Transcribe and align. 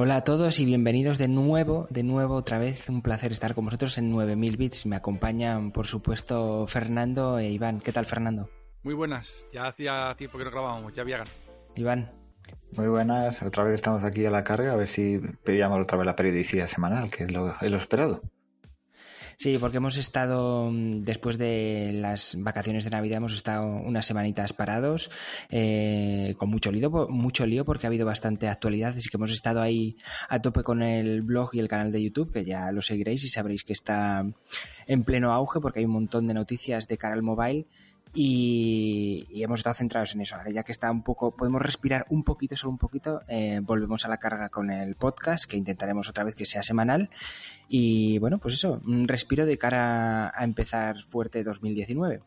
Hola 0.00 0.14
a 0.14 0.22
todos 0.22 0.60
y 0.60 0.64
bienvenidos 0.64 1.18
de 1.18 1.26
nuevo, 1.26 1.88
de 1.90 2.04
nuevo 2.04 2.36
otra 2.36 2.60
vez. 2.60 2.88
Un 2.88 3.02
placer 3.02 3.32
estar 3.32 3.56
con 3.56 3.64
vosotros 3.64 3.98
en 3.98 4.10
9000 4.10 4.56
bits. 4.56 4.86
Me 4.86 4.94
acompañan, 4.94 5.72
por 5.72 5.88
supuesto, 5.88 6.68
Fernando 6.68 7.40
e 7.40 7.50
Iván. 7.50 7.80
¿Qué 7.80 7.90
tal, 7.90 8.06
Fernando? 8.06 8.48
Muy 8.84 8.94
buenas. 8.94 9.48
Ya 9.52 9.66
hacía 9.66 10.14
tiempo 10.16 10.38
que 10.38 10.44
no 10.44 10.52
grabábamos, 10.52 10.94
ya 10.94 11.02
había 11.02 11.18
ganas. 11.18 11.34
Iván. 11.74 12.12
Muy 12.76 12.86
buenas. 12.86 13.42
Otra 13.42 13.64
vez 13.64 13.74
estamos 13.74 14.04
aquí 14.04 14.24
a 14.24 14.30
la 14.30 14.44
carga 14.44 14.74
a 14.74 14.76
ver 14.76 14.86
si 14.86 15.20
pedíamos 15.42 15.82
otra 15.82 15.98
vez 15.98 16.06
la 16.06 16.14
periodicidad 16.14 16.68
semanal, 16.68 17.10
que 17.10 17.24
es 17.24 17.32
lo, 17.32 17.56
es 17.60 17.68
lo 17.68 17.76
esperado. 17.76 18.22
Sí, 19.40 19.56
porque 19.56 19.76
hemos 19.76 19.96
estado, 19.98 20.68
mm, 20.68 21.04
después 21.04 21.38
de 21.38 21.92
las 21.94 22.34
vacaciones 22.40 22.82
de 22.82 22.90
Navidad, 22.90 23.18
hemos 23.18 23.34
estado 23.34 23.66
unas 23.66 24.04
semanitas 24.04 24.52
parados, 24.52 25.12
eh, 25.48 26.34
con 26.38 26.50
mucho 26.50 26.72
lío, 26.72 26.90
mucho 27.08 27.46
lío, 27.46 27.64
porque 27.64 27.86
ha 27.86 27.88
habido 27.88 28.04
bastante 28.04 28.48
actualidad, 28.48 28.96
así 28.98 29.08
que 29.08 29.16
hemos 29.16 29.30
estado 29.30 29.62
ahí 29.62 29.96
a 30.28 30.42
tope 30.42 30.64
con 30.64 30.82
el 30.82 31.22
blog 31.22 31.50
y 31.52 31.60
el 31.60 31.68
canal 31.68 31.92
de 31.92 32.02
YouTube, 32.02 32.32
que 32.32 32.44
ya 32.44 32.72
lo 32.72 32.82
seguiréis 32.82 33.22
y 33.22 33.28
sabréis 33.28 33.62
que 33.62 33.74
está 33.74 34.26
en 34.88 35.04
pleno 35.04 35.32
auge, 35.32 35.60
porque 35.60 35.78
hay 35.78 35.84
un 35.84 35.92
montón 35.92 36.26
de 36.26 36.34
noticias 36.34 36.88
de 36.88 36.98
cara 36.98 37.14
al 37.14 37.22
mobile 37.22 37.66
y, 38.14 39.26
hemos 39.42 39.60
estado 39.60 39.74
centrados 39.74 40.14
en 40.14 40.20
eso. 40.20 40.36
Ahora 40.36 40.50
ya 40.50 40.62
que 40.62 40.72
está 40.72 40.90
un 40.90 41.02
poco, 41.02 41.36
podemos 41.36 41.62
respirar 41.62 42.06
un 42.10 42.24
poquito, 42.24 42.56
solo 42.56 42.72
un 42.72 42.78
poquito, 42.78 43.22
eh, 43.28 43.60
volvemos 43.62 44.04
a 44.04 44.08
la 44.08 44.18
carga 44.18 44.48
con 44.48 44.70
el 44.70 44.94
podcast, 44.94 45.44
que 45.44 45.56
intentaremos 45.56 46.08
otra 46.08 46.24
vez 46.24 46.34
que 46.34 46.44
sea 46.44 46.62
semanal. 46.62 47.10
Y 47.68 48.18
bueno, 48.18 48.38
pues 48.38 48.54
eso, 48.54 48.80
un 48.86 49.06
respiro 49.08 49.46
de 49.46 49.58
cara 49.58 50.32
a 50.34 50.44
empezar 50.44 50.96
fuerte 51.10 51.44
2019. 51.44 52.20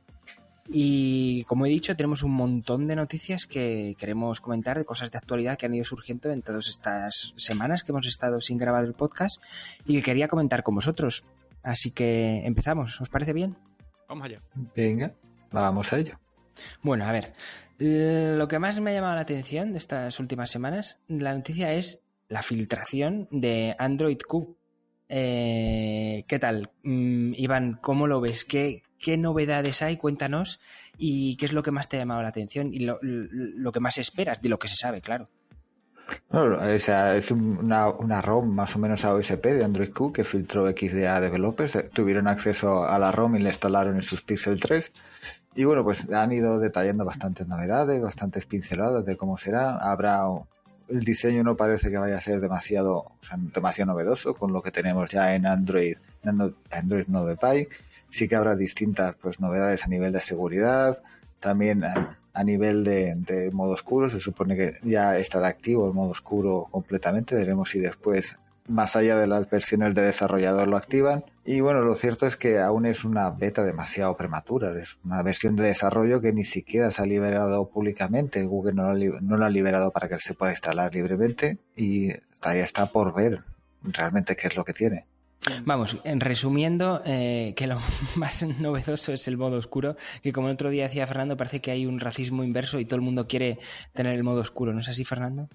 Y 0.73 1.43
como 1.45 1.65
he 1.65 1.69
dicho, 1.69 1.95
tenemos 1.95 2.23
un 2.23 2.31
montón 2.31 2.87
de 2.87 2.95
noticias 2.95 3.45
que 3.45 3.95
queremos 3.97 4.39
comentar, 4.39 4.77
de 4.77 4.85
cosas 4.85 5.11
de 5.11 5.17
actualidad 5.17 5.57
que 5.57 5.65
han 5.65 5.73
ido 5.73 5.83
surgiendo 5.83 6.31
en 6.31 6.41
todas 6.41 6.67
estas 6.67 7.33
semanas 7.35 7.83
que 7.83 7.91
hemos 7.91 8.07
estado 8.07 8.39
sin 8.39 8.57
grabar 8.57 8.85
el 8.85 8.93
podcast 8.93 9.41
y 9.85 9.95
que 9.95 10.03
quería 10.03 10.27
comentar 10.27 10.63
con 10.63 10.75
vosotros. 10.75 11.25
Así 11.63 11.91
que 11.91 12.45
empezamos, 12.45 13.01
¿os 13.01 13.09
parece 13.09 13.33
bien? 13.33 13.57
Vamos 14.07 14.25
allá. 14.25 14.41
Venga. 14.75 15.13
Vamos 15.51 15.91
a 15.93 15.99
ello. 15.99 16.19
Bueno, 16.81 17.05
a 17.05 17.11
ver, 17.11 17.33
lo 17.77 18.47
que 18.47 18.59
más 18.59 18.79
me 18.79 18.91
ha 18.91 18.93
llamado 18.93 19.15
la 19.15 19.21
atención 19.21 19.71
de 19.71 19.77
estas 19.77 20.19
últimas 20.19 20.49
semanas, 20.49 20.99
la 21.07 21.33
noticia 21.33 21.73
es 21.73 22.01
la 22.27 22.43
filtración 22.43 23.27
de 23.31 23.75
Android 23.77 24.19
Q. 24.25 24.55
Eh, 25.09 26.23
¿Qué 26.27 26.39
tal? 26.39 26.71
Mm, 26.83 27.33
Iván, 27.35 27.79
¿cómo 27.81 28.07
lo 28.07 28.21
ves? 28.21 28.45
¿Qué, 28.45 28.83
¿Qué 28.97 29.17
novedades 29.17 29.81
hay? 29.81 29.97
Cuéntanos. 29.97 30.59
¿Y 30.97 31.35
qué 31.35 31.45
es 31.45 31.53
lo 31.53 31.63
que 31.63 31.71
más 31.71 31.89
te 31.89 31.97
ha 31.97 31.99
llamado 31.99 32.21
la 32.21 32.29
atención? 32.29 32.73
Y 32.73 32.79
lo, 32.79 32.99
lo 33.01 33.71
que 33.71 33.79
más 33.79 33.97
esperas 33.97 34.41
de 34.41 34.49
lo 34.49 34.59
que 34.59 34.69
se 34.69 34.75
sabe, 34.75 35.01
claro. 35.01 35.25
Bueno, 36.29 36.63
esa 36.63 37.15
es 37.15 37.31
una, 37.31 37.87
una, 37.89 38.21
ROM 38.21 38.53
más 38.53 38.75
o 38.75 38.79
menos 38.79 39.05
a 39.05 39.13
OSP 39.13 39.45
de 39.45 39.63
Android 39.63 39.91
Q 39.91 40.13
que 40.13 40.23
filtró 40.23 40.69
XDA 40.69 41.19
developers. 41.19 41.89
Tuvieron 41.91 42.27
acceso 42.27 42.85
a 42.85 42.97
la 42.99 43.11
ROM 43.11 43.35
y 43.35 43.39
la 43.39 43.49
instalaron 43.49 43.95
en 43.95 44.01
sus 44.01 44.21
Pixel 44.21 44.59
3 44.59 44.91
y 45.55 45.65
bueno, 45.65 45.83
pues 45.83 46.09
han 46.09 46.31
ido 46.31 46.59
detallando 46.59 47.03
bastantes 47.03 47.47
novedades, 47.47 48.01
bastantes 48.01 48.45
pinceladas 48.45 49.05
de 49.05 49.17
cómo 49.17 49.37
será. 49.37 49.75
Habrá 49.77 50.25
el 50.87 51.03
diseño 51.03 51.43
no 51.43 51.55
parece 51.55 51.89
que 51.89 51.97
vaya 51.97 52.17
a 52.17 52.21
ser 52.21 52.39
demasiado, 52.39 52.97
o 52.97 53.17
sea, 53.21 53.37
demasiado 53.37 53.93
novedoso 53.93 54.33
con 54.33 54.53
lo 54.53 54.61
que 54.61 54.71
tenemos 54.71 55.09
ya 55.09 55.33
en 55.35 55.45
Android, 55.45 55.97
en 56.23 56.53
Android 56.71 57.05
9 57.07 57.37
Pie. 57.37 57.69
Sí 58.09 58.27
que 58.27 58.35
habrá 58.35 58.55
distintas 58.55 59.15
pues 59.15 59.39
novedades 59.39 59.85
a 59.85 59.87
nivel 59.87 60.11
de 60.11 60.21
seguridad, 60.21 61.01
también 61.39 61.83
a, 61.83 62.43
nivel 62.43 62.83
de, 62.83 63.15
de, 63.15 63.51
modo 63.51 63.71
oscuro. 63.71 64.09
Se 64.09 64.19
supone 64.19 64.55
que 64.55 64.75
ya 64.83 65.17
estará 65.17 65.47
activo 65.47 65.87
el 65.87 65.93
modo 65.93 66.09
oscuro 66.09 66.67
completamente. 66.69 67.35
Veremos 67.35 67.69
si 67.69 67.79
después 67.79 68.37
más 68.67 68.95
allá 68.95 69.15
de 69.15 69.27
las 69.27 69.49
versiones 69.49 69.93
de 69.95 70.03
desarrollador 70.03 70.67
lo 70.67 70.77
activan. 70.77 71.25
Y 71.45 71.61
bueno, 71.61 71.81
lo 71.81 71.95
cierto 71.95 72.27
es 72.27 72.37
que 72.37 72.59
aún 72.59 72.85
es 72.85 73.03
una 73.03 73.29
beta 73.31 73.63
demasiado 73.63 74.15
prematura, 74.15 74.71
es 74.79 74.99
una 75.03 75.23
versión 75.23 75.55
de 75.55 75.63
desarrollo 75.63 76.21
que 76.21 76.33
ni 76.33 76.43
siquiera 76.43 76.91
se 76.91 77.01
ha 77.01 77.05
liberado 77.05 77.69
públicamente. 77.69 78.43
Google 78.43 78.73
no 78.73 78.93
lo 78.93 79.45
ha, 79.45 79.49
liberado 79.49 79.91
para 79.91 80.07
que 80.07 80.19
se 80.19 80.33
pueda 80.33 80.51
instalar 80.51 80.93
libremente 80.93 81.57
y 81.75 82.09
todavía 82.39 82.63
está 82.63 82.87
por 82.87 83.13
ver 83.13 83.39
realmente 83.83 84.35
qué 84.35 84.47
es 84.47 84.55
lo 84.55 84.63
que 84.63 84.73
tiene. 84.73 85.05
Vamos, 85.65 85.97
en 86.03 86.19
resumiendo, 86.19 87.01
eh, 87.03 87.53
que 87.55 87.65
lo 87.65 87.79
más 88.15 88.43
novedoso 88.43 89.11
es 89.11 89.27
el 89.27 89.37
modo 89.37 89.57
oscuro, 89.57 89.95
que 90.21 90.31
como 90.31 90.47
el 90.47 90.53
otro 90.53 90.69
día 90.69 90.83
decía 90.83 91.07
Fernando, 91.07 91.35
parece 91.35 91.61
que 91.61 91.71
hay 91.71 91.87
un 91.87 91.99
racismo 91.99 92.43
inverso 92.43 92.79
y 92.79 92.85
todo 92.85 92.97
el 92.97 93.01
mundo 93.01 93.27
quiere 93.27 93.57
tener 93.93 94.13
el 94.13 94.23
modo 94.23 94.41
oscuro, 94.41 94.71
¿no 94.71 94.81
es 94.81 94.89
así, 94.89 95.03
Fernando? 95.03 95.49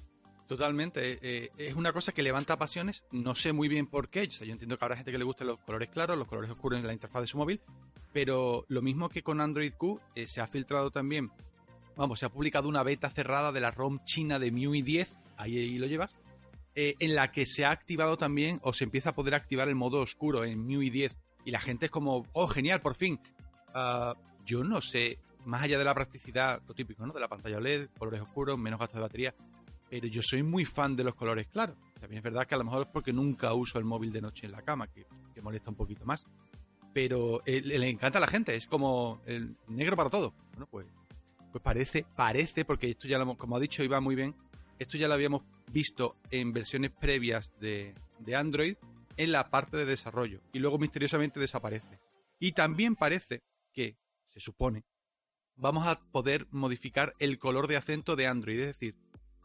Totalmente. 0.47 1.12
Eh, 1.15 1.19
eh, 1.23 1.51
es 1.59 1.75
una 1.75 1.93
cosa 1.93 2.12
que 2.12 2.23
levanta 2.23 2.57
pasiones. 2.57 3.03
No 3.11 3.34
sé 3.34 3.53
muy 3.53 3.69
bien 3.69 3.87
por 3.87 4.09
qué. 4.09 4.29
yo 4.29 4.45
entiendo 4.45 4.79
que 4.79 4.84
habrá 4.84 4.97
gente 4.97 5.11
que 5.11 5.19
le 5.19 5.25
guste 5.25 5.45
los 5.45 5.59
colores 5.59 5.89
claros, 5.89 6.17
los 6.17 6.29
colores 6.29 6.51
oscuros 6.51 6.79
en 6.79 6.87
la 6.87 6.93
interfaz 6.93 7.23
de 7.23 7.27
su 7.27 7.39
móvil. 7.39 7.61
Pero 8.12 8.65
lo 8.69 8.81
mismo 8.81 9.09
que 9.09 9.23
con 9.23 9.41
Android 9.41 9.73
Q, 9.77 10.01
eh, 10.15 10.27
se 10.27 10.41
ha 10.41 10.47
filtrado 10.47 10.91
también. 10.91 11.31
Vamos, 11.97 12.21
se 12.21 12.27
ha 12.27 12.29
publicado 12.29 12.69
una 12.69 12.83
beta 12.83 13.11
cerrada 13.11 13.53
de 13.53 13.61
la 13.61 13.71
ROM 13.71 14.03
china 14.05 14.39
de 14.39 14.53
MIUI 14.53 14.83
10. 14.83 15.17
Ahí, 15.37 15.79
lo 15.79 15.87
llevas. 15.87 16.15
en 16.75 17.15
la 17.15 17.33
que 17.33 17.47
se 17.47 17.65
ha 17.65 17.71
activado 17.71 18.19
también, 18.19 18.61
o 18.63 18.75
se 18.75 18.84
empieza 18.84 19.11
a 19.11 19.15
poder 19.15 19.34
activar 19.34 19.67
el 19.69 19.75
modo 19.75 20.01
oscuro 20.01 20.45
en 20.45 20.67
MIUI 20.67 20.91
10. 20.91 21.19
Y 21.47 21.51
la 21.51 21.59
gente 21.59 21.87
es 21.87 21.91
como, 21.91 22.27
oh, 22.33 22.49
genial, 22.49 22.83
por 22.83 22.95
fin. 22.95 23.19
Ah, 23.73 24.15
yo 24.45 24.63
no 24.63 24.83
sé, 24.83 25.19
más 25.47 25.63
allá 25.63 25.78
de 25.78 25.84
la 25.84 25.95
practicidad, 25.95 26.61
lo 26.69 26.75
típico, 26.75 27.07
¿no? 27.07 27.15
De 27.15 27.21
la 27.21 27.28
pantalla 27.28 27.57
OLED, 27.57 27.89
colores 27.99 28.21
oscuros, 28.21 28.59
menos 28.59 28.78
gasto 28.78 28.97
de 28.97 29.03
batería 29.03 29.34
pero 29.88 30.06
yo 30.06 30.22
soy 30.22 30.42
muy 30.42 30.64
fan 30.64 30.97
de 30.97 31.04
los 31.04 31.14
colores 31.14 31.47
claros. 31.48 31.76
También 32.00 32.19
es 32.19 32.24
verdad 32.24 32.47
que 32.47 32.54
a 32.54 32.58
lo 32.58 32.64
mejor 32.64 32.82
es 32.82 32.88
porque 32.88 33.12
nunca 33.12 33.54
uso 33.54 33.78
el 33.78 33.84
móvil 33.84 34.12
de 34.12 34.20
noche 34.20 34.47
en 34.47 34.52
la 34.52 34.62
cama, 34.62 34.86
que, 34.88 35.06
molesta 35.42 35.70
un 35.70 35.76
poquito 35.76 36.04
más. 36.04 36.24
Pero 36.92 37.42
eh, 37.44 37.60
le 37.60 37.88
encanta 37.88 38.19
a 38.19 38.20
la 38.20 38.26
gente, 38.26 38.54
es 38.54 38.66
como 38.66 39.20
el 39.26 39.56
negro 39.69 39.97
para 39.97 40.10
todo. 40.10 40.34
Bueno, 40.52 40.66
pues, 40.70 40.86
pues 41.52 41.62
parece, 41.62 42.06
parece, 42.16 42.64
porque 42.64 42.91
esto 42.91 43.06
ya 43.06 43.19
lo 43.19 43.24
hemos, 43.24 43.36
como 43.36 43.56
ha 43.56 43.60
dicho 43.60 43.84
Iván 43.84 44.02
muy 44.02 44.14
bien, 44.14 44.34
esto 44.78 44.97
ya 44.98 45.08
lo 45.08 45.14
habíamos 45.14 45.42
visto 45.72 46.16
en 46.30 46.53
versiones 46.53 46.91
previas 46.91 47.53
de 47.60 47.94
Android 48.34 48.76
en 49.16 49.32
la 49.32 49.48
parte 49.50 49.76
de 49.76 49.84
desarrollo 49.84 50.41
y 50.53 50.58
luego 50.58 50.78
misteriosamente 50.78 51.41
desaparece. 51.41 52.00
Y 52.38 52.53
también 52.53 52.97
parece 52.97 53.42
que, 53.72 53.97
se 54.26 54.41
supone, 54.41 54.84
vamos 55.56 55.86
a 55.86 55.98
poder 55.98 56.47
modificar 56.50 57.14
el 57.18 57.38
color 57.38 57.66
de 57.66 57.76
acento 57.76 58.16
de 58.16 58.26
Android, 58.26 58.58
es 58.60 58.66
decir, 58.66 58.94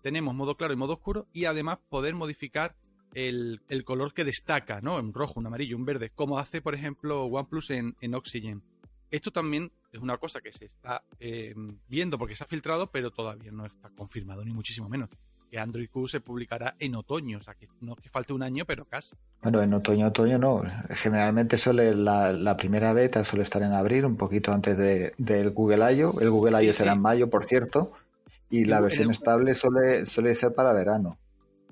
tenemos 0.01 0.33
modo 0.33 0.55
claro 0.55 0.73
y 0.73 0.77
modo 0.77 0.93
oscuro 0.93 1.27
y 1.33 1.45
además 1.45 1.79
poder 1.89 2.15
modificar 2.15 2.75
el, 3.13 3.59
color 3.85 4.13
que 4.13 4.23
destaca, 4.23 4.81
¿no? 4.81 4.99
En 4.99 5.13
rojo, 5.13 5.39
un 5.39 5.47
amarillo, 5.47 5.75
un 5.75 5.85
verde, 5.85 6.11
como 6.13 6.39
hace, 6.39 6.61
por 6.61 6.75
ejemplo, 6.75 7.25
OnePlus 7.25 7.71
en, 7.71 7.95
en 8.01 8.15
Oxygen. 8.15 8.63
Esto 9.09 9.31
también 9.31 9.71
es 9.91 9.99
una 9.99 10.17
cosa 10.17 10.39
que 10.39 10.53
se 10.53 10.65
está 10.65 11.03
eh, 11.19 11.53
viendo 11.87 12.17
porque 12.17 12.35
se 12.35 12.43
ha 12.43 12.47
filtrado, 12.47 12.87
pero 12.91 13.11
todavía 13.11 13.51
no 13.51 13.65
está 13.65 13.89
confirmado, 13.89 14.43
ni 14.45 14.53
muchísimo 14.53 14.87
menos. 14.87 15.09
Que 15.49 15.59
Android 15.59 15.89
Q 15.89 16.07
se 16.07 16.21
publicará 16.21 16.75
en 16.79 16.95
otoño, 16.95 17.39
o 17.39 17.41
sea 17.41 17.55
que 17.55 17.67
no 17.81 17.97
que 17.97 18.09
falte 18.09 18.31
un 18.31 18.41
año, 18.41 18.63
pero 18.65 18.85
casi. 18.85 19.17
Bueno, 19.41 19.61
en 19.61 19.73
otoño, 19.73 20.07
otoño 20.07 20.37
no. 20.37 20.63
Generalmente 20.91 21.57
suele 21.57 21.93
la, 21.93 22.55
primera 22.55 22.93
beta 22.93 23.25
suele 23.25 23.43
estar 23.43 23.61
en 23.61 23.73
abril, 23.73 24.05
un 24.05 24.15
poquito 24.15 24.53
antes 24.53 24.77
del 24.77 25.49
Google 25.51 25.93
I.O. 25.93 26.21
El 26.21 26.29
Google 26.29 26.63
I.O. 26.63 26.73
será 26.73 26.93
en 26.93 27.01
mayo, 27.01 27.29
por 27.29 27.43
cierto. 27.43 27.91
Y 28.51 28.65
la 28.65 28.81
versión 28.81 29.09
estable 29.09 29.55
suele, 29.55 30.05
suele 30.05 30.35
ser 30.35 30.53
para 30.53 30.73
verano, 30.73 31.17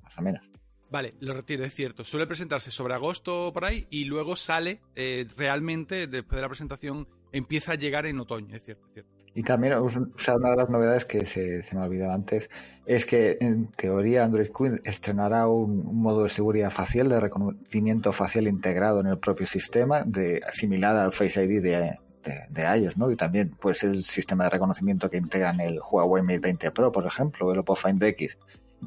más 0.02 0.18
o 0.18 0.22
menos. 0.22 0.50
Vale, 0.90 1.14
lo 1.20 1.34
retiro, 1.34 1.64
es 1.64 1.74
cierto. 1.74 2.04
Suele 2.04 2.26
presentarse 2.26 2.72
sobre 2.72 2.96
agosto 2.96 3.52
por 3.54 3.66
ahí 3.66 3.86
y 3.92 4.06
luego 4.06 4.36
sale 4.36 4.82
eh, 4.96 5.28
realmente, 5.38 6.08
después 6.08 6.38
de 6.38 6.42
la 6.42 6.50
presentación, 6.50 7.08
empieza 7.32 7.74
a 7.74 7.76
llegar 7.76 8.06
en 8.08 8.20
otoño, 8.20 8.56
es 8.56 8.64
cierto, 8.64 8.88
es 8.88 8.94
cierto. 8.94 9.20
Y 9.36 9.44
también, 9.44 9.74
o 9.74 9.90
sea, 10.18 10.36
una 10.36 10.50
de 10.50 10.56
las 10.56 10.70
novedades 10.70 11.06
que 11.06 11.24
se, 11.24 11.62
se 11.62 11.76
me 11.76 11.82
ha 11.82 11.86
olvidado 11.86 12.14
antes 12.14 12.50
es 12.86 13.06
que 13.06 13.38
en 13.40 13.68
teoría 13.68 14.24
Android 14.24 14.50
Q 14.50 14.82
estrenará 14.84 15.48
un, 15.48 15.96
modo 15.96 16.24
de 16.24 16.30
seguridad 16.32 16.72
facial, 16.72 17.08
de 17.10 17.20
reconocimiento 17.20 18.12
facial 18.12 18.48
integrado 18.48 19.00
en 19.02 19.08
el 19.08 19.20
propio 19.20 19.46
sistema, 19.46 20.04
de 20.04 20.42
similar 20.52 20.98
al 20.98 21.14
Face 21.14 21.44
ID 21.44 21.62
de, 21.62 21.96
de, 22.24 22.80
iOS, 22.80 22.98
¿no? 22.98 23.12
Y 23.12 23.16
también 23.16 23.50
pues 23.60 23.84
el 23.84 24.04
sistema 24.04 24.46
de 24.46 24.52
reconocimiento 24.52 25.10
que 25.10 25.18
integran 25.18 25.60
el 25.60 25.80
Huawei 25.80 26.24
Mate 26.24 26.40
20 26.40 26.72
Pro, 26.72 26.92
por 26.92 27.06
ejemplo, 27.06 27.48
o 27.48 27.54
el 27.54 27.60
Oppo 27.60 27.76
Find 27.76 28.02
X. 28.02 28.38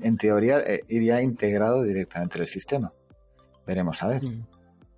En 0.01 0.17
teoría 0.17 0.61
eh, 0.61 0.85
iría 0.89 1.21
integrado 1.23 1.83
directamente 1.83 2.39
en 2.39 2.43
el 2.43 2.49
sistema. 2.49 2.93
Veremos 3.67 4.03
a 4.03 4.09
ver. 4.09 4.23
Mm. 4.23 4.47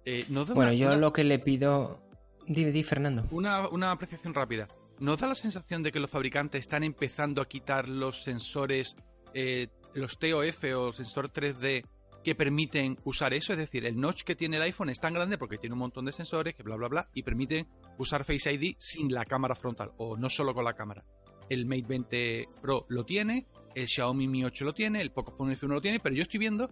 Eh, 0.04 0.26
bueno, 0.28 0.72
yo 0.72 0.94
lo 0.96 1.12
que 1.12 1.24
le 1.24 1.38
pido... 1.38 2.00
Di, 2.46 2.64
di 2.64 2.82
Fernando. 2.82 3.26
Una, 3.30 3.68
una 3.68 3.90
apreciación 3.90 4.34
rápida. 4.34 4.68
¿Nos 4.98 5.20
da 5.20 5.26
la 5.26 5.34
sensación 5.34 5.82
de 5.82 5.90
que 5.90 5.98
los 5.98 6.10
fabricantes 6.10 6.60
están 6.60 6.84
empezando 6.84 7.40
a 7.40 7.48
quitar 7.48 7.88
los 7.88 8.22
sensores, 8.22 8.96
eh, 9.32 9.68
los 9.94 10.18
TOF 10.18 10.64
o 10.76 10.92
sensor 10.92 11.32
3D 11.32 11.84
que 12.24 12.34
permiten 12.34 12.98
usar 13.04 13.34
eso. 13.34 13.52
Es 13.52 13.58
decir, 13.58 13.84
el 13.84 14.00
notch 14.00 14.22
que 14.22 14.34
tiene 14.34 14.56
el 14.56 14.62
iPhone 14.62 14.88
es 14.88 14.98
tan 14.98 15.14
grande 15.14 15.38
porque 15.38 15.58
tiene 15.58 15.74
un 15.74 15.80
montón 15.80 16.06
de 16.06 16.12
sensores 16.12 16.54
que 16.54 16.62
bla, 16.62 16.74
bla, 16.74 16.88
bla, 16.88 17.08
y 17.14 17.22
permiten 17.22 17.68
usar 17.98 18.24
Face 18.24 18.52
ID 18.52 18.74
sin 18.78 19.12
la 19.12 19.24
cámara 19.24 19.54
frontal 19.54 19.92
o 19.98 20.16
no 20.16 20.28
solo 20.28 20.54
con 20.54 20.64
la 20.64 20.74
cámara. 20.74 21.04
El 21.48 21.66
Mate 21.66 21.84
20 21.86 22.48
Pro 22.62 22.86
lo 22.88 23.04
tiene, 23.04 23.46
el 23.74 23.86
Xiaomi 23.86 24.26
Mi 24.26 24.44
8 24.44 24.64
lo 24.64 24.72
tiene, 24.72 25.02
el 25.02 25.12
Pocophone 25.12 25.54
F1 25.54 25.68
lo 25.68 25.80
tiene, 25.82 26.00
pero 26.00 26.14
yo 26.14 26.22
estoy 26.22 26.40
viendo 26.40 26.70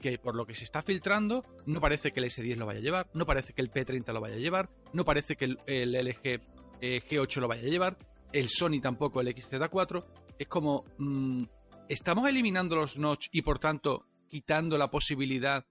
que 0.00 0.18
por 0.18 0.34
lo 0.34 0.46
que 0.46 0.54
se 0.54 0.64
está 0.64 0.82
filtrando, 0.82 1.44
no 1.66 1.80
parece 1.80 2.12
que 2.12 2.20
el 2.20 2.26
S10 2.26 2.56
lo 2.56 2.66
vaya 2.66 2.80
a 2.80 2.82
llevar, 2.82 3.10
no 3.14 3.26
parece 3.26 3.52
que 3.52 3.62
el 3.62 3.70
P30 3.70 4.12
lo 4.12 4.20
vaya 4.20 4.36
a 4.36 4.38
llevar, 4.38 4.70
no 4.92 5.04
parece 5.04 5.36
que 5.36 5.44
el, 5.44 5.58
LG 5.66 6.40
eh, 6.80 7.02
G8 7.08 7.40
lo 7.40 7.48
vaya 7.48 7.62
a 7.62 7.70
llevar, 7.70 7.98
el 8.32 8.48
Sony 8.48 8.80
tampoco 8.80 9.20
el 9.20 9.34
XZ4. 9.34 10.04
Es 10.38 10.48
como, 10.48 10.84
mm, 10.98 11.44
¿estamos 11.88 12.28
eliminando 12.28 12.76
los 12.76 12.98
notch 12.98 13.28
y 13.32 13.42
por 13.42 13.58
tanto 13.58 14.06
quitando 14.28 14.78
la 14.78 14.90
posibilidad 14.90 15.66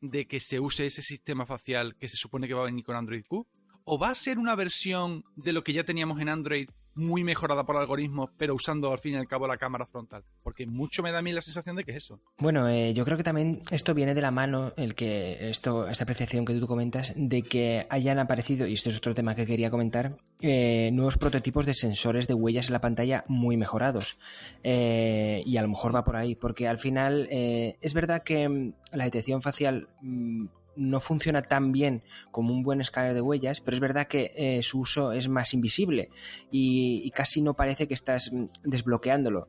de 0.00 0.26
que 0.26 0.40
se 0.40 0.60
use 0.60 0.86
ese 0.86 1.02
sistema 1.02 1.46
facial 1.46 1.96
que 1.96 2.08
se 2.08 2.16
supone 2.16 2.48
que 2.48 2.54
va 2.54 2.62
a 2.62 2.66
venir 2.66 2.84
con 2.84 2.96
Android 2.96 3.24
Q? 3.26 3.46
¿O 3.84 3.98
va 3.98 4.10
a 4.10 4.14
ser 4.14 4.38
una 4.38 4.54
versión 4.54 5.24
de 5.36 5.52
lo 5.52 5.64
que 5.64 5.72
ya 5.72 5.84
teníamos 5.84 6.20
en 6.20 6.28
Android 6.28 6.68
muy 7.00 7.24
mejorada 7.24 7.64
por 7.64 7.76
algoritmos, 7.76 8.30
pero 8.36 8.54
usando 8.54 8.92
al 8.92 8.98
fin 8.98 9.14
y 9.14 9.16
al 9.16 9.26
cabo 9.26 9.48
la 9.48 9.56
cámara 9.56 9.86
frontal. 9.86 10.22
Porque 10.42 10.66
mucho 10.66 11.02
me 11.02 11.10
da 11.10 11.18
a 11.18 11.22
mí 11.22 11.32
la 11.32 11.40
sensación 11.40 11.76
de 11.76 11.84
que 11.84 11.92
es 11.92 11.98
eso. 11.98 12.20
Bueno, 12.38 12.68
eh, 12.68 12.92
yo 12.94 13.04
creo 13.04 13.16
que 13.16 13.24
también 13.24 13.62
esto 13.70 13.94
viene 13.94 14.14
de 14.14 14.20
la 14.20 14.30
mano, 14.30 14.72
el 14.76 14.94
que 14.94 15.48
esto, 15.48 15.88
esta 15.88 16.04
apreciación 16.04 16.44
que 16.44 16.54
tú 16.54 16.66
comentas, 16.66 17.12
de 17.16 17.42
que 17.42 17.86
hayan 17.90 18.18
aparecido, 18.18 18.66
y 18.66 18.74
este 18.74 18.90
es 18.90 18.98
otro 18.98 19.14
tema 19.14 19.34
que 19.34 19.46
quería 19.46 19.70
comentar, 19.70 20.16
eh, 20.40 20.90
nuevos 20.92 21.16
prototipos 21.16 21.66
de 21.66 21.74
sensores 21.74 22.26
de 22.28 22.34
huellas 22.34 22.66
en 22.68 22.74
la 22.74 22.80
pantalla 22.80 23.24
muy 23.28 23.56
mejorados. 23.56 24.18
Eh, 24.62 25.42
y 25.44 25.56
a 25.56 25.62
lo 25.62 25.68
mejor 25.68 25.94
va 25.94 26.04
por 26.04 26.16
ahí, 26.16 26.34
porque 26.34 26.68
al 26.68 26.78
final 26.78 27.28
es 27.30 27.94
verdad 27.94 28.22
que 28.22 28.48
mm, 28.48 28.74
la 28.92 29.04
detección 29.04 29.42
facial 29.42 29.88
mm, 30.02 30.46
no 30.80 30.98
funciona 30.98 31.42
tan 31.42 31.72
bien 31.72 32.02
como 32.30 32.54
un 32.54 32.62
buen 32.62 32.80
escáner 32.80 33.12
de 33.12 33.20
huellas, 33.20 33.60
pero 33.60 33.76
es 33.76 33.80
verdad 33.80 34.06
que 34.06 34.32
eh, 34.34 34.62
su 34.62 34.80
uso 34.80 35.12
es 35.12 35.28
más 35.28 35.52
invisible 35.52 36.08
y, 36.50 37.10
casi 37.10 37.42
no 37.42 37.52
parece 37.54 37.86
que 37.86 37.94
estás 37.94 38.32
mm, 38.32 38.46
desbloqueándolo. 38.64 39.48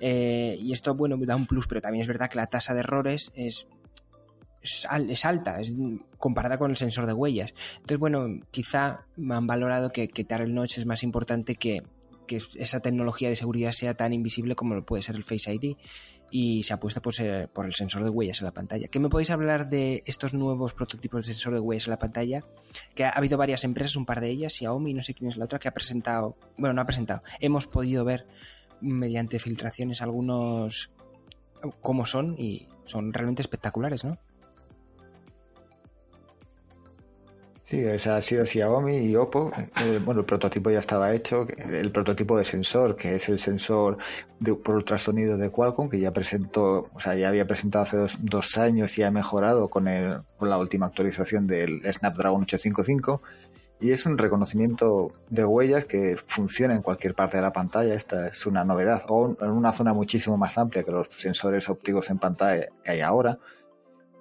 Eh, 0.00 0.56
y 0.60 0.72
esto, 0.72 0.94
bueno, 0.96 1.16
da 1.20 1.36
un 1.36 1.46
plus, 1.46 1.68
pero 1.68 1.80
también 1.80 2.02
es 2.02 2.08
verdad 2.08 2.28
que 2.28 2.36
la 2.36 2.48
tasa 2.48 2.74
de 2.74 2.80
errores 2.80 3.30
es, 3.36 3.68
es, 4.60 5.24
alta, 5.24 5.60
es 5.60 5.76
comparada 6.18 6.58
con 6.58 6.72
el 6.72 6.76
sensor 6.76 7.06
de 7.06 7.12
huellas. 7.12 7.54
Entonces, 7.76 7.98
bueno, 7.98 8.40
quizá 8.50 9.06
me 9.16 9.36
han 9.36 9.46
valorado 9.46 9.90
que, 9.90 10.08
que 10.08 10.26
el 10.28 10.52
Notch 10.52 10.78
es 10.78 10.86
más 10.86 11.04
importante 11.04 11.54
que, 11.54 11.84
que 12.26 12.40
esa 12.54 12.80
tecnología 12.80 13.28
de 13.28 13.36
seguridad 13.36 13.72
sea 13.72 13.94
tan 13.94 14.12
invisible 14.12 14.54
como 14.54 14.74
lo 14.74 14.84
puede 14.84 15.02
ser 15.02 15.16
el 15.16 15.24
Face 15.24 15.52
ID 15.52 15.76
y 16.30 16.62
se 16.62 16.72
apuesta 16.72 17.02
por, 17.02 17.14
por 17.50 17.66
el 17.66 17.74
sensor 17.74 18.02
de 18.02 18.08
huellas 18.08 18.40
en 18.40 18.46
la 18.46 18.52
pantalla. 18.52 18.88
¿Qué 18.88 18.98
me 18.98 19.10
podéis 19.10 19.30
hablar 19.30 19.68
de 19.68 20.02
estos 20.06 20.32
nuevos 20.32 20.72
prototipos 20.72 21.26
de 21.26 21.34
sensor 21.34 21.52
de 21.52 21.60
huellas 21.60 21.86
en 21.86 21.90
la 21.90 21.98
pantalla? 21.98 22.42
Que 22.94 23.04
ha 23.04 23.10
habido 23.10 23.36
varias 23.36 23.64
empresas, 23.64 23.96
un 23.96 24.06
par 24.06 24.20
de 24.20 24.30
ellas, 24.30 24.54
Xiaomi, 24.54 24.94
no 24.94 25.02
sé 25.02 25.12
quién 25.12 25.30
es 25.30 25.36
la 25.36 25.44
otra, 25.44 25.58
que 25.58 25.68
ha 25.68 25.74
presentado, 25.74 26.34
bueno, 26.56 26.72
no 26.72 26.80
ha 26.80 26.86
presentado, 26.86 27.20
hemos 27.38 27.66
podido 27.66 28.04
ver 28.04 28.26
mediante 28.80 29.38
filtraciones 29.38 30.00
algunos 30.00 30.90
cómo 31.80 32.06
son 32.06 32.34
y 32.38 32.66
son 32.86 33.12
realmente 33.12 33.42
espectaculares, 33.42 34.04
¿no? 34.04 34.18
Sí, 37.72 37.82
esa 37.86 38.18
ha 38.18 38.20
sido 38.20 38.44
Xiaomi 38.44 38.98
y 38.98 39.16
Oppo. 39.16 39.50
bueno, 40.04 40.20
el 40.20 40.26
prototipo 40.26 40.70
ya 40.70 40.80
estaba 40.80 41.14
hecho. 41.14 41.46
El 41.70 41.90
prototipo 41.90 42.36
de 42.36 42.44
sensor, 42.44 42.96
que 42.96 43.14
es 43.14 43.30
el 43.30 43.38
sensor 43.38 43.96
de, 44.38 44.52
por 44.52 44.74
ultrasonido 44.74 45.38
de 45.38 45.48
Qualcomm, 45.48 45.88
que 45.88 45.98
ya 45.98 46.12
presentó, 46.12 46.90
o 46.92 47.00
sea, 47.00 47.14
ya 47.14 47.28
había 47.28 47.46
presentado 47.46 47.84
hace 47.84 48.18
dos, 48.20 48.58
años 48.58 48.98
y 48.98 49.04
ha 49.04 49.10
mejorado 49.10 49.70
con, 49.70 49.88
el, 49.88 50.20
con 50.36 50.50
la 50.50 50.58
última 50.58 50.84
actualización 50.84 51.46
del 51.46 51.80
Snapdragon 51.90 52.42
855. 52.42 53.22
Y 53.80 53.92
es 53.92 54.04
un 54.04 54.18
reconocimiento 54.18 55.10
de 55.30 55.46
huellas 55.46 55.86
que 55.86 56.18
funciona 56.26 56.74
en 56.74 56.82
cualquier 56.82 57.14
parte 57.14 57.38
de 57.38 57.42
la 57.42 57.54
pantalla. 57.54 57.94
Esta 57.94 58.28
es 58.28 58.44
una 58.44 58.66
novedad. 58.66 59.02
O 59.08 59.34
en 59.40 59.50
una 59.50 59.72
zona 59.72 59.94
muchísimo 59.94 60.36
más 60.36 60.58
amplia 60.58 60.84
que 60.84 60.90
los 60.90 61.08
sensores 61.08 61.70
ópticos 61.70 62.10
en 62.10 62.18
pantalla 62.18 62.66
que 62.84 62.90
hay 62.90 63.00
ahora 63.00 63.38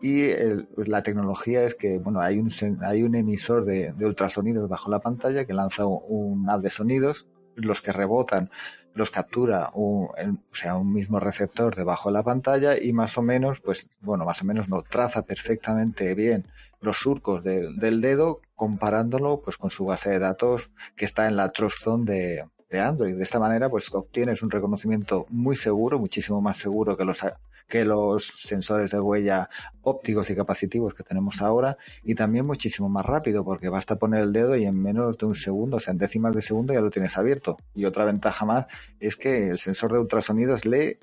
y 0.02 0.34
pues, 0.76 0.88
la 0.88 1.04
tecnología 1.04 1.64
es 1.64 1.76
que 1.76 2.00
bueno 2.00 2.22
hay 2.22 2.40
un 2.40 2.50
hay 2.82 3.04
un 3.04 3.16
emisor 3.16 3.66
de, 3.66 3.94
ultrasonidos 4.00 4.68
bajo 4.68 4.90
la 4.90 5.00
pantalla 5.00 5.46
que 5.46 5.54
lanza 5.54 5.86
un, 5.86 6.50
haz 6.50 6.62
de 6.62 6.70
sonidos 6.70 7.28
los 7.56 7.82
que 7.82 7.94
rebotan 7.94 8.50
los 8.94 9.12
captura 9.12 9.70
un, 9.74 10.08
o 10.08 10.56
sea 10.56 10.76
un 10.76 10.92
mismo 10.92 11.20
receptor 11.20 11.76
debajo 11.76 12.10
de 12.10 12.14
la 12.14 12.24
pantalla 12.24 12.78
y 12.82 12.94
más 12.94 13.18
o 13.18 13.22
menos 13.22 13.62
pues 13.62 13.90
bueno 14.02 14.26
más 14.26 14.42
o 14.42 14.46
menos 14.46 14.70
no 14.70 14.82
traza 14.82 15.22
perfectamente 15.24 16.16
bien 16.16 16.48
los 16.80 16.98
surcos 16.98 17.44
del 17.44 18.02
dedo 18.02 18.42
comparándolo 18.56 19.42
pues 19.42 19.58
con 19.58 19.70
su 19.70 19.86
base 19.86 20.10
de 20.10 20.20
datos 20.20 20.72
que 20.96 21.06
está 21.06 21.28
en 21.28 21.36
la 21.36 21.50
Trust 21.50 21.84
Zone 21.84 22.06
de, 22.06 22.44
de 22.72 22.80
Android. 22.80 23.16
De 23.16 23.24
esta 23.24 23.40
manera, 23.40 23.70
pues 23.70 23.94
obtienes 23.94 24.42
un 24.42 24.50
reconocimiento 24.50 25.28
muy 25.30 25.56
seguro, 25.56 26.00
muchísimo 26.00 26.42
más 26.42 26.58
seguro 26.58 26.98
que 26.98 27.06
los 27.06 27.24
que 27.68 27.86
los 27.86 28.26
sensores 28.26 28.92
de 28.92 29.00
huella 29.00 29.50
ópticos 29.82 30.30
y 30.30 30.36
capacitivos 30.36 30.94
que 30.94 31.04
tenemos 31.04 31.42
ahora 31.42 31.78
y 32.04 32.16
también 32.16 32.46
muchísimo 32.46 32.90
más 32.90 33.06
rápido 33.06 33.44
porque 33.44 33.70
basta 33.70 33.98
poner 33.98 34.22
el 34.22 34.34
dedo 34.34 34.56
y 34.56 34.66
en 34.66 34.82
menos 34.82 35.18
de 35.18 35.26
un 35.26 35.36
segundo, 35.36 35.78
o 35.78 35.80
sea, 35.80 35.92
en 35.92 35.98
décimas 35.98 36.34
de 36.36 36.42
segundo 36.42 36.74
ya 36.74 36.82
lo 36.82 36.90
tienes 36.90 37.18
abierto. 37.18 37.58
Y 37.74 37.86
otra 37.86 38.06
ventaja 38.06 38.46
más 38.46 38.66
es 39.00 39.16
que 39.16 39.50
el 39.50 39.58
sensor 39.58 39.94
de 39.94 40.00
ultrasonidos 40.00 40.66
lee 40.66 40.98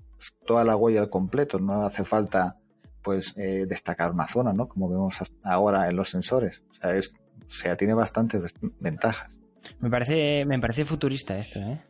toda 0.46 0.64
la 0.64 0.76
huella 0.76 1.00
al 1.00 1.10
completo, 1.10 1.58
no 1.58 1.82
hace 1.82 2.04
falta 2.04 2.56
pues 3.02 3.34
eh, 3.36 3.64
destacar 3.66 4.12
una 4.12 4.26
zona, 4.26 4.52
¿no? 4.52 4.68
Como 4.68 4.88
vemos 4.88 5.16
ahora 5.42 5.88
en 5.88 5.96
los 5.96 6.10
sensores. 6.10 6.62
O 6.70 6.74
sea, 6.74 6.94
es, 6.94 7.14
o 7.46 7.50
sea, 7.50 7.76
tiene 7.76 7.94
bastantes 7.94 8.54
ventajas. 8.80 9.38
Me 9.80 9.90
parece, 9.90 10.44
me 10.44 10.58
parece 10.58 10.84
futurista 10.84 11.38
esto, 11.38 11.58
¿eh? 11.60 11.82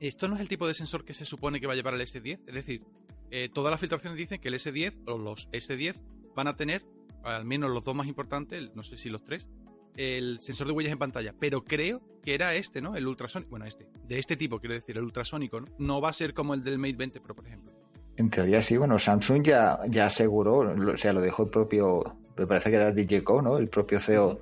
Esto 0.00 0.28
no 0.28 0.34
es 0.34 0.40
el 0.40 0.48
tipo 0.48 0.66
de 0.66 0.74
sensor 0.74 1.04
que 1.04 1.14
se 1.14 1.24
supone 1.24 1.60
que 1.60 1.66
va 1.66 1.72
a 1.72 1.76
llevar 1.76 1.94
el 1.94 2.00
S10. 2.00 2.44
Es 2.46 2.54
decir, 2.54 2.82
eh, 3.30 3.48
todas 3.52 3.70
las 3.70 3.80
filtraciones 3.80 4.18
dicen 4.18 4.40
que 4.40 4.48
el 4.48 4.54
S10 4.54 5.02
o 5.06 5.18
los 5.18 5.48
S10 5.50 6.02
van 6.34 6.48
a 6.48 6.56
tener, 6.56 6.84
al 7.24 7.44
menos 7.44 7.70
los 7.70 7.84
dos 7.84 7.94
más 7.94 8.06
importantes, 8.06 8.70
no 8.74 8.82
sé 8.82 8.96
si 8.96 9.08
los 9.08 9.24
tres, 9.24 9.48
el 9.96 10.38
sensor 10.40 10.66
de 10.66 10.72
huellas 10.72 10.92
en 10.92 10.98
pantalla. 10.98 11.34
Pero 11.38 11.64
creo 11.64 12.02
que 12.22 12.34
era 12.34 12.54
este, 12.54 12.80
¿no? 12.80 12.96
El 12.96 13.06
ultrasónico. 13.06 13.50
Bueno, 13.50 13.66
este. 13.66 13.88
De 14.06 14.18
este 14.18 14.36
tipo, 14.36 14.60
quiero 14.60 14.74
decir, 14.74 14.96
el 14.96 15.04
ultrasónico, 15.04 15.60
¿no? 15.60 15.66
No 15.78 16.00
va 16.00 16.10
a 16.10 16.12
ser 16.12 16.34
como 16.34 16.54
el 16.54 16.62
del 16.62 16.78
Mate 16.78 16.96
20 16.96 17.20
Pro, 17.20 17.34
por 17.34 17.46
ejemplo. 17.46 17.72
En 18.16 18.30
teoría 18.30 18.62
sí, 18.62 18.76
bueno, 18.76 18.98
Samsung 18.98 19.42
ya, 19.42 19.78
ya 19.88 20.06
aseguró, 20.06 20.58
o 20.58 20.96
sea, 20.96 21.12
lo 21.12 21.20
dejó 21.20 21.44
el 21.44 21.50
propio, 21.50 22.02
me 22.36 22.46
parece 22.46 22.70
que 22.70 22.76
era 22.76 22.90
DJ 22.90 23.22
Co, 23.22 23.42
¿no? 23.42 23.58
El 23.58 23.68
propio 23.68 24.00
CEO 24.00 24.40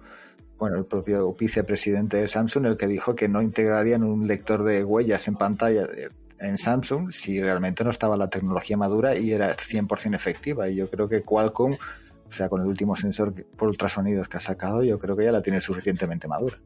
bueno, 0.59 0.79
el 0.79 0.87
propio 0.87 1.35
vicepresidente 1.35 2.19
de 2.19 2.29
Samsung, 2.29 2.67
el 2.67 2.77
que 2.77 2.87
dijo 2.87 3.15
que 3.15 3.29
no 3.29 3.43
integrarían 3.43 4.03
un 4.03 4.27
lector 4.27 4.63
de 4.65 4.85
huellas 4.85 5.27
en 5.29 5.35
pantalla 5.35 5.87
en 6.45 6.57
Samsung 6.57 7.11
si 7.11 7.41
realmente 7.41 7.85
no 7.85 7.91
estaba 7.91 8.17
la 8.17 8.29
tecnología 8.29 8.77
madura 8.77 9.17
y 9.17 9.33
era 9.33 9.55
100% 9.55 10.15
efectiva. 10.15 10.69
Y 10.69 10.77
yo 10.77 10.91
creo 10.91 11.09
que 11.09 11.23
Qualcomm, 11.23 11.73
o 11.73 12.33
sea, 12.33 12.49
con 12.49 12.61
el 12.61 12.67
último 12.67 12.97
sensor 12.97 13.35
por 13.57 13.69
ultrasonidos 13.69 14.29
que 14.29 14.37
ha 14.37 14.41
sacado, 14.41 14.83
yo 14.83 14.99
creo 14.99 15.17
que 15.17 15.25
ya 15.25 15.33
la 15.33 15.43
tiene 15.43 15.61
suficientemente 15.61 16.29
madura. 16.29 16.57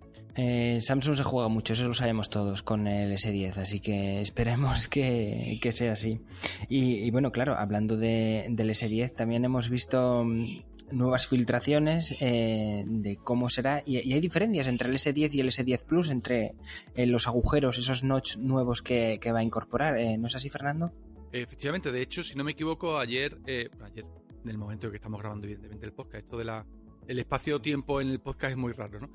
Eh, 0.40 0.80
Samsung 0.80 1.16
se 1.16 1.24
juega 1.24 1.48
mucho, 1.48 1.72
eso 1.72 1.88
lo 1.88 1.94
sabemos 1.94 2.30
todos 2.30 2.62
con 2.62 2.86
el 2.86 3.12
S10, 3.12 3.58
así 3.58 3.80
que 3.80 4.20
esperemos 4.20 4.86
que, 4.86 5.58
sea 5.72 5.92
así. 5.92 6.20
Y, 6.68 7.10
bueno, 7.10 7.32
claro, 7.32 7.56
hablando 7.58 7.96
de, 7.96 8.46
del 8.48 8.70
S10, 8.70 9.14
también 9.16 9.44
hemos 9.44 9.68
visto 9.68 10.22
mm, 10.24 10.60
nuevas 10.90 11.26
filtraciones 11.26 12.14
eh, 12.20 12.84
de 12.86 13.16
cómo 13.16 13.48
será 13.48 13.82
y, 13.84 13.96
hay 13.96 14.20
diferencias 14.20 14.66
entre 14.66 14.88
el 14.88 14.96
S10 14.96 15.34
y 15.34 15.40
el 15.40 15.48
S10 15.48 15.84
Plus, 15.84 16.10
entre 16.10 16.52
eh, 16.94 17.06
los 17.06 17.26
agujeros, 17.26 17.78
esos 17.78 18.04
notch 18.04 18.36
nuevos 18.36 18.82
que, 18.82 19.20
va 19.32 19.40
a 19.40 19.42
incorporar. 19.42 19.98
Eh, 19.98 20.16
¿No 20.18 20.26
es 20.26 20.34
así, 20.34 20.50
Fernando? 20.50 20.92
Efectivamente, 21.32 21.92
de 21.92 22.00
hecho, 22.00 22.24
si 22.24 22.34
no 22.36 22.44
me 22.44 22.52
equivoco, 22.52 22.98
ayer, 22.98 23.38
ayer, 23.46 24.06
en 24.44 24.48
el 24.48 24.58
momento 24.58 24.86
en 24.86 24.92
que 24.92 24.96
estamos 24.96 25.20
grabando 25.20 25.46
evidentemente 25.46 25.86
el 25.86 25.92
podcast, 25.92 26.24
esto 26.24 26.38
de 26.38 26.44
la 26.44 26.66
el 27.06 27.18
espacio-tiempo 27.18 28.02
en 28.02 28.08
el 28.08 28.20
podcast 28.20 28.52
es 28.52 28.56
muy 28.58 28.72
raro, 28.72 29.00
¿no? 29.00 29.08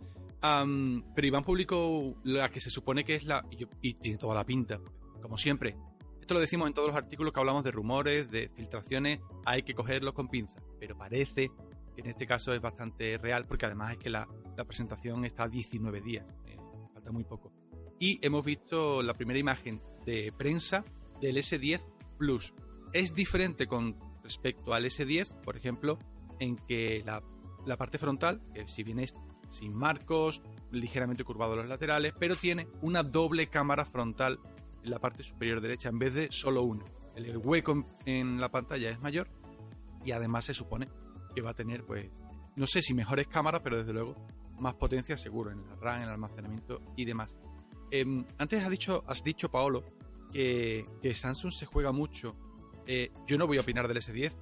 pero 1.15 1.27
Iván 1.27 1.45
publicó 1.45 2.17
la 2.25 2.49
que 2.49 2.59
se 2.59 2.69
supone 2.69 3.05
que 3.05 3.15
es 3.15 3.23
la 3.23 3.45
y 3.81 3.93
tiene 3.93 4.17
toda 4.17 4.35
la 4.35 4.43
pinta, 4.43 4.77
como 5.21 5.37
siempre, 5.37 5.77
esto 6.23 6.35
lo 6.35 6.39
decimos 6.39 6.69
en 6.69 6.73
todos 6.73 6.87
los 6.87 6.95
artículos 6.95 7.33
que 7.33 7.39
hablamos 7.41 7.65
de 7.65 7.71
rumores, 7.71 8.31
de 8.31 8.47
filtraciones, 8.55 9.19
hay 9.43 9.63
que 9.63 9.73
cogerlos 9.73 10.13
con 10.13 10.29
pinzas, 10.29 10.63
pero 10.79 10.97
parece 10.97 11.51
que 11.93 12.01
en 12.01 12.07
este 12.07 12.25
caso 12.25 12.53
es 12.53 12.61
bastante 12.61 13.17
real 13.17 13.45
porque 13.45 13.65
además 13.65 13.91
es 13.91 13.97
que 13.97 14.09
la, 14.09 14.25
presentación 14.65 15.25
está 15.25 15.43
a 15.43 15.49
19 15.49 15.99
días, 15.99 16.25
eh, 16.45 16.55
falta 16.93 17.11
muy 17.11 17.25
poco. 17.25 17.51
Y 17.99 18.25
hemos 18.25 18.45
visto 18.45 19.03
la 19.03 19.13
primera 19.13 19.37
imagen 19.37 19.81
de 20.05 20.31
prensa 20.31 20.85
del 21.19 21.35
S10 21.35 21.89
Plus. 22.17 22.53
Es 22.93 23.13
diferente 23.13 23.67
con 23.67 23.97
respecto 24.23 24.73
al 24.73 24.85
S10, 24.85 25.41
por 25.41 25.57
ejemplo, 25.57 25.99
en 26.39 26.55
que 26.55 27.03
la, 27.05 27.21
la 27.65 27.75
parte 27.75 27.97
frontal, 27.97 28.41
que 28.53 28.65
si 28.69 28.83
bien 28.83 28.99
es 28.99 29.13
sin 29.49 29.73
marcos, 29.73 30.41
ligeramente 30.71 31.25
curvado 31.25 31.57
los 31.57 31.67
laterales, 31.67 32.13
pero 32.17 32.37
tiene 32.37 32.69
una 32.81 33.03
doble 33.03 33.47
cámara 33.47 33.83
frontal 33.83 34.39
en 34.83 34.89
la 34.89 34.99
parte 34.99 35.23
superior 35.23 35.61
derecha 35.61 35.89
en 35.89 35.99
vez 35.99 36.13
de 36.13 36.31
solo 36.31 36.63
uno. 36.63 36.85
El 37.15 37.37
hueco 37.37 37.85
en 38.05 38.39
la 38.41 38.49
pantalla 38.49 38.89
es 38.89 38.99
mayor 38.99 39.29
y 40.03 40.11
además 40.11 40.45
se 40.45 40.53
supone 40.53 40.87
que 41.35 41.41
va 41.41 41.51
a 41.51 41.53
tener, 41.53 41.83
pues, 41.83 42.09
no 42.55 42.67
sé 42.67 42.81
si 42.81 42.93
mejores 42.93 43.27
cámaras, 43.27 43.61
pero 43.63 43.77
desde 43.77 43.93
luego 43.93 44.15
más 44.59 44.75
potencia 44.75 45.17
seguro 45.17 45.51
en 45.51 45.67
la 45.67 45.75
RAM, 45.75 45.97
en 45.97 46.03
el 46.03 46.09
almacenamiento 46.09 46.81
y 46.95 47.05
demás. 47.05 47.35
Em, 47.91 48.25
antes 48.37 48.63
has 48.63 48.69
dicho, 48.69 49.03
has 49.07 49.23
dicho 49.23 49.49
Paolo, 49.49 49.83
que, 50.31 51.13
Samsung 51.13 51.51
se 51.51 51.65
juega 51.65 51.91
mucho. 51.91 52.35
Eh, 52.85 53.11
yo 53.27 53.37
no 53.37 53.47
voy 53.47 53.57
a 53.57 53.61
opinar 53.61 53.87
del 53.87 53.97
S10 53.97 54.37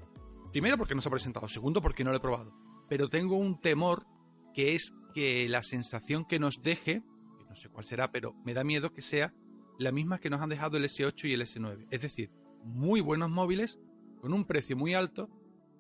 Primero 0.52 0.78
porque 0.78 0.96
no 0.96 1.02
se 1.02 1.08
ha 1.08 1.12
presentado, 1.12 1.48
segundo 1.48 1.82
porque 1.82 2.04
no 2.04 2.12
lo 2.12 2.18
he 2.18 2.22
probado. 2.22 2.54
Pero 2.90 3.08
tengo 3.08 3.38
un 3.38 3.62
temor 3.62 4.06
que 4.54 4.76
es 4.76 4.94
que 5.14 5.48
la 5.48 5.64
sensación 5.64 6.26
que 6.26 6.40
nos 6.40 6.62
deje, 6.62 7.04
no 7.48 7.56
sé 7.56 7.70
cuál 7.70 7.86
será, 7.86 8.12
pero 8.12 8.34
me 8.44 8.54
da 8.54 8.66
miedo 8.66 8.92
que 8.92 9.02
sea 9.02 9.34
la 9.78 9.92
misma 9.92 10.20
que 10.20 10.30
nos 10.30 10.42
han 10.42 10.50
dejado 10.50 10.78
el 10.78 10.86
S8 10.86 11.30
y 11.30 11.34
el 11.34 11.42
S9. 11.42 11.88
Es 11.90 12.02
decir, 12.02 12.32
muy 12.64 13.02
buenos 13.02 13.30
móviles 13.30 13.80
con 14.20 14.34
un 14.34 14.46
precio 14.46 14.78
muy 14.78 14.94
alto 14.94 15.30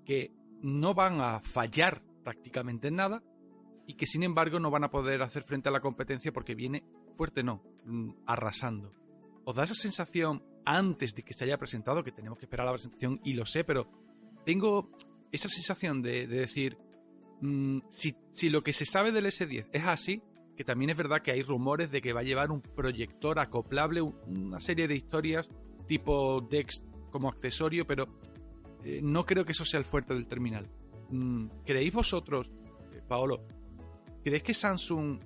que 0.05 0.33
no 0.61 0.93
van 0.93 1.21
a 1.21 1.41
fallar 1.41 2.03
prácticamente 2.23 2.87
en 2.87 2.95
nada 2.95 3.23
y 3.87 3.95
que 3.95 4.05
sin 4.05 4.23
embargo 4.23 4.59
no 4.59 4.71
van 4.71 4.83
a 4.83 4.91
poder 4.91 5.21
hacer 5.21 5.43
frente 5.43 5.69
a 5.69 5.71
la 5.71 5.81
competencia 5.81 6.31
porque 6.31 6.55
viene 6.55 6.83
fuerte, 7.17 7.43
no, 7.43 7.63
mm, 7.85 8.11
arrasando. 8.25 8.93
¿Os 9.43 9.55
da 9.55 9.63
esa 9.63 9.73
sensación 9.73 10.43
antes 10.65 11.15
de 11.15 11.23
que 11.23 11.33
se 11.33 11.45
haya 11.45 11.57
presentado, 11.57 12.03
que 12.03 12.11
tenemos 12.11 12.37
que 12.37 12.45
esperar 12.45 12.65
la 12.65 12.73
presentación 12.73 13.19
y 13.23 13.33
lo 13.33 13.45
sé, 13.45 13.63
pero 13.63 13.87
tengo 14.45 14.91
esa 15.31 15.49
sensación 15.49 16.01
de, 16.01 16.27
decir, 16.27 16.77
mm, 17.41 17.79
si, 17.89 18.15
si 18.31 18.49
lo 18.49 18.63
que 18.63 18.73
se 18.73 18.85
sabe 18.85 19.11
del 19.11 19.25
S10 19.25 19.69
es 19.71 19.85
así, 19.85 20.21
que 20.55 20.63
también 20.63 20.91
es 20.91 20.97
verdad 20.97 21.21
que 21.21 21.31
hay 21.31 21.41
rumores 21.43 21.91
de 21.91 22.01
que 22.01 22.13
va 22.13 22.21
a 22.21 22.23
llevar 22.23 22.51
un 22.51 22.61
proyector 22.61 23.39
acoplable, 23.39 24.01
una 24.01 24.59
serie 24.59 24.87
de 24.87 24.95
historias 24.95 25.49
tipo 25.87 26.41
DeX 26.41 26.83
como 27.09 27.29
accesorio, 27.29 27.85
pero 27.85 28.07
eh, 28.83 29.01
no 29.03 29.25
creo 29.25 29.45
que 29.45 29.51
eso 29.51 29.65
sea 29.65 29.79
el 29.79 29.85
fuerte 29.85 30.13
del 30.13 30.27
terminal. 30.27 30.69
Mm, 31.09 31.47
¿Creéis 31.65 31.93
vosotros, 31.93 32.49
eh, 32.93 33.01
Paolo, 33.07 33.45
creéis 34.23 34.43
que 34.43 34.53
Samsung 34.53 35.19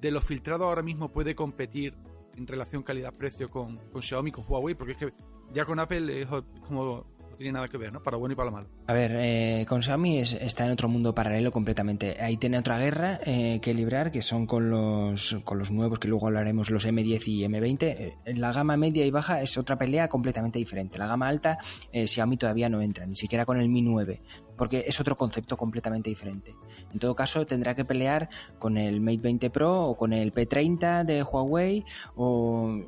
de 0.00 0.10
lo 0.10 0.20
filtrado 0.20 0.64
ahora 0.64 0.82
mismo 0.82 1.10
puede 1.10 1.34
competir 1.34 1.94
en 2.36 2.46
relación 2.46 2.82
calidad-precio 2.82 3.50
con, 3.50 3.76
con 3.90 4.00
Xiaomi, 4.00 4.32
con 4.32 4.44
Huawei? 4.48 4.74
Porque 4.74 4.92
es 4.92 4.98
que 4.98 5.12
ya 5.52 5.64
con 5.64 5.78
Apple 5.78 6.22
es 6.22 6.28
como 6.66 7.04
tiene 7.40 7.54
nada 7.54 7.68
que 7.68 7.78
ver, 7.78 7.90
¿no? 7.90 8.02
Para 8.02 8.18
bueno 8.18 8.34
y 8.34 8.36
para 8.36 8.50
malo. 8.50 8.68
A 8.86 8.92
ver, 8.92 9.12
eh, 9.16 9.64
con 9.66 9.80
Xiaomi 9.80 10.18
está 10.18 10.66
en 10.66 10.72
otro 10.72 10.90
mundo 10.90 11.14
paralelo 11.14 11.50
completamente. 11.50 12.22
Ahí 12.22 12.36
tiene 12.36 12.58
otra 12.58 12.78
guerra 12.78 13.18
eh, 13.24 13.60
que 13.62 13.72
librar, 13.72 14.12
que 14.12 14.20
son 14.20 14.44
con 14.44 14.68
los, 14.68 15.38
con 15.42 15.58
los 15.58 15.70
nuevos, 15.70 15.98
que 15.98 16.06
luego 16.06 16.26
hablaremos, 16.26 16.68
los 16.68 16.86
M10 16.86 17.28
y 17.28 17.40
M20. 17.44 17.82
Eh, 17.82 18.18
en 18.26 18.42
la 18.42 18.52
gama 18.52 18.76
media 18.76 19.06
y 19.06 19.10
baja 19.10 19.40
es 19.40 19.56
otra 19.56 19.78
pelea 19.78 20.08
completamente 20.08 20.58
diferente. 20.58 20.98
La 20.98 21.06
gama 21.06 21.28
alta, 21.28 21.56
Xiaomi 21.90 22.36
todavía 22.36 22.68
no 22.68 22.82
entra, 22.82 23.06
ni 23.06 23.16
siquiera 23.16 23.46
con 23.46 23.58
el 23.58 23.70
Mi 23.70 23.80
9 23.80 24.20
porque 24.58 24.84
es 24.86 25.00
otro 25.00 25.16
concepto 25.16 25.56
completamente 25.56 26.10
diferente. 26.10 26.54
En 26.92 26.98
todo 26.98 27.14
caso, 27.14 27.46
tendrá 27.46 27.74
que 27.74 27.86
pelear 27.86 28.28
con 28.58 28.76
el 28.76 29.00
Mate 29.00 29.22
20 29.22 29.48
Pro 29.48 29.84
o 29.84 29.96
con 29.96 30.12
el 30.12 30.34
P30 30.34 31.06
de 31.06 31.22
Huawei 31.22 31.82
o 32.14 32.82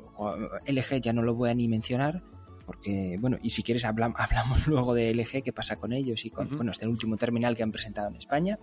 LG, 0.67 1.01
ya 1.01 1.13
no 1.13 1.23
lo 1.23 1.33
voy 1.33 1.49
a 1.49 1.55
ni 1.55 1.67
mencionar, 1.67 2.21
porque, 2.65 3.17
bueno, 3.19 3.37
y 3.41 3.49
si 3.49 3.63
quieres 3.63 3.85
hablamos, 3.85 4.67
luego 4.67 4.93
de 4.93 5.13
LG, 5.13 5.43
qué 5.43 5.53
pasa 5.53 5.77
con 5.77 5.93
ellos 5.93 6.25
y 6.25 6.29
con, 6.29 6.55
bueno, 6.55 6.71
este 6.71 6.87
último 6.87 7.17
terminal 7.17 7.55
que 7.55 7.63
han 7.63 7.71
presentado 7.71 8.09
en 8.09 8.15
España. 8.15 8.59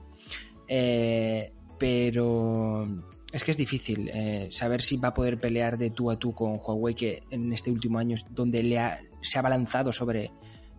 Eh, 0.69 1.52
pero 1.78 2.87
es 3.33 3.45
que 3.45 3.50
es 3.52 3.57
difícil 3.57 4.11
eh, 4.12 4.49
saber 4.50 4.83
si 4.83 4.97
va 4.97 5.09
a 5.09 5.14
poder 5.14 5.38
pelear 5.38 5.78
de 5.78 5.90
tú 5.90 6.11
a 6.11 6.19
tú 6.19 6.33
con 6.35 6.59
Huawei, 6.62 6.95
que 6.95 7.23
en 7.30 7.52
este 7.52 7.71
último 7.71 7.99
año 7.99 8.16
es 8.16 8.25
donde 8.30 8.62
le 8.62 8.78
se 9.23 9.38
ha 9.38 9.42
balanzado 9.42 9.92
sobre, 9.92 10.30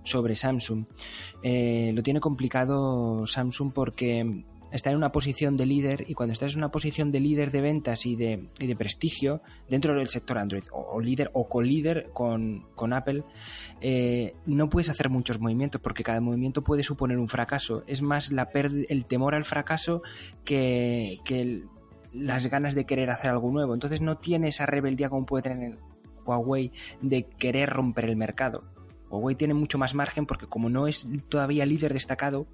sobre 0.04 0.36
Samsung. 0.36 0.86
Eh, 1.44 1.92
lo 1.94 2.04
tiene 2.04 2.20
complicado 2.20 3.26
Samsung 3.26 3.72
porque 3.74 4.44
está 4.72 4.90
en 4.90 4.98
una 4.98 5.12
posición 5.12 5.58
de 5.58 5.66
líder 5.66 6.06
y 6.08 6.14
cuando 6.14 6.34
estás 6.34 6.54
en 6.54 6.60
una 6.60 6.72
posición 6.72 7.12
de 7.12 7.20
líder 7.20 7.52
de 7.52 7.62
ventas 7.62 8.06
y 8.06 8.16
de, 8.16 8.50
de 8.60 8.76
prestigio 8.76 9.42
dentro 9.70 9.94
del 9.96 10.08
sector 10.08 10.38
Android 10.38 10.64
o, 10.72 11.00
líder 11.00 11.30
o 11.34 11.48
colíder 11.48 12.10
con, 12.14 12.68
con 12.76 12.94
Apple, 12.94 13.24
eh, 13.82 14.36
no 14.46 14.70
puedes 14.70 14.90
hacer 14.90 15.10
muchos 15.10 15.40
movimientos 15.40 15.82
porque 15.82 16.04
cada 16.04 16.22
movimiento 16.22 16.64
puede 16.64 16.84
suponer 16.84 17.18
un 17.18 17.28
fracaso. 17.28 17.84
Es 17.88 18.02
más 18.02 18.32
la 18.32 18.50
el 18.54 19.06
temor 19.06 19.36
al 19.36 19.46
fracaso 19.46 20.02
que, 20.44 21.20
que 21.26 21.64
las 22.14 22.48
ganas 22.48 22.76
de 22.76 22.86
querer 22.86 23.10
hacer 23.10 23.32
algo 23.32 23.52
nuevo. 23.52 23.74
Entonces 23.74 24.02
no 24.02 24.18
tiene 24.18 24.50
esa 24.50 24.66
rebeldía 24.66 25.10
como 25.10 25.26
puede 25.26 25.44
tener 25.44 25.78
Huawei 26.26 26.72
de 27.02 27.24
querer 27.24 27.70
romper 27.70 28.06
el 28.06 28.16
mercado. 28.16 28.64
Huawei 29.10 29.36
tiene 29.36 29.54
mucho 29.54 29.78
más 29.78 29.96
margen 29.96 30.26
porque 30.26 30.48
como 30.48 30.70
no 30.70 30.88
es 30.88 31.08
todavía 31.30 31.66
líder 31.66 31.94
destacado, 31.94 32.48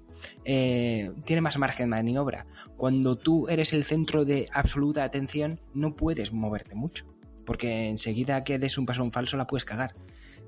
eh, 0.44 1.10
tiene 1.24 1.42
más 1.42 1.58
margen 1.58 1.86
de 1.86 1.96
maniobra. 1.96 2.44
Cuando 2.76 3.16
tú 3.16 3.48
eres 3.48 3.72
el 3.72 3.84
centro 3.84 4.24
de 4.24 4.48
absoluta 4.52 5.04
atención, 5.04 5.60
no 5.74 5.96
puedes 5.96 6.32
moverte 6.32 6.74
mucho, 6.74 7.06
porque 7.44 7.88
enseguida 7.88 8.44
que 8.44 8.58
des 8.58 8.78
un 8.78 8.86
paso 8.86 9.02
en 9.02 9.12
falso 9.12 9.36
la 9.36 9.46
puedes 9.46 9.64
cagar. 9.64 9.94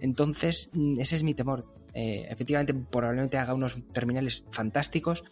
Entonces, 0.00 0.70
mm, 0.72 1.00
ese 1.00 1.16
es 1.16 1.22
mi 1.22 1.34
temor. 1.34 1.66
Eh, 1.92 2.26
efectivamente, 2.28 2.74
probablemente 2.74 3.38
haga 3.38 3.54
unos 3.54 3.78
terminales 3.92 4.44
fantásticos, 4.50 5.24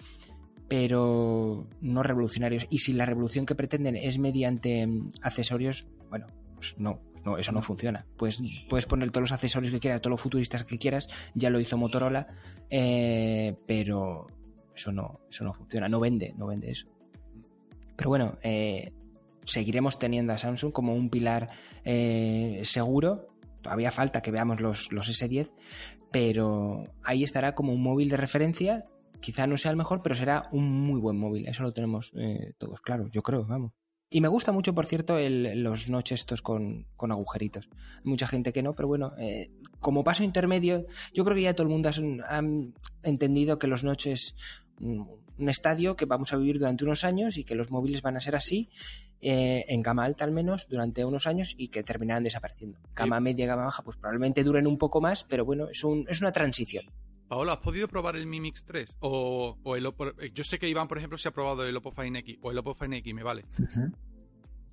pero 0.69 1.67
no 1.81 2.03
revolucionarios. 2.03 2.67
Y 2.69 2.79
si 2.79 2.93
la 2.93 3.07
revolución 3.07 3.47
que 3.47 3.55
pretenden 3.55 3.97
es 3.97 4.19
mediante 4.19 4.87
mm, 4.87 5.11
accesorios, 5.23 5.87
bueno, 6.11 6.27
pues 6.55 6.75
no, 6.79 7.01
no, 7.29 7.39
eso 7.39 7.53
no 7.53 7.63
funciona. 7.63 8.07
Pues 8.17 8.41
puedes 8.69 8.87
poner 8.87 9.11
todos 9.11 9.23
los 9.23 9.33
accesorios 9.33 9.73
que 9.73 9.81
quieras, 9.81 10.01
todos 10.01 10.13
los 10.13 10.21
futuristas 10.21 10.65
que 10.65 10.79
quieras, 10.79 11.09
ya 11.35 11.51
lo 11.51 11.61
hizo 11.61 11.77
Motorola, 11.77 12.27
eh, 12.71 13.57
pero 13.67 14.27
eso 14.75 14.93
no, 14.93 15.21
eso 15.31 15.45
no 15.45 15.53
funciona, 15.53 15.89
no 15.89 16.01
vende, 16.01 16.35
no 16.37 16.47
vende 16.47 16.71
eso. 16.71 16.89
Pero 17.97 18.11
bueno, 18.11 18.39
eh, 18.43 18.93
seguiremos 19.45 19.99
teniendo 19.99 20.33
a 20.33 20.39
Samsung 20.39 20.73
como 20.73 20.95
un 20.95 21.11
pilar 21.11 21.49
eh, 21.85 22.63
seguro. 22.65 23.29
Todavía 23.63 23.91
falta 23.91 24.23
que 24.23 24.31
veamos 24.31 24.61
los, 24.61 24.93
los 24.93 25.09
S10, 25.09 25.53
pero 26.11 26.87
ahí 27.03 27.25
estará 27.25 27.55
como 27.55 27.73
un 27.73 27.83
móvil 27.83 28.09
de 28.09 28.17
referencia. 28.17 28.87
Quizá 29.21 29.49
no 29.49 29.59
sea 29.59 29.73
el 29.73 29.77
mejor, 29.77 30.01
pero 30.03 30.15
será 30.15 30.43
un 30.53 30.71
muy 30.87 31.01
buen 31.01 31.19
móvil. 31.19 31.49
Eso 31.49 31.65
lo 31.65 31.73
tenemos 31.73 32.13
todos 32.57 32.81
claro, 32.81 33.09
yo 33.11 33.23
creo, 33.23 33.45
vamos. 33.47 33.78
Y 34.11 34.23
me 34.23 34.29
gusta 34.29 34.53
mucho, 34.53 34.75
por 34.75 34.87
cierto, 34.87 35.19
los 35.19 35.91
notch 35.91 36.13
estos 36.13 36.41
con, 36.41 36.87
agujeritos. 36.99 37.69
Hay 37.99 38.05
mucha 38.11 38.27
gente 38.27 38.53
que 38.53 38.63
no, 38.63 38.75
pero 38.75 38.89
bueno, 38.89 39.13
eh, 39.19 39.51
como 39.81 40.03
paso 40.03 40.25
intermedio, 40.25 40.87
yo 41.13 41.25
creo 41.25 41.35
que 41.37 41.43
ya 41.43 41.55
todo 41.55 41.65
el 41.65 41.73
mundo 41.73 41.91
ha, 41.91 42.43
entendido 43.03 43.59
que 43.59 43.67
los 43.67 43.85
notch 43.85 44.07
es 44.07 44.35
un 44.81 45.49
estadio 45.49 45.95
que 45.95 46.07
vamos 46.07 46.33
a 46.33 46.37
vivir 46.37 46.59
durante 46.59 46.85
unos 46.85 47.05
años 47.05 47.37
y 47.37 47.45
que 47.45 47.55
los 47.55 47.71
móviles 47.71 48.01
van 48.01 48.17
a 48.17 48.21
ser 48.21 48.35
así, 48.35 48.71
eh, 49.21 49.67
en 49.69 49.83
gama 49.83 50.05
alta 50.05 50.25
al 50.25 50.31
menos, 50.31 50.69
durante 50.71 51.05
unos 51.05 51.27
años 51.27 51.55
y 51.59 51.69
que 51.69 51.83
terminarán 51.83 52.25
desapareciendo. 52.25 52.79
Gama 52.95 53.21
media, 53.21 53.47
gama 53.47 53.65
baja, 53.65 53.83
pues 53.83 53.97
probablemente 53.97 54.43
duren 54.43 54.67
un 54.67 54.79
poco 54.79 55.03
más, 55.03 55.25
pero 55.25 55.45
bueno, 55.45 55.69
es, 55.69 55.85
un, 55.85 56.07
es 56.09 56.21
una 56.21 56.33
transición. 56.33 56.85
Paola, 57.29 57.53
¿has 57.53 57.59
podido 57.59 57.89
probar 57.89 58.17
el 58.17 58.27
Mi 58.27 58.41
Mix 58.41 58.65
3? 58.65 58.97
O, 59.01 59.55
el 59.77 59.85
Oppo, 59.85 60.07
eh, 60.07 60.31
yo 60.35 60.45
sé 60.45 60.59
que 60.59 60.69
Iván, 60.69 60.89
por 60.89 60.97
ejemplo, 60.97 61.19
se 61.19 61.29
ha 61.29 61.31
probado 61.31 61.67
el 61.67 61.77
Oppo 61.77 61.93
Find 61.93 62.17
X 62.17 62.39
o 62.41 62.51
el 62.51 62.59
Oppo 62.59 62.75
Find 62.75 62.95
X, 62.95 63.15
me 63.15 63.23
vale. 63.23 63.45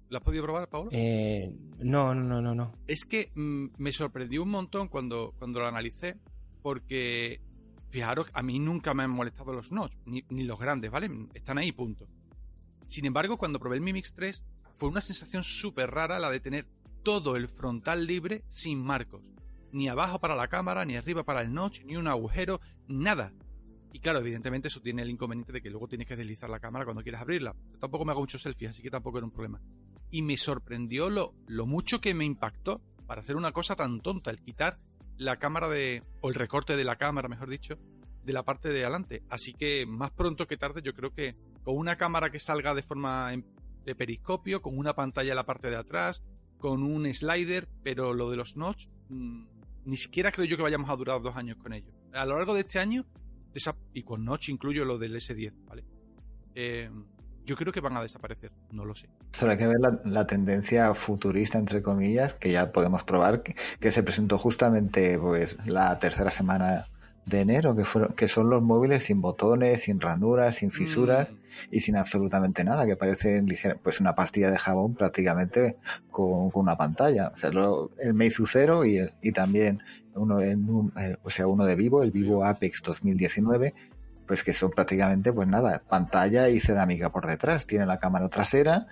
¿Lo 0.10 0.18
has 0.18 0.24
podido 0.24 0.44
probar, 0.44 0.70
Paola? 0.70 0.90
Eh, 0.94 1.54
no, 1.80 2.16
no, 2.16 2.42
no, 2.42 2.56
no. 2.56 2.72
Es 2.88 3.04
que 3.04 3.32
mm, 3.36 3.66
me 3.78 3.92
sorprendió 3.92 4.42
un 4.42 4.50
montón 4.50 4.88
cuando, 4.88 5.34
cuando 5.38 5.60
lo 5.60 5.68
analicé, 5.68 6.16
porque 6.62 7.42
fijaros, 7.90 8.28
a 8.34 8.42
mí 8.42 8.58
nunca 8.58 8.94
me 8.94 9.04
han 9.04 9.12
molestado 9.12 9.52
los 9.52 9.74
notch, 9.74 9.94
ni, 10.06 10.24
los 10.44 10.60
grandes, 10.60 10.90
¿vale? 10.90 11.10
Están 11.34 11.58
ahí, 11.58 11.74
punto. 11.74 12.06
Sin 12.88 13.06
embargo, 13.06 13.38
cuando 13.38 13.60
probé 13.60 13.76
el 13.76 13.82
Mi 13.82 13.92
Mix 13.92 14.14
3, 14.14 14.46
fue 14.78 14.88
una 14.88 15.02
sensación 15.02 15.44
súper 15.44 15.92
rara 15.92 16.20
la 16.20 16.30
de 16.30 16.40
tener 16.40 16.68
todo 17.04 17.36
el 17.36 17.50
frontal 17.50 18.08
libre 18.08 18.44
sin 18.48 18.82
marcos 18.82 19.22
ni 19.76 19.90
abajo 19.90 20.20
para 20.20 20.36
la 20.36 20.48
cámara, 20.48 20.86
ni 20.86 20.96
arriba 20.96 21.24
para 21.24 21.42
el 21.42 21.54
notch, 21.54 21.82
ni 21.84 21.98
un 21.98 22.08
agujero, 22.08 22.62
nada. 22.88 23.34
Y 23.92 24.00
claro, 24.00 24.20
evidentemente 24.20 24.70
eso 24.70 24.82
tiene 24.82 25.02
el 25.02 25.10
inconveniente 25.10 25.52
de 25.52 25.62
que 25.62 25.70
luego 25.70 25.88
tienes 25.90 26.08
que 26.08 26.16
deslizar 26.16 26.50
la 26.50 26.62
cámara 26.62 26.86
cuando 26.86 27.04
quieras 27.04 27.22
abrirla. 27.22 27.56
Yo 27.74 27.80
tampoco 27.80 28.06
me 28.06 28.12
hago 28.12 28.22
muchos 28.22 28.42
selfies, 28.42 28.72
así 28.72 28.82
que 28.82 28.90
tampoco 28.90 29.18
era 29.18 29.26
un 29.26 29.32
problema. 29.32 29.62
Y 30.12 30.22
me 30.22 30.38
sorprendió 30.38 31.10
lo, 31.10 31.34
lo 31.48 31.66
mucho 31.66 32.00
que 32.00 32.14
me 32.14 32.24
impactó 32.24 32.82
para 33.06 33.20
hacer 33.22 33.36
una 33.36 33.52
cosa 33.52 33.76
tan 33.76 34.00
tonta, 34.00 34.32
el 34.32 34.42
quitar 34.42 34.80
la 35.18 35.38
cámara 35.38 35.68
de, 35.68 36.04
o 36.22 36.30
el 36.30 36.36
recorte 36.36 36.78
de 36.78 36.84
la 36.86 36.96
cámara, 36.96 37.28
mejor 37.28 37.50
dicho, 37.50 37.78
de 38.24 38.34
la 38.34 38.44
parte 38.44 38.70
de 38.70 38.84
adelante. 38.84 39.24
Así 39.30 39.54
que 39.54 39.86
más 39.86 40.12
pronto 40.12 40.48
que 40.48 40.58
tarde 40.58 40.82
yo 40.84 40.94
creo 40.94 41.14
que 41.14 41.36
con 41.64 41.78
una 41.78 41.98
cámara 41.98 42.30
que 42.30 42.40
salga 42.40 42.74
de 42.74 42.82
forma 42.82 43.32
de 43.84 43.96
periscopio, 43.96 44.62
con 44.62 44.78
una 44.78 44.94
pantalla 44.94 45.32
en 45.32 45.36
la 45.36 45.46
parte 45.46 45.70
de 45.70 45.76
atrás, 45.76 46.24
con 46.60 46.84
un 46.84 47.14
slider, 47.14 47.68
pero 47.84 48.14
lo 48.14 48.30
de 48.32 48.38
los 48.38 48.56
notch, 48.56 48.88
mm, 49.10 49.55
ni 49.86 49.98
siquiera 49.98 50.32
creo 50.32 50.46
yo 50.46 50.58
que 50.58 50.64
vayamos 50.64 50.90
a 50.90 50.96
durar 50.96 51.22
dos 51.22 51.36
años 51.36 51.58
con 51.58 51.74
ello. 51.74 51.92
A 52.14 52.26
lo 52.26 52.38
largo 52.38 52.54
de 52.54 52.62
este 52.62 52.80
año, 52.80 53.06
y 53.94 54.04
con 54.04 54.26
Notch 54.26 54.50
incluyo 54.50 54.86
lo 54.86 54.98
del 54.98 55.16
S10, 55.16 55.54
¿vale? 55.66 55.86
Eh, 56.56 56.90
yo 57.46 57.56
creo 57.56 57.72
que 57.72 57.80
van 57.80 57.96
a 57.96 58.02
desaparecer, 58.02 58.52
no 58.72 58.86
lo 58.86 58.96
sé. 58.96 59.08
Solo 59.34 59.52
hay 59.52 59.58
que 59.58 59.68
ver 59.68 59.78
la, 60.04 60.26
tendencia 60.26 60.94
futurista, 60.96 61.60
entre 61.60 61.82
comillas, 61.82 62.34
que 62.34 62.52
ya 62.52 62.72
podemos 62.72 63.04
probar, 63.04 63.44
que, 63.44 63.92
se 63.92 64.04
presentó 64.04 64.38
justamente 64.38 65.20
pues 65.20 65.58
la 65.66 66.00
tercera 66.00 66.32
semana 66.32 66.88
de 67.26 67.42
enero, 67.42 67.76
que, 67.76 67.84
fueron, 67.86 68.14
que 68.14 68.28
son 68.28 68.50
los 68.50 68.62
móviles 68.62 69.04
sin 69.06 69.20
botones, 69.22 69.82
sin 69.84 70.00
ranuras, 70.00 70.56
sin 70.58 70.72
fisuras 70.72 71.32
Mm. 71.32 71.36
y 71.72 71.80
sin 71.80 71.98
absolutamente 71.98 72.64
nada, 72.64 72.86
que 72.86 72.96
parecen 72.96 73.48
ligera- 73.48 73.78
pues 73.82 74.00
una 74.00 74.14
pastilla 74.14 74.52
de 74.52 74.58
jabón 74.58 74.94
prácticamente 74.94 75.78
con, 76.12 76.52
con 76.52 76.64
una 76.64 76.78
pantalla. 76.78 77.32
O 77.34 77.38
sea, 77.38 77.50
lo- 77.52 77.92
el 78.00 78.14
Meizu 78.14 78.46
Zero 78.46 78.86
y, 78.86 78.98
el- 78.98 79.14
y 79.22 79.32
también 79.32 79.82
uno, 80.14 80.40
eh, 80.42 80.56
o 81.24 81.30
sea, 81.30 81.48
uno 81.48 81.66
de 81.66 81.76
Vivo, 81.76 82.04
el 82.04 82.12
Vivo 82.12 82.46
Apex 82.46 82.84
2019, 82.84 83.74
pues 84.28 84.44
que 84.44 84.54
son 84.54 84.72
prácticamente, 84.72 85.34
pues 85.34 85.48
nada, 85.48 85.82
pantalla 85.90 86.50
y 86.50 86.60
cerámica 86.60 87.12
por 87.12 87.26
detrás. 87.28 87.66
Tiene 87.68 87.86
la 87.86 88.00
cámara 88.00 88.30
trasera 88.30 88.88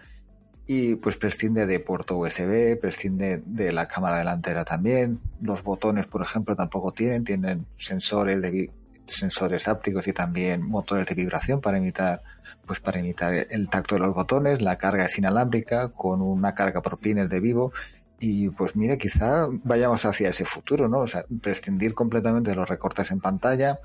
y 0.65 0.95
pues 0.95 1.17
prescinde 1.17 1.65
de 1.65 1.79
puerto 1.79 2.17
USB, 2.17 2.79
prescinde 2.79 3.41
de 3.45 3.71
la 3.71 3.87
cámara 3.87 4.17
delantera 4.17 4.63
también. 4.63 5.19
Los 5.41 5.63
botones, 5.63 6.07
por 6.07 6.21
ejemplo, 6.21 6.55
tampoco 6.55 6.91
tienen, 6.91 7.23
tienen 7.23 7.65
sensores 7.77 8.41
de 8.41 8.71
sensores 9.05 9.67
ápticos 9.67 10.07
y 10.07 10.13
también 10.13 10.61
motores 10.61 11.05
de 11.07 11.15
vibración 11.15 11.59
para 11.59 11.77
imitar 11.77 12.21
pues 12.65 12.79
para 12.79 12.99
imitar 12.99 13.33
el 13.33 13.67
tacto 13.69 13.95
de 13.95 14.01
los 14.01 14.13
botones, 14.13 14.61
la 14.61 14.77
carga 14.77 15.05
es 15.05 15.17
inalámbrica 15.17 15.89
con 15.89 16.21
una 16.21 16.53
carga 16.53 16.81
por 16.81 16.97
pines 16.97 17.29
de 17.29 17.41
vivo 17.41 17.73
y 18.19 18.49
pues 18.49 18.75
mire, 18.77 18.97
quizá 18.97 19.47
vayamos 19.63 20.05
hacia 20.05 20.29
ese 20.29 20.45
futuro, 20.45 20.87
¿no? 20.87 20.99
O 20.99 21.07
sea, 21.07 21.25
prescindir 21.41 21.93
completamente 21.93 22.51
de 22.51 22.55
los 22.55 22.69
recortes 22.69 23.11
en 23.11 23.19
pantalla, 23.19 23.79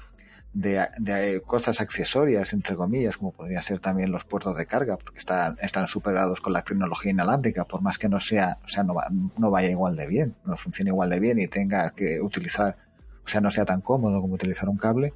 de, 0.53 0.87
de 0.99 1.41
cosas 1.43 1.81
accesorias, 1.81 2.53
entre 2.53 2.75
comillas, 2.75 3.17
como 3.17 3.33
podrían 3.33 3.63
ser 3.63 3.81
también 3.81 4.11
los 4.11 4.25
puertos 4.25 4.57
de 4.57 4.67
carga, 4.67 4.97
porque 4.97 5.19
están, 5.19 5.57
están 5.61 5.87
superados 5.87 6.41
con 6.41 6.53
la 6.53 6.63
tecnología 6.63 7.13
inalámbrica, 7.13 7.65
por 7.65 7.83
más 7.83 7.99
que 7.99 8.09
no 8.09 8.19
sea, 8.21 8.59
o 8.65 8.69
sea, 8.69 8.83
no, 8.83 8.95
va- 8.95 9.09
no 9.39 9.51
vaya 9.51 9.71
igual 9.71 9.95
de 9.97 10.07
bien, 10.07 10.35
no 10.45 10.57
funcione 10.57 10.91
igual 10.91 11.11
de 11.11 11.21
bien 11.21 11.39
y 11.39 11.47
tenga 11.49 11.91
que 11.91 12.21
utilizar, 12.21 12.77
o 13.25 13.29
sea, 13.29 13.41
no 13.41 13.51
sea 13.51 13.65
tan 13.65 13.81
cómodo 13.83 14.21
como 14.21 14.35
utilizar 14.35 14.69
un 14.69 14.79
cable, 14.79 15.13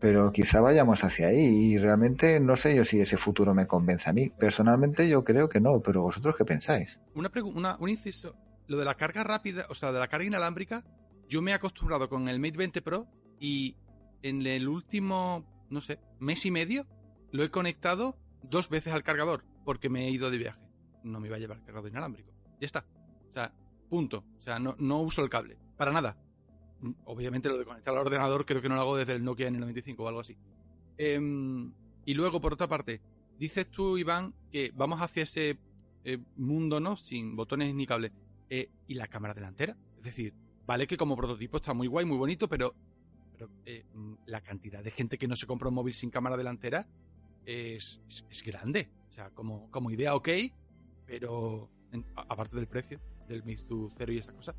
pero 0.00 0.30
quizá 0.32 0.60
vayamos 0.60 1.02
hacia 1.04 1.26
ahí 1.28 1.44
y 1.72 1.78
realmente 1.78 2.38
no 2.40 2.54
sé 2.56 2.74
yo 2.74 2.84
si 2.84 3.00
ese 3.00 3.16
futuro 3.16 3.52
me 3.52 3.66
convence 3.66 4.08
a 4.08 4.12
mí. 4.12 4.30
Personalmente 4.30 5.08
yo 5.08 5.24
creo 5.24 5.48
que 5.48 5.60
no, 5.60 5.80
pero 5.80 6.02
vosotros 6.02 6.36
qué 6.38 6.44
pensáis? 6.44 7.00
Una 7.14 7.30
una, 7.54 7.76
un 7.80 7.88
inciso. 7.88 8.34
Lo 8.68 8.78
de 8.78 8.84
la 8.84 8.94
carga 8.96 9.24
rápida, 9.24 9.66
o 9.70 9.74
sea, 9.74 9.90
de 9.92 9.98
la 9.98 10.06
carga 10.08 10.26
inalámbrica, 10.26 10.84
yo 11.28 11.42
me 11.42 11.50
he 11.50 11.54
acostumbrado 11.54 12.08
con 12.08 12.28
el 12.28 12.38
Mate 12.38 12.56
20 12.58 12.80
Pro 12.82 13.06
y 13.40 13.76
en 14.22 14.46
el 14.46 14.68
último, 14.68 15.44
no 15.70 15.80
sé, 15.80 16.00
mes 16.18 16.44
y 16.46 16.50
medio 16.50 16.86
lo 17.30 17.44
he 17.44 17.50
conectado 17.50 18.16
dos 18.42 18.68
veces 18.68 18.92
al 18.92 19.02
cargador 19.02 19.44
porque 19.64 19.88
me 19.88 20.06
he 20.06 20.10
ido 20.10 20.30
de 20.30 20.38
viaje. 20.38 20.60
No 21.04 21.20
me 21.20 21.28
iba 21.28 21.36
a 21.36 21.38
llevar 21.38 21.62
cargador 21.64 21.90
inalámbrico. 21.90 22.32
Ya 22.60 22.66
está. 22.66 22.86
O 23.30 23.34
sea, 23.34 23.52
punto. 23.88 24.24
O 24.38 24.42
sea, 24.42 24.58
no, 24.58 24.74
no 24.78 25.00
uso 25.00 25.22
el 25.22 25.30
cable. 25.30 25.58
Para 25.76 25.92
nada. 25.92 26.16
Obviamente 27.04 27.48
lo 27.48 27.58
de 27.58 27.64
conectar 27.64 27.94
al 27.94 28.00
ordenador 28.00 28.46
creo 28.46 28.62
que 28.62 28.68
no 28.68 28.76
lo 28.76 28.80
hago 28.80 28.96
desde 28.96 29.12
el 29.12 29.24
Nokia 29.24 29.50
N95 29.50 29.96
o 29.98 30.08
algo 30.08 30.20
así. 30.20 30.36
Em, 30.96 31.72
y 32.04 32.14
luego, 32.14 32.40
por 32.40 32.54
otra 32.54 32.68
parte, 32.68 33.00
dices 33.38 33.70
tú, 33.70 33.98
Iván, 33.98 34.34
que 34.50 34.72
vamos 34.74 35.00
hacia 35.00 35.24
ese 35.24 35.58
eh, 36.04 36.18
mundo, 36.36 36.80
¿no? 36.80 36.96
Sin 36.96 37.36
botones 37.36 37.74
ni 37.74 37.86
cable. 37.86 38.12
Eh, 38.48 38.70
¿Y 38.86 38.94
la 38.94 39.08
cámara 39.08 39.34
delantera? 39.34 39.76
Es 39.98 40.04
decir, 40.04 40.34
vale 40.66 40.86
que 40.86 40.96
como 40.96 41.16
prototipo 41.16 41.58
está 41.58 41.74
muy 41.74 41.86
guay, 41.86 42.04
muy 42.06 42.16
bonito, 42.16 42.48
pero, 42.48 42.74
pero 43.38 43.50
eh, 43.64 43.84
mm, 43.94 44.14
la 44.26 44.40
cantidad 44.40 44.82
de 44.82 44.90
gente 44.90 45.16
que 45.16 45.28
no 45.28 45.36
se 45.36 45.46
compra 45.46 45.68
un 45.68 45.74
móvil 45.76 45.94
sin 45.94 46.10
cámara 46.10 46.36
delantera 46.36 46.86
es, 47.46 48.00
es, 48.08 48.24
es 48.28 48.42
grande. 48.42 48.90
O 49.08 49.12
sea, 49.12 49.30
como, 49.30 49.70
como 49.70 49.90
idea, 49.92 50.14
ok, 50.16 50.28
pero 51.06 51.70
en- 51.92 52.04
a- 52.16 52.26
aparte 52.28 52.56
del 52.56 52.66
precio 52.66 53.00
del 53.28 53.44
Meizu 53.44 53.90
Zero 53.96 54.12
y 54.12 54.18
esa 54.18 54.32
cosa, 54.32 54.54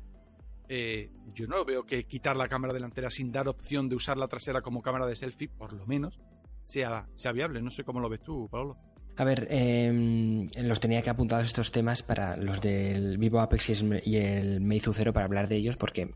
eh, 0.68 1.10
yo 1.34 1.46
no 1.46 1.64
veo 1.64 1.84
que 1.84 2.04
quitar 2.04 2.36
la 2.36 2.48
cámara 2.48 2.72
delantera 2.72 3.10
sin 3.10 3.32
dar 3.32 3.48
opción 3.48 3.88
de 3.88 3.96
usar 3.96 4.16
la 4.16 4.28
trasera 4.28 4.62
como 4.62 4.80
cámara 4.82 5.06
de 5.06 5.16
selfie, 5.16 5.48
por 5.48 5.72
lo 5.72 5.86
menos, 5.86 6.18
sea, 6.62 7.06
sea 7.16 7.32
viable. 7.32 7.60
No 7.60 7.70
sé 7.70 7.84
cómo 7.84 8.00
lo 8.00 8.08
ves 8.08 8.22
tú, 8.22 8.48
Pablo. 8.50 8.76
A 9.16 9.24
ver, 9.24 9.46
eh, 9.50 10.48
los 10.62 10.80
tenía 10.80 11.02
que 11.02 11.10
apuntados 11.10 11.46
estos 11.46 11.72
temas 11.72 12.02
para 12.02 12.36
los 12.36 12.60
del 12.60 13.18
Vivo 13.18 13.40
Apex 13.40 13.82
y 14.06 14.16
el- 14.16 14.60
Meizu 14.60 14.92
Zero 14.94 15.12
para 15.12 15.26
hablar 15.26 15.48
de 15.48 15.56
ellos 15.56 15.76
porque 15.76 16.14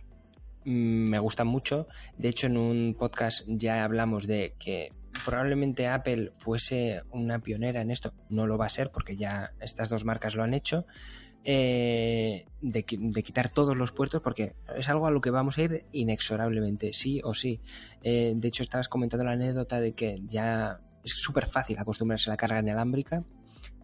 me 0.64 1.18
gustan 1.18 1.46
mucho. 1.46 1.86
De 2.18 2.28
hecho, 2.28 2.46
en 2.46 2.56
un 2.56 2.94
podcast 2.98 3.44
ya 3.46 3.84
hablamos 3.84 4.26
de 4.26 4.54
que 4.58 4.92
probablemente 5.24 5.86
Apple 5.86 6.32
fuese 6.38 7.02
una 7.10 7.38
pionera 7.38 7.80
en 7.80 7.90
esto. 7.90 8.12
No 8.28 8.46
lo 8.46 8.58
va 8.58 8.66
a 8.66 8.70
ser 8.70 8.90
porque 8.90 9.16
ya 9.16 9.52
estas 9.60 9.88
dos 9.88 10.04
marcas 10.04 10.34
lo 10.34 10.42
han 10.42 10.54
hecho. 10.54 10.86
eh, 11.44 12.46
de, 12.62 12.84
de 12.88 13.22
quitar 13.22 13.50
todos 13.50 13.76
los 13.76 13.92
puertos 13.92 14.22
porque 14.22 14.54
es 14.76 14.88
algo 14.88 15.06
a 15.06 15.10
lo 15.10 15.20
que 15.20 15.30
vamos 15.30 15.58
a 15.58 15.62
ir 15.62 15.84
inexorablemente, 15.92 16.92
sí 16.94 17.20
o 17.22 17.34
sí. 17.34 17.60
Eh, 18.02 18.32
de 18.34 18.48
hecho, 18.48 18.62
estabas 18.62 18.88
comentando 18.88 19.24
la 19.24 19.32
anécdota 19.32 19.78
de 19.80 19.92
que 19.92 20.22
ya 20.26 20.80
es 21.02 21.12
súper 21.12 21.46
fácil 21.46 21.78
acostumbrarse 21.78 22.30
a 22.30 22.32
la 22.32 22.36
carga 22.38 22.60
inalámbrica 22.60 23.24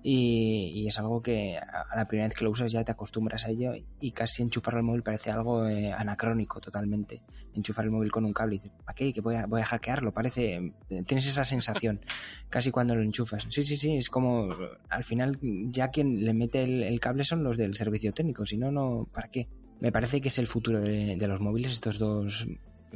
y, 0.03 0.87
es 0.87 0.99
algo 0.99 1.23
que 1.23 1.59
a 1.59 1.97
la 1.97 2.07
primera 2.07 2.27
vez 2.27 2.37
que 2.37 2.45
lo 2.45 2.51
usas 2.51 2.73
ya 2.73 2.85
te 2.85 2.93
acostumbras 2.93 3.45
a 3.45 3.51
ello 3.51 3.73
y 4.01 4.13
casi 4.13 4.43
enchufarlo 4.43 4.79
al 4.79 4.85
móvil 4.85 5.03
parece 5.03 5.31
algo 5.31 5.67
eh, 5.67 5.93
anacrónico 5.93 6.61
totalmente. 6.61 7.23
Enchufar 7.55 7.85
el 7.85 7.91
móvil 7.91 8.11
con 8.11 8.25
un 8.25 8.33
cable 8.33 8.57
y 8.57 8.59
dices, 8.59 8.73
¿para 8.85 8.95
qué? 8.95 9.13
Que 9.13 9.21
voy 9.21 9.37
a, 9.37 9.47
voy 9.47 9.61
a 9.61 9.65
hackearlo, 9.65 10.13
parece... 10.13 10.73
Tienes 11.07 11.27
esa 11.27 11.45
sensación 11.45 12.01
casi 12.49 12.71
cuando 12.71 12.95
lo 12.95 13.03
enchufas. 13.03 13.47
Sí, 13.51 13.63
sí, 13.63 13.77
sí, 13.77 13.97
es 13.97 14.09
como 14.09 14.55
al 14.89 15.05
final 15.05 15.39
ya 15.69 15.89
quien 15.89 16.25
le 16.25 16.33
mete 16.33 16.63
el, 16.63 16.83
el 16.83 17.01
cable 17.01 17.25
son 17.25 17.45
los 17.45 17.57
del 17.57 17.75
servicio 17.75 18.13
técnico, 18.13 18.47
si 18.47 18.57
no, 18.57 18.71
no, 18.71 19.07
¿para 19.13 19.29
qué? 19.29 19.49
Me 19.81 19.93
parece 19.93 20.21
que 20.21 20.29
es 20.29 20.39
el 20.39 20.47
futuro 20.47 20.81
de, 20.81 21.17
de 21.17 21.29
los 21.29 21.41
móviles 21.41 21.73
estos 21.73 21.99
dos, 21.99 22.47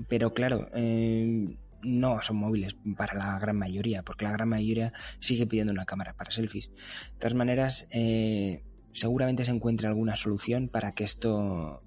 pero 0.08 0.32
claro, 0.34 0.68
eh, 0.74 1.56
no 1.84 2.20
son 2.22 2.36
móviles 2.36 2.76
para 2.96 3.14
la 3.14 3.38
gran 3.38 3.56
mayoría, 3.56 4.02
porque 4.02 4.24
la 4.24 4.32
gran 4.32 4.48
mayoría 4.48 4.92
sigue 5.18 5.46
pidiendo 5.46 5.72
una 5.72 5.84
cámara 5.84 6.14
para 6.14 6.30
selfies. 6.30 6.70
De 6.70 7.18
todas 7.18 7.34
maneras, 7.34 7.86
eh, 7.90 8.62
seguramente 8.92 9.44
se 9.44 9.50
encuentre 9.50 9.88
alguna 9.88 10.16
solución 10.16 10.68
para 10.68 10.92
que 10.92 11.04
esto 11.04 11.82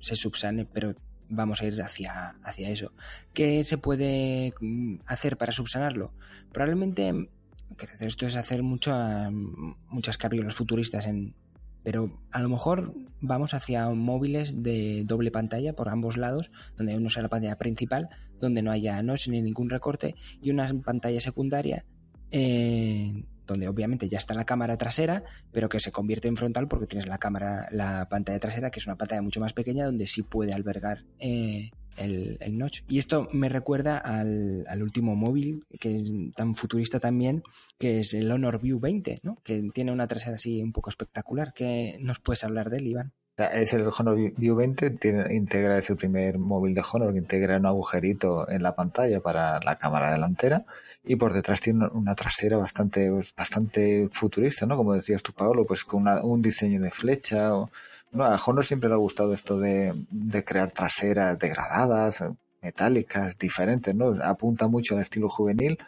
se 0.00 0.16
subsane, 0.16 0.66
pero 0.66 0.94
vamos 1.28 1.62
a 1.62 1.66
ir 1.66 1.80
hacia, 1.80 2.30
hacia 2.42 2.70
eso. 2.70 2.92
¿Qué 3.32 3.64
se 3.64 3.78
puede 3.78 4.52
mm, 4.60 4.96
hacer 5.06 5.36
para 5.36 5.52
subsanarlo? 5.52 6.12
Probablemente 6.52 7.28
esto 8.00 8.26
es 8.26 8.36
hacer 8.36 8.62
muchas 8.62 9.32
muchas 9.88 10.16
carriolas 10.16 10.54
futuristas 10.54 11.06
en 11.06 11.34
pero 11.82 12.18
a 12.30 12.40
lo 12.40 12.48
mejor 12.48 12.94
vamos 13.20 13.52
hacia 13.52 13.88
móviles 13.90 14.62
de 14.62 15.02
doble 15.04 15.30
pantalla 15.30 15.74
por 15.74 15.90
ambos 15.90 16.16
lados, 16.16 16.50
donde 16.76 16.96
uno 16.96 17.10
sea 17.10 17.22
la 17.22 17.28
pantalla 17.28 17.58
principal, 17.58 18.08
donde 18.40 18.62
no 18.62 18.70
haya 18.70 19.02
notch 19.02 19.28
ni 19.28 19.42
ningún 19.42 19.70
recorte, 19.70 20.14
y 20.40 20.50
una 20.50 20.72
pantalla 20.84 21.20
secundaria, 21.20 21.84
eh, 22.30 23.24
donde 23.46 23.68
obviamente 23.68 24.08
ya 24.08 24.18
está 24.18 24.34
la 24.34 24.44
cámara 24.44 24.76
trasera, 24.76 25.24
pero 25.52 25.68
que 25.68 25.80
se 25.80 25.92
convierte 25.92 26.28
en 26.28 26.36
frontal 26.36 26.68
porque 26.68 26.86
tienes 26.86 27.08
la 27.08 27.18
cámara, 27.18 27.68
la 27.70 28.08
pantalla 28.08 28.38
trasera, 28.38 28.70
que 28.70 28.80
es 28.80 28.86
una 28.86 28.96
pantalla 28.96 29.22
mucho 29.22 29.40
más 29.40 29.52
pequeña, 29.52 29.84
donde 29.86 30.06
sí 30.06 30.22
puede 30.22 30.52
albergar 30.52 31.04
eh, 31.18 31.70
el, 31.96 32.38
el 32.40 32.58
notch. 32.58 32.82
Y 32.88 32.98
esto 32.98 33.28
me 33.32 33.48
recuerda 33.48 33.98
al, 33.98 34.64
al 34.66 34.82
último 34.82 35.14
móvil, 35.14 35.64
que 35.78 35.96
es 35.96 36.12
tan 36.34 36.54
futurista 36.54 37.00
también, 37.00 37.42
que 37.78 38.00
es 38.00 38.14
el 38.14 38.30
Honor 38.30 38.60
View 38.60 38.80
20, 38.80 39.20
¿no? 39.22 39.38
que 39.44 39.62
tiene 39.72 39.92
una 39.92 40.06
trasera 40.06 40.36
así 40.36 40.62
un 40.62 40.72
poco 40.72 40.90
espectacular. 40.90 41.52
¿Qué 41.52 41.98
nos 42.00 42.20
puedes 42.20 42.44
hablar 42.44 42.70
de 42.70 42.78
él, 42.78 42.86
Iván? 42.88 43.12
Sea, 43.36 43.48
Es 43.48 43.72
el 43.72 43.86
Honor 43.98 44.16
View 44.36 44.54
20, 44.54 44.90
tiene, 44.90 45.34
integra, 45.34 45.78
es 45.78 45.90
el 45.90 45.96
primer 45.96 46.38
móvil 46.38 46.74
de 46.74 46.82
Honor 46.92 47.12
que 47.12 47.18
integra 47.18 47.56
un 47.56 47.66
agujerito 47.66 48.48
en 48.48 48.62
la 48.62 48.74
pantalla 48.76 49.20
para 49.20 49.58
la 49.60 49.76
cámara 49.78 50.12
delantera 50.12 50.64
y 51.04 51.16
por 51.16 51.32
detrás 51.32 51.60
tiene 51.60 51.86
una 51.92 52.14
trasera 52.14 52.56
bastante, 52.56 53.10
pues, 53.10 53.34
bastante 53.34 54.08
futurista, 54.12 54.66
¿no? 54.66 54.76
Como 54.76 54.94
decías 54.94 55.22
tú, 55.22 55.32
Paolo, 55.32 55.66
pues 55.66 55.84
con 55.84 56.02
una- 56.02 56.22
un 56.22 56.42
diseño 56.42 56.80
de 56.80 56.90
flecha. 56.90 57.50
No, 58.12 58.24
a 58.24 58.36
Honor 58.46 58.64
siempre 58.64 58.88
le 58.88 58.94
ha 58.94 58.98
gustado 58.98 59.34
esto 59.34 59.58
de 59.58 60.44
crear 60.44 60.70
traseras 60.70 61.36
degradadas, 61.38 62.24
metálicas, 62.62 63.36
diferentes, 63.38 63.94
¿no? 63.94 64.14
Apunta 64.22 64.68
mucho 64.68 64.94
al 64.94 65.02
estilo 65.02 65.28
juvenil 65.28 65.78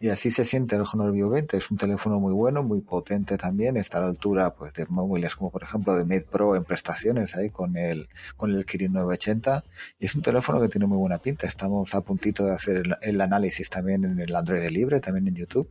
y 0.00 0.10
así 0.10 0.30
se 0.30 0.44
siente 0.44 0.76
el 0.76 0.82
Honor 0.82 1.12
View 1.12 1.28
20. 1.28 1.56
Es 1.56 1.72
un 1.72 1.76
teléfono 1.76 2.20
muy 2.20 2.32
bueno, 2.32 2.62
muy 2.62 2.80
potente 2.80 3.36
también. 3.36 3.76
Está 3.76 3.98
a 3.98 4.02
la 4.02 4.06
altura 4.06 4.54
pues, 4.54 4.72
de 4.74 4.86
móviles 4.86 5.34
como 5.34 5.50
por 5.50 5.64
ejemplo 5.64 5.94
de 5.96 6.04
Mate 6.04 6.28
Pro 6.30 6.54
en 6.54 6.62
prestaciones 6.62 7.34
ahí 7.34 7.50
con 7.50 7.76
el, 7.76 8.08
con 8.36 8.52
el 8.54 8.64
Kirin 8.64 8.92
980. 8.92 9.64
Y 9.98 10.06
es 10.06 10.14
un 10.14 10.22
teléfono 10.22 10.60
que 10.60 10.68
tiene 10.68 10.86
muy 10.86 10.98
buena 10.98 11.18
pinta. 11.18 11.48
Estamos 11.48 11.96
a 11.96 12.00
puntito 12.02 12.44
de 12.44 12.52
hacer 12.52 12.82
el, 13.00 13.20
análisis 13.20 13.68
también 13.70 14.04
en 14.04 14.20
el 14.20 14.36
Android 14.36 14.68
libre, 14.70 15.00
también 15.00 15.26
en 15.26 15.34
YouTube. 15.34 15.68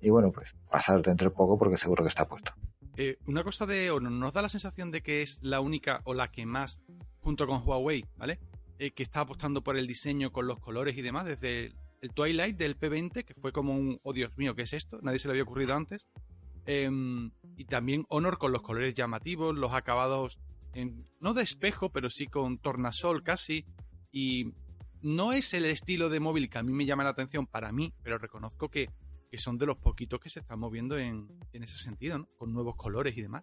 Y 0.00 0.10
bueno, 0.10 0.30
pues 0.30 0.54
pasar 0.70 1.02
dentro 1.02 1.30
de 1.30 1.34
poco 1.34 1.58
porque 1.58 1.76
seguro 1.76 2.04
que 2.04 2.08
está 2.08 2.28
puesto. 2.28 2.52
Eh, 2.96 3.18
una 3.26 3.42
cosa 3.42 3.66
de 3.66 3.90
Honor, 3.90 4.12
nos 4.12 4.32
da 4.32 4.42
la 4.42 4.48
sensación 4.48 4.92
de 4.92 5.02
que 5.02 5.22
es 5.22 5.40
la 5.42 5.60
única 5.60 6.00
o 6.04 6.14
la 6.14 6.30
que 6.30 6.46
más, 6.46 6.80
junto 7.18 7.44
con 7.48 7.66
Huawei, 7.66 8.04
¿vale? 8.16 8.38
Eh, 8.78 8.92
que 8.92 9.02
está 9.02 9.20
apostando 9.20 9.64
por 9.64 9.76
el 9.76 9.88
diseño 9.88 10.30
con 10.30 10.46
los 10.46 10.60
colores 10.60 10.96
y 10.96 11.02
demás, 11.02 11.26
desde 11.26 11.72
el, 12.04 12.12
Twilight 12.12 12.56
del 12.56 12.78
P20, 12.78 13.24
que 13.24 13.34
fue 13.34 13.52
como 13.52 13.74
un, 13.74 13.98
oh 14.02 14.12
Dios 14.12 14.36
mío, 14.36 14.54
¿qué 14.54 14.62
es 14.62 14.72
esto? 14.72 14.98
Nadie 15.02 15.18
se 15.18 15.28
le 15.28 15.32
había 15.32 15.42
ocurrido 15.44 15.74
antes. 15.74 16.06
Em, 16.66 17.30
y 17.56 17.64
también 17.66 18.04
Honor 18.08 18.38
con 18.38 18.52
los 18.52 18.62
colores 18.62 18.94
llamativos, 18.94 19.54
los 19.54 19.72
acabados, 19.72 20.38
en- 20.72 21.04
no 21.20 21.34
de 21.34 21.42
espejo, 21.42 21.90
pero 21.90 22.10
sí 22.10 22.26
con 22.26 22.58
tornasol 22.58 23.22
casi. 23.22 23.66
Y 24.12 24.52
no 25.02 25.32
es 25.32 25.52
el 25.54 25.66
estilo 25.66 26.08
de 26.08 26.20
móvil 26.20 26.48
que 26.48 26.58
a 26.58 26.62
mí 26.62 26.72
me 26.72 26.86
llama 26.86 27.04
la 27.04 27.10
atención 27.10 27.46
para 27.46 27.72
mí, 27.72 27.92
pero 28.02 28.18
reconozco 28.18 28.68
que, 28.70 28.88
son 29.38 29.58
de 29.58 29.66
los 29.66 29.76
poquitos 29.76 30.20
que 30.20 30.28
se 30.28 30.40
están 30.40 30.58
moviendo 30.58 30.98
en, 30.98 31.28
ese 31.52 31.78
sentido, 31.78 32.18
¿no? 32.18 32.28
Con 32.36 32.52
nuevos 32.52 32.76
colores 32.76 33.16
y 33.16 33.22
demás. 33.22 33.42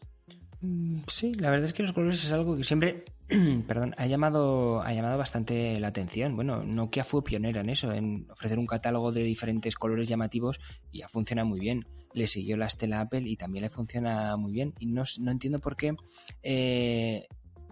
Mm, 0.61 0.99
sí, 1.07 1.33
la 1.33 1.49
verdad 1.49 1.65
es 1.65 1.73
que 1.73 1.83
los 1.83 1.93
colores 1.93 2.23
es 2.23 2.31
algo 2.31 2.55
que 2.55 2.63
siempre, 2.63 3.03
perdón, 3.67 3.95
ha 3.97 4.05
llamado, 4.05 4.81
ha 4.81 4.93
llamado 4.93 5.17
bastante 5.17 5.79
la 5.79 5.87
atención. 5.87 6.35
Bueno, 6.35 6.63
Nokia 6.63 7.03
fue 7.03 7.23
pionera 7.23 7.61
en 7.61 7.69
eso, 7.69 7.91
en 7.91 8.27
ofrecer 8.29 8.59
un 8.59 8.67
catálogo 8.67 9.11
de 9.11 9.23
diferentes 9.23 9.75
colores 9.75 10.07
llamativos 10.07 10.59
y 10.91 10.99
ya 10.99 11.09
funciona 11.09 11.43
muy 11.43 11.59
bien. 11.59 11.85
Le 12.13 12.27
siguió 12.27 12.57
la 12.57 12.67
estela 12.67 13.01
Apple 13.01 13.23
y 13.23 13.37
también 13.37 13.63
le 13.63 13.69
funciona 13.69 14.35
muy 14.37 14.51
bien. 14.51 14.73
Y 14.79 14.85
no, 14.85 15.03
no 15.19 15.31
entiendo 15.31 15.59
por 15.59 15.75
qué 15.75 15.95
eh, 16.43 17.27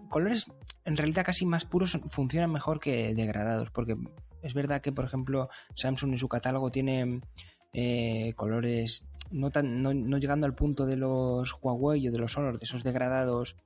colores 0.08 0.46
en 0.84 0.96
realidad 0.96 1.24
casi 1.24 1.46
más 1.46 1.64
puros 1.64 1.98
funcionan 2.10 2.50
mejor 2.50 2.80
que 2.80 3.14
degradados, 3.14 3.70
porque 3.70 3.96
es 4.42 4.54
verdad 4.54 4.80
que, 4.80 4.92
por 4.92 5.04
ejemplo, 5.04 5.48
Samsung 5.74 6.12
en 6.12 6.18
su 6.18 6.28
catálogo 6.28 6.70
tiene 6.70 7.20
eh, 7.72 8.32
colores 8.36 9.04
no, 9.30 9.50
tan, 9.50 9.82
no, 9.82 10.18
llegando 10.18 10.46
al 10.46 10.54
punto 10.54 10.86
de 10.86 10.96
los 10.96 11.56
Huawei 11.60 12.08
o 12.08 12.12
de 12.12 12.18
los 12.18 12.36
Honor, 12.36 12.58
de 12.58 12.64
esos 12.64 12.82
degradados 12.82 13.56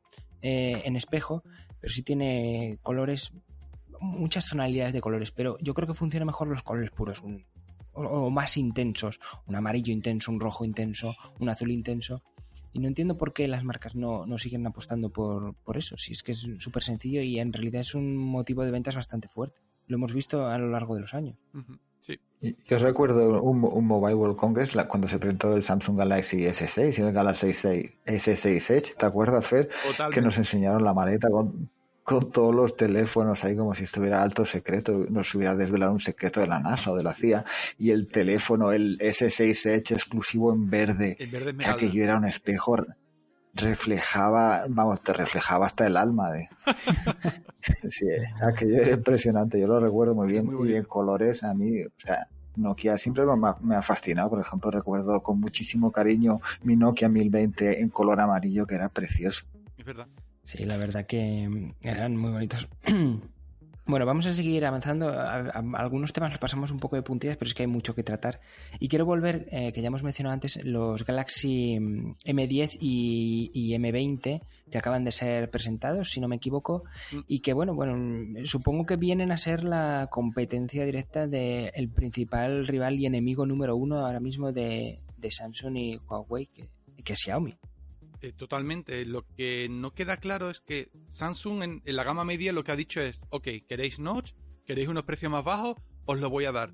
eh, 0.42 0.82
en 0.84 0.96
espejo, 0.96 1.42
pero 1.80 1.92
sí 1.92 2.02
tiene 2.02 2.78
colores, 2.82 3.32
muchas 4.00 4.48
tonalidades 4.48 4.92
de 4.92 5.00
colores, 5.00 5.30
pero 5.30 5.58
yo 5.60 5.74
creo 5.74 5.88
que 5.88 5.94
funciona 5.94 6.26
mejor 6.26 6.48
los 6.48 6.62
colores 6.62 6.90
puros, 6.90 7.22
o, 7.94 8.30
más 8.30 8.56
intensos, 8.56 9.20
un 9.46 9.56
amarillo 9.56 9.92
intenso, 9.92 10.32
un 10.32 10.40
rojo 10.40 10.64
intenso, 10.64 11.14
un 11.38 11.48
azul 11.48 11.70
intenso. 11.70 12.22
Y 12.72 12.80
no 12.80 12.88
entiendo 12.88 13.16
por 13.16 13.32
qué 13.32 13.46
las 13.46 13.62
marcas 13.62 13.94
no, 13.94 14.26
siguen 14.36 14.66
apostando 14.66 15.08
por, 15.08 15.54
por, 15.54 15.76
eso, 15.76 15.96
si 15.96 16.12
es 16.12 16.24
que 16.24 16.32
es 16.32 16.48
súper 16.58 16.82
sencillo 16.82 17.22
y 17.22 17.38
en 17.38 17.52
realidad 17.52 17.82
es 17.82 17.94
un 17.94 18.16
motivo 18.16 18.64
de 18.64 18.72
ventas 18.72 18.96
bastante 18.96 19.28
fuerte. 19.28 19.62
Lo 19.86 19.96
hemos 19.96 20.12
visto 20.12 20.48
a 20.48 20.58
lo 20.58 20.70
largo 20.70 20.96
de 20.96 21.02
los 21.02 21.14
años. 21.14 21.36
Yo 22.66 22.78
recuerdo 22.78 23.42
un, 23.42 23.86
Mobile 23.86 24.14
World 24.14 24.36
Congress 24.36 24.76
cuando 24.88 25.08
se 25.08 25.18
presentó 25.18 25.54
el 25.56 25.62
Samsung 25.62 25.98
Galaxy 25.98 26.44
S6 26.44 26.98
y 26.98 27.02
el 27.02 27.12
Galaxy 27.12 27.48
S6 27.48 28.70
Edge, 28.70 28.94
¿te 28.96 29.06
acuerdas, 29.06 29.46
Fer? 29.46 29.70
Que 30.12 30.20
nos 30.20 30.36
enseñaron 30.38 30.84
la 30.84 30.92
maleta 30.92 31.28
con, 31.30 31.70
con 32.04 32.30
todos 32.30 32.54
los 32.54 32.76
teléfonos 32.76 33.44
ahí 33.44 33.56
como 33.56 33.74
si 33.74 33.84
estuviera 33.84 34.22
alto 34.22 34.44
secreto, 34.44 35.06
nos 35.08 35.34
hubiera 35.34 35.56
desvelado 35.56 35.92
un 35.92 36.00
secreto 36.00 36.40
de 36.40 36.46
la 36.46 36.60
NASA 36.60 36.92
o 36.92 36.96
de 36.96 37.02
la 37.02 37.14
CIA 37.14 37.44
y 37.78 37.90
el 37.90 38.08
teléfono, 38.08 38.72
el 38.72 38.98
S6 38.98 39.70
Edge 39.70 39.94
exclusivo 39.94 40.52
en 40.52 40.68
verde, 40.68 41.16
que 41.16 41.66
aquello 41.66 42.04
era 42.04 42.18
un 42.18 42.26
espejo, 42.26 42.76
reflejaba, 43.54 44.66
vamos, 44.68 45.00
te 45.00 45.14
reflejaba 45.14 45.66
hasta 45.66 45.86
el 45.86 45.96
alma 45.96 46.30
de... 46.30 46.48
sí, 47.88 48.06
aquello 48.42 48.82
era 48.82 48.92
impresionante, 48.92 49.58
yo 49.58 49.66
lo 49.66 49.80
recuerdo 49.80 50.14
muy 50.14 50.28
bien 50.28 50.50
y 50.66 50.74
en 50.74 50.84
colores 50.84 51.42
a 51.42 51.54
mí, 51.54 51.82
o 51.82 51.90
sea, 51.96 52.28
Nokia 52.56 52.98
siempre 52.98 53.24
me 53.62 53.76
ha, 53.76 53.82
fascinado. 53.82 54.30
Por 54.30 54.40
ejemplo, 54.40 54.70
recuerdo 54.70 55.22
con 55.22 55.40
muchísimo 55.40 55.92
cariño 55.92 56.40
mi 56.62 56.76
Nokia 56.76 57.08
1020 57.08 57.80
en 57.80 57.88
color 57.88 58.20
amarillo, 58.20 58.66
que 58.66 58.74
era 58.74 58.88
precioso. 58.88 59.46
Es 59.76 59.84
verdad. 59.84 60.06
Sí, 60.42 60.64
la 60.64 60.76
verdad 60.76 61.06
que 61.06 61.48
mm, 61.48 61.86
eran 61.86 62.16
muy 62.16 62.30
bonitos. 62.30 62.68
Bueno, 63.86 64.06
vamos 64.06 64.26
a 64.26 64.30
seguir 64.30 64.64
avanzando. 64.64 65.10
algunos 65.10 66.14
temas 66.14 66.32
los 66.32 66.38
pasamos 66.38 66.70
un 66.70 66.80
poco 66.80 66.96
de 66.96 67.02
puntillas, 67.02 67.36
pero 67.36 67.48
es 67.48 67.54
que 67.54 67.64
hay 67.64 67.66
mucho 67.66 67.94
que 67.94 68.02
tratar. 68.02 68.40
Y 68.80 68.88
quiero 68.88 69.04
volver, 69.04 69.46
eh, 69.50 69.72
que 69.72 69.82
ya 69.82 69.88
hemos 69.88 70.02
mencionado 70.02 70.32
antes, 70.32 70.58
los 70.64 71.04
Galaxy 71.04 71.76
M10 71.76 72.76
mm, 72.76 72.78
y, 72.80 73.74
M20 73.76 74.42
que 74.70 74.78
acaban 74.78 75.04
de 75.04 75.12
ser 75.12 75.50
presentados, 75.50 76.10
si 76.10 76.20
no 76.20 76.28
me 76.28 76.36
equivoco, 76.36 76.84
mm. 77.12 77.18
y 77.26 77.40
que, 77.40 77.52
bueno, 77.52 77.74
bueno, 77.74 78.46
supongo 78.46 78.86
que 78.86 78.96
vienen 78.96 79.30
a 79.32 79.36
ser 79.36 79.64
la 79.64 80.08
competencia 80.10 80.86
directa 80.86 81.26
del 81.26 81.90
principal 81.90 82.66
rival 82.66 82.98
y 82.98 83.04
enemigo 83.04 83.44
número 83.44 83.76
uno 83.76 83.98
ahora 83.98 84.20
mismo 84.20 84.50
de, 84.50 85.00
Samsung 85.28 85.76
y 85.76 85.98
Huawei, 85.98 86.46
que, 86.46 86.68
que 87.02 87.12
es 87.12 87.18
Xiaomi. 87.18 87.58
Eh, 88.24 88.32
totalmente. 88.32 89.04
Lo 89.04 89.26
que 89.36 89.68
no 89.68 89.92
queda 89.92 90.16
claro 90.16 90.48
es 90.48 90.60
que 90.60 90.90
Samsung 91.10 91.62
en, 91.62 91.82
la 91.84 92.04
gama 92.04 92.24
media 92.24 92.54
lo 92.54 92.64
que 92.64 92.72
ha 92.72 92.76
dicho 92.76 93.02
es, 93.02 93.20
ok, 93.28 93.48
¿queréis 93.68 93.98
notch? 93.98 94.32
¿Queréis 94.64 94.88
unos 94.88 95.02
precios 95.02 95.30
más 95.30 95.44
bajos? 95.44 95.76
Os 96.06 96.18
lo 96.18 96.30
voy 96.30 96.46
a 96.46 96.52
dar. 96.52 96.72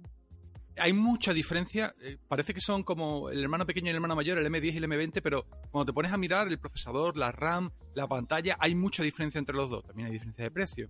Hay 0.76 0.92
mucha 0.92 1.32
diferencia, 1.32 1.92
eh, 2.02 2.18
parece 2.28 2.54
que 2.54 2.60
son 2.60 2.84
como 2.84 3.30
el 3.30 3.42
hermano 3.42 3.66
pequeño 3.66 3.88
y 3.88 3.90
el 3.90 3.96
hermano 3.96 4.14
mayor, 4.14 4.38
el 4.38 4.46
M10 4.46 4.74
y 4.74 4.76
el 4.76 4.84
M20, 4.84 5.20
pero 5.22 5.44
cuando 5.72 5.86
te 5.86 5.92
pones 5.92 6.12
a 6.12 6.18
mirar 6.18 6.46
el 6.46 6.60
procesador, 6.60 7.16
la 7.16 7.32
RAM, 7.32 7.72
la 7.94 8.06
pantalla, 8.06 8.56
hay 8.60 8.76
mucha 8.76 9.02
diferencia 9.02 9.40
entre 9.40 9.56
los 9.56 9.68
dos. 9.68 9.82
También 9.84 10.06
hay 10.06 10.12
diferencia 10.12 10.44
de 10.44 10.52
precio. 10.52 10.88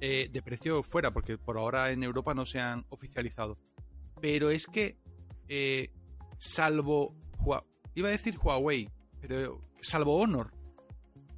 Eh, 0.00 0.28
de 0.30 0.42
precio 0.42 0.84
fuera, 0.84 1.10
porque 1.10 1.38
por 1.38 1.58
ahora 1.58 1.90
en 1.90 2.04
Europa 2.04 2.34
no 2.34 2.46
se 2.46 2.60
han 2.60 2.86
oficializado. 2.90 3.58
Pero 4.20 4.50
es 4.50 4.68
que, 4.68 4.96
salvo, 6.38 7.16
iba 7.96 8.08
a 8.08 8.12
decir 8.12 8.38
Huawei, 8.38 8.88
pero 9.20 9.67
salvo 9.80 10.18
Honor, 10.18 10.52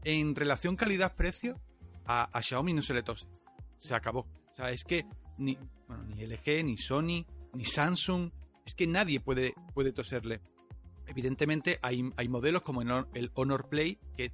en 0.05 0.35
relación 0.35 0.77
calidad-precio, 0.77 1.61
a, 2.07 2.43
Xiaomi 2.43 2.73
no 2.73 2.83
se 2.83 2.95
le 2.95 3.03
tose. 3.03 3.27
Se 3.79 3.95
acabó. 3.95 4.21
O 4.21 4.57
sea, 4.57 4.71
es 4.71 4.85
que 4.85 5.07
ni, 5.39 5.57
ni 6.09 6.27
LG, 6.27 6.65
ni 6.65 6.77
Sony, 6.77 7.25
ni 7.55 7.65
Samsung, 7.65 8.31
es 8.65 8.75
que 8.75 8.87
nadie 8.87 9.21
puede, 9.21 9.55
puede 9.75 9.93
toserle. 9.93 10.41
Evidentemente 11.07 11.79
hay, 11.83 12.11
hay 12.17 12.29
modelos 12.29 12.63
como 12.63 12.83
el, 12.83 13.31
Honor 13.35 13.69
Play 13.69 13.99
que 14.17 14.33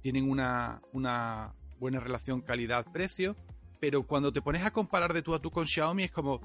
tienen 0.00 0.30
una, 0.30 0.82
una 0.92 1.54
buena 1.78 2.00
relación 2.00 2.40
calidad-precio, 2.40 3.36
pero 3.80 4.06
cuando 4.06 4.32
te 4.32 4.42
pones 4.42 4.62
a 4.62 4.72
comparar 4.72 5.12
de 5.12 5.22
tú 5.22 5.34
a 5.34 5.40
tú 5.40 5.50
con 5.50 5.66
Xiaomi 5.66 6.04
es 6.04 6.12
como... 6.12 6.40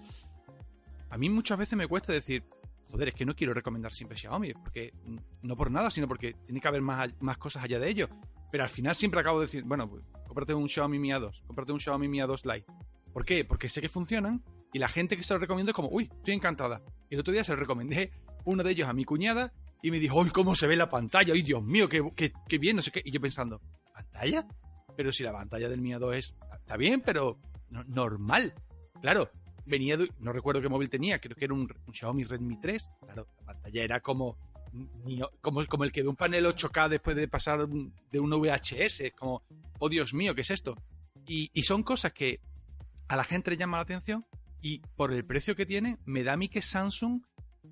A 1.10 1.18
mí 1.18 1.30
muchas 1.30 1.58
veces 1.58 1.78
me 1.78 1.88
cuesta 1.88 2.14
decir, 2.14 2.46
joder, 2.92 3.10
es 3.10 3.14
que 3.14 3.26
no 3.26 3.36
quiero 3.36 3.54
recomendar 3.54 3.94
siempre 3.94 4.18
Xiaomi, 4.18 4.54
porque 4.54 4.94
no 5.42 5.56
por 5.56 5.72
nada, 5.72 5.90
sino 5.90 6.08
porque 6.08 6.34
tiene 6.46 6.60
que 6.60 6.68
haber 6.68 6.82
más, 6.82 7.10
más 7.22 7.38
cosas 7.38 7.64
allá 7.64 7.80
de 7.80 7.90
ello. 7.90 8.10
Pero 8.52 8.64
al 8.64 8.70
final 8.70 8.96
siempre 8.96 9.22
acabo 9.22 9.40
de 9.40 9.46
decir, 9.46 9.64
bueno, 9.64 9.90
pues 9.90 10.04
cómprate 10.28 10.54
un 10.54 10.68
Xiaomi 10.68 11.00
Mi 11.00 11.10
A2, 11.10 11.44
cómprate 11.48 11.72
un 11.72 11.80
Xiaomi 11.80 12.08
Mi 12.08 12.20
A2 12.20 12.54
Lite. 12.54 12.72
¿Por 13.14 13.26
qué? 13.26 13.46
Porque 13.46 13.70
sé 13.70 13.82
que 13.82 13.90
funcionan 13.90 14.44
y 14.74 14.80
la 14.80 14.88
gente 14.88 15.18
que 15.18 15.24
se 15.24 15.34
lo 15.34 15.40
recomiendo 15.40 15.72
es 15.72 15.76
como, 15.76 15.90
uy, 15.90 16.10
estoy 16.18 16.34
encantada. 16.34 16.82
El 17.10 17.20
otro 17.20 17.34
día 17.34 17.44
se 17.44 17.54
lo 17.54 17.58
recomendé 17.58 18.12
uno 18.46 18.64
de 18.64 18.72
ellos 18.72 18.88
a 18.88 18.94
mi 18.94 19.06
cuñada 19.06 19.54
y 19.82 19.92
me 19.92 20.00
dijo, 20.00 20.20
uy, 20.20 20.30
cómo 20.30 20.56
se 20.56 20.68
ve 20.68 20.76
la 20.76 20.90
pantalla, 20.90 21.34
uy, 21.34 21.42
Dios 21.42 21.64
mío, 21.64 21.90
qué, 21.90 22.04
qué, 22.16 22.58
bien, 22.58 22.76
no 22.76 22.82
sé 22.82 22.92
qué. 22.92 23.02
Y 23.04 23.12
yo 23.12 23.20
pensando, 23.20 23.62
¿pantalla? 23.94 24.48
Pero 24.96 25.12
si 25.12 25.24
la 25.24 25.32
pantalla 25.32 25.70
del 25.70 25.82
Mi 25.82 25.92
A2 25.92 26.14
es, 26.16 26.36
está 26.60 26.78
bien, 26.78 27.02
pero 27.06 27.40
normal. 27.70 28.54
Claro, 29.02 29.30
venía, 29.72 29.98
no 30.20 30.34
recuerdo 30.34 30.62
qué 30.62 30.70
móvil 30.70 30.90
tenía, 30.90 31.20
creo 31.20 31.36
que 31.36 31.46
era 31.46 31.54
un, 31.56 31.68
Xiaomi 31.92 32.26
Redmi 32.26 32.60
3. 32.60 32.90
Claro, 33.02 33.28
la 33.40 33.46
pantalla 33.46 33.84
era 33.84 34.00
como, 34.02 34.38
como, 35.42 35.66
como 35.66 35.84
el 35.84 35.92
que 35.92 36.04
ve 36.04 36.10
un 36.10 36.16
panel 36.16 36.46
8K 36.46 36.90
después 36.90 37.16
de 37.16 37.28
pasar 37.28 37.68
de 37.68 38.20
un 38.20 38.30
VHS. 38.30 39.14
Como, 39.18 39.42
oh 39.80 39.90
Dios 39.90 40.14
mío, 40.14 40.36
¿qué 40.36 40.42
es 40.42 40.52
esto? 40.52 40.76
Y, 41.26 41.50
son 41.64 41.84
cosas 41.84 42.14
que 42.14 42.40
a 43.08 43.16
la 43.16 43.24
gente 43.24 43.52
le 43.52 43.58
llama 43.58 43.78
la 43.78 43.84
atención 43.84 44.26
y 44.62 44.80
por 44.96 45.14
el 45.14 45.26
precio 45.26 45.56
que 45.56 45.66
tiene, 45.66 45.98
me 46.06 46.24
da 46.24 46.34
a 46.34 46.38
mí 46.38 46.50
que 46.50 46.62
Samsung 46.62 47.22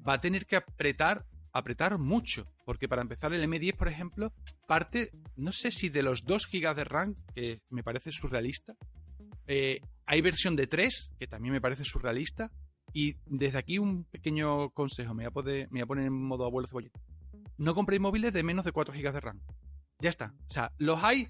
va 0.08 0.14
a 0.14 0.22
tener 0.22 0.46
que 0.46 0.56
apretar, 0.56 1.26
apretar 1.52 1.98
mucho. 1.98 2.48
Porque 2.66 2.88
para 2.88 3.02
empezar, 3.02 3.34
el 3.34 3.44
M10, 3.44 3.76
por 3.76 3.88
ejemplo, 3.88 4.34
parte, 4.68 5.12
no 5.36 5.52
sé 5.52 5.72
si 5.72 5.90
de 5.90 6.04
los 6.04 6.26
2 6.26 6.48
GB 6.52 6.76
de 6.76 6.84
RAM, 6.84 7.16
que 7.36 7.62
me 7.70 7.84
parece 7.84 8.12
surrealista, 8.12 8.76
eh, 9.48 9.82
hay 10.10 10.22
versión 10.22 10.56
de 10.56 10.66
3, 10.66 11.14
que 11.20 11.28
también 11.28 11.54
me 11.54 11.62
parece 11.62 11.86
surrealista. 11.86 12.52
Y 12.94 13.18
desde 13.28 13.60
aquí 13.60 13.78
un 13.78 14.06
pequeño 14.06 14.72
consejo, 14.72 15.14
me 15.14 15.30
voy 15.30 15.82
a, 15.82 15.86
poner 15.86 16.06
en 16.08 16.14
modo 16.14 16.46
abuelo 16.46 16.68
cebolleta. 16.68 17.00
No 17.60 17.76
compréis 17.76 18.02
móviles 18.02 18.34
de 18.34 18.42
menos 18.42 18.66
de 18.66 18.72
4 18.72 18.92
GB 18.92 19.14
de 19.14 19.20
RAM. 19.20 19.40
Ya 20.00 20.10
está. 20.10 20.34
O 20.48 20.52
sea, 20.52 20.74
los 20.80 21.04
hay 21.04 21.28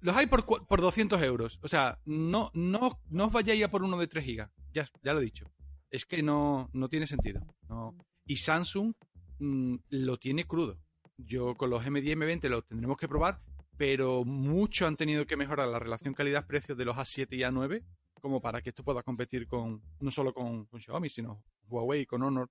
los 0.00 0.16
hay 0.16 0.26
por, 0.26 0.46
por 0.46 0.80
200 0.80 1.20
euros. 1.20 1.58
O 1.62 1.68
sea, 1.68 1.98
no, 2.06 2.50
no, 2.54 2.98
no 3.10 3.26
os 3.26 3.32
vayáis 3.32 3.62
a 3.62 3.70
por 3.70 3.82
uno 3.82 3.98
de 3.98 4.06
3 4.06 4.24
GB. 4.24 4.48
Ya, 4.72 4.88
ya 5.02 5.12
lo 5.12 5.20
he 5.20 5.24
dicho. 5.24 5.52
Es 5.90 6.06
que 6.06 6.22
no, 6.22 6.70
no 6.72 6.88
tiene 6.88 7.06
sentido. 7.06 7.42
No. 7.68 7.94
Y 8.24 8.38
Samsung 8.38 8.94
mm, 9.38 9.74
lo 9.90 10.16
tiene 10.16 10.44
crudo. 10.44 10.78
Yo 11.18 11.56
con 11.56 11.68
los 11.68 11.84
M10 11.84 12.16
M20 12.16 12.48
lo 12.48 12.62
tendremos 12.62 12.96
que 12.96 13.06
probar, 13.06 13.42
pero 13.82 14.24
mucho 14.24 14.86
han 14.86 14.94
tenido 14.94 15.26
que 15.26 15.36
mejorar 15.36 15.66
la 15.66 15.80
relación 15.80 16.14
calidad-precio 16.14 16.76
de 16.76 16.84
los 16.84 16.94
A7 16.96 17.26
y 17.32 17.40
A9 17.40 17.82
como 18.20 18.40
para 18.40 18.62
que 18.62 18.68
esto 18.68 18.84
pueda 18.84 19.02
competir 19.02 19.48
con 19.48 19.82
no 19.98 20.10
solo 20.12 20.32
con, 20.32 20.68
Xiaomi, 20.78 21.08
sino 21.08 21.42
Huawei, 21.68 22.06
con 22.06 22.22
Honor 22.22 22.48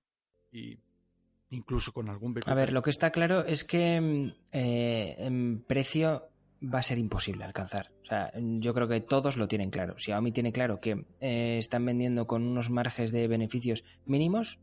y 0.52 0.78
incluso 1.48 1.90
con 1.90 2.10
algún 2.10 2.38
A 2.44 2.52
ver, 2.52 2.74
lo 2.74 2.82
que 2.82 2.90
está 2.90 3.12
claro 3.12 3.46
es 3.46 3.64
que 3.64 3.98
mm, 3.98 4.30
eh, 4.52 5.14
en 5.20 5.64
precio 5.66 6.28
va 6.62 6.80
a 6.80 6.82
ser 6.82 6.98
imposible 6.98 7.44
alcanzar. 7.44 7.90
O 8.02 8.04
sea, 8.04 8.30
yo 8.36 8.74
creo 8.74 8.86
que 8.86 9.00
todos 9.00 9.38
lo 9.38 9.48
tienen 9.48 9.70
claro. 9.70 9.94
Xiaomi 9.96 10.32
tiene 10.32 10.52
claro 10.52 10.80
que 10.80 11.06
eh, 11.20 11.56
están 11.56 11.86
vendiendo 11.86 12.26
con 12.26 12.42
unos 12.42 12.68
márgenes 12.68 13.10
de 13.10 13.26
beneficios 13.26 13.84
mínimos 14.04 14.58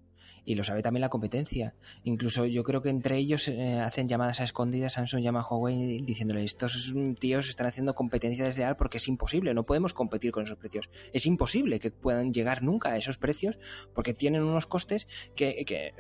y 0.46 0.56
lo 0.56 0.64
sabe 0.64 0.82
también 0.82 1.02
la 1.02 1.10
competencia. 1.10 1.76
Incluso 2.04 2.46
yo 2.46 2.64
creo 2.64 2.82
que 2.82 2.90
entre 2.90 3.18
ellos 3.18 3.48
eh, 3.48 3.80
hacen 3.80 4.08
llamadas 4.08 4.40
a 4.40 4.44
escondidas, 4.44 4.94
Samsung 4.94 5.22
llama 5.22 5.42
a 5.42 5.48
Huawei 5.48 6.02
diciéndole, 6.02 6.44
estos 6.44 6.94
tíos 7.20 7.50
están 7.50 7.68
haciendo 7.68 7.96
competencia 7.96 8.46
desleal 8.46 8.76
porque 8.76 8.98
es 8.98 9.08
imposible, 9.08 9.54
no 9.54 9.66
podemos 9.66 9.94
competir 9.94 10.32
con 10.32 10.44
esos 10.44 10.58
precios. 10.58 10.90
Es 11.14 11.26
imposible 11.26 11.80
que 11.80 11.92
puedan 11.92 12.34
llegar 12.34 12.64
nunca 12.64 12.90
a 12.90 12.98
esos 12.98 13.18
precios 13.18 13.60
porque 13.94 14.14
tienen 14.14 14.44
unos 14.44 14.68
costes 14.68 15.08
que, 15.36 15.64
que 15.66 15.94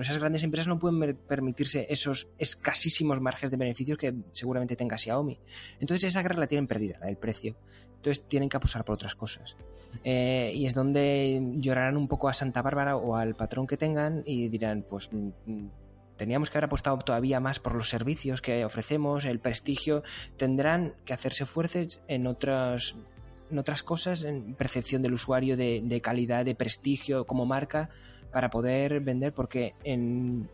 esas 0.00 0.18
grandes 0.18 0.42
empresas 0.42 0.68
no 0.68 0.78
pueden 0.78 1.16
permitirse 1.16 1.86
esos 1.90 2.28
escasísimos 2.38 3.20
márgenes 3.20 3.50
de 3.50 3.56
beneficios 3.56 3.98
que 3.98 4.14
seguramente 4.32 4.76
tenga 4.76 4.98
Xiaomi. 4.98 5.38
Entonces 5.80 6.04
esa 6.10 6.22
guerra 6.22 6.40
la 6.40 6.46
tienen 6.46 6.66
perdida, 6.66 6.98
la 7.00 7.06
del 7.06 7.16
precio. 7.16 7.56
Entonces 7.98 8.24
tienen 8.26 8.48
que 8.48 8.56
apostar 8.56 8.84
por 8.84 8.94
otras 8.94 9.14
cosas. 9.14 9.56
Eh, 10.04 10.52
y 10.54 10.66
es 10.66 10.74
donde 10.74 11.42
llorarán 11.54 11.96
un 11.96 12.08
poco 12.08 12.28
a 12.28 12.34
Santa 12.34 12.62
Bárbara 12.62 12.96
o 12.96 13.16
al 13.16 13.34
patrón 13.34 13.66
que 13.66 13.76
tengan 13.76 14.22
y 14.24 14.48
dirán, 14.48 14.84
pues 14.88 15.10
mm, 15.12 15.28
mm, 15.46 15.70
teníamos 16.16 16.50
que 16.50 16.58
haber 16.58 16.66
apostado 16.66 16.98
todavía 16.98 17.40
más 17.40 17.58
por 17.58 17.74
los 17.74 17.88
servicios 17.88 18.40
que 18.40 18.64
ofrecemos, 18.64 19.24
el 19.24 19.40
prestigio. 19.40 20.02
Tendrán 20.36 20.94
que 21.04 21.14
hacerse 21.14 21.46
fuertes 21.46 22.00
en 22.06 22.26
otras, 22.26 22.94
en 23.50 23.58
otras 23.58 23.82
cosas, 23.82 24.24
en 24.24 24.54
percepción 24.54 25.02
del 25.02 25.14
usuario, 25.14 25.56
de, 25.56 25.80
de 25.82 26.00
calidad, 26.00 26.44
de 26.44 26.54
prestigio 26.54 27.26
como 27.26 27.46
marca, 27.46 27.90
para 28.32 28.50
poder 28.50 29.00
vender, 29.00 29.32
porque 29.32 29.74
en 29.84 30.48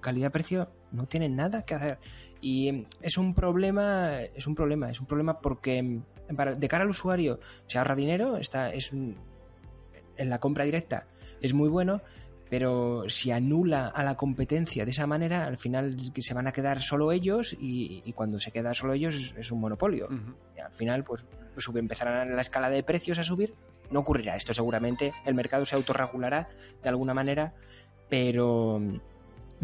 calidad-precio 0.00 0.68
no 0.92 1.06
tienen 1.06 1.36
nada 1.36 1.62
que 1.62 1.74
hacer. 1.74 1.98
Y 2.40 2.86
es 3.00 3.16
un 3.16 3.34
problema, 3.34 4.20
es 4.22 4.46
un 4.46 4.54
problema, 4.54 4.90
es 4.90 5.00
un 5.00 5.06
problema 5.06 5.40
porque 5.40 6.00
de 6.28 6.68
cara 6.68 6.84
al 6.84 6.90
usuario 6.90 7.40
se 7.66 7.78
ahorra 7.78 7.94
dinero, 7.94 8.36
está, 8.36 8.72
es 8.72 8.92
en 8.92 9.16
la 10.16 10.38
compra 10.38 10.64
directa 10.64 11.06
es 11.40 11.54
muy 11.54 11.68
bueno, 11.68 12.00
pero 12.48 13.08
si 13.08 13.32
anula 13.32 13.88
a 13.88 14.02
la 14.04 14.16
competencia 14.16 14.84
de 14.84 14.90
esa 14.90 15.06
manera, 15.06 15.46
al 15.46 15.58
final 15.58 15.96
se 16.16 16.34
van 16.34 16.46
a 16.46 16.52
quedar 16.52 16.82
solo 16.82 17.12
ellos 17.12 17.56
y, 17.58 18.12
cuando 18.12 18.38
se 18.38 18.52
queda 18.52 18.74
solo 18.74 18.92
ellos 18.92 19.34
es, 19.36 19.50
un 19.50 19.60
monopolio. 19.60 20.08
y 20.56 20.60
al 20.60 20.72
final, 20.72 21.04
pues 21.04 21.24
sube, 21.58 21.80
empezarán 21.80 22.34
la 22.34 22.42
escala 22.42 22.70
de 22.70 22.82
precios 22.82 23.18
a 23.18 23.24
subir. 23.24 23.54
No 23.90 24.00
ocurrirá 24.00 24.36
esto 24.36 24.52
seguramente, 24.52 25.12
el 25.24 25.34
mercado 25.34 25.64
se 25.64 25.76
autorregulará 25.76 26.48
de 26.82 26.88
alguna 26.88 27.14
manera, 27.14 27.54
pero 28.08 28.80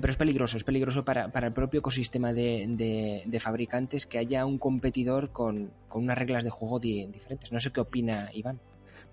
pero 0.00 0.10
es 0.10 0.16
peligroso, 0.16 0.56
es 0.56 0.64
peligroso 0.64 1.04
para, 1.04 1.28
para 1.28 1.48
el 1.48 1.52
propio 1.52 1.80
ecosistema 1.80 2.32
de, 2.32 3.22
de, 3.26 3.40
fabricantes 3.40 4.06
que 4.06 4.18
haya 4.18 4.46
un 4.46 4.58
competidor 4.58 5.30
con, 5.30 5.70
con 5.88 6.04
unas 6.04 6.18
reglas 6.18 6.44
de 6.44 6.50
juego 6.50 6.78
diferentes. 6.78 7.52
No 7.52 7.60
sé 7.60 7.72
qué 7.72 7.80
opina 7.80 8.30
Iván. 8.32 8.58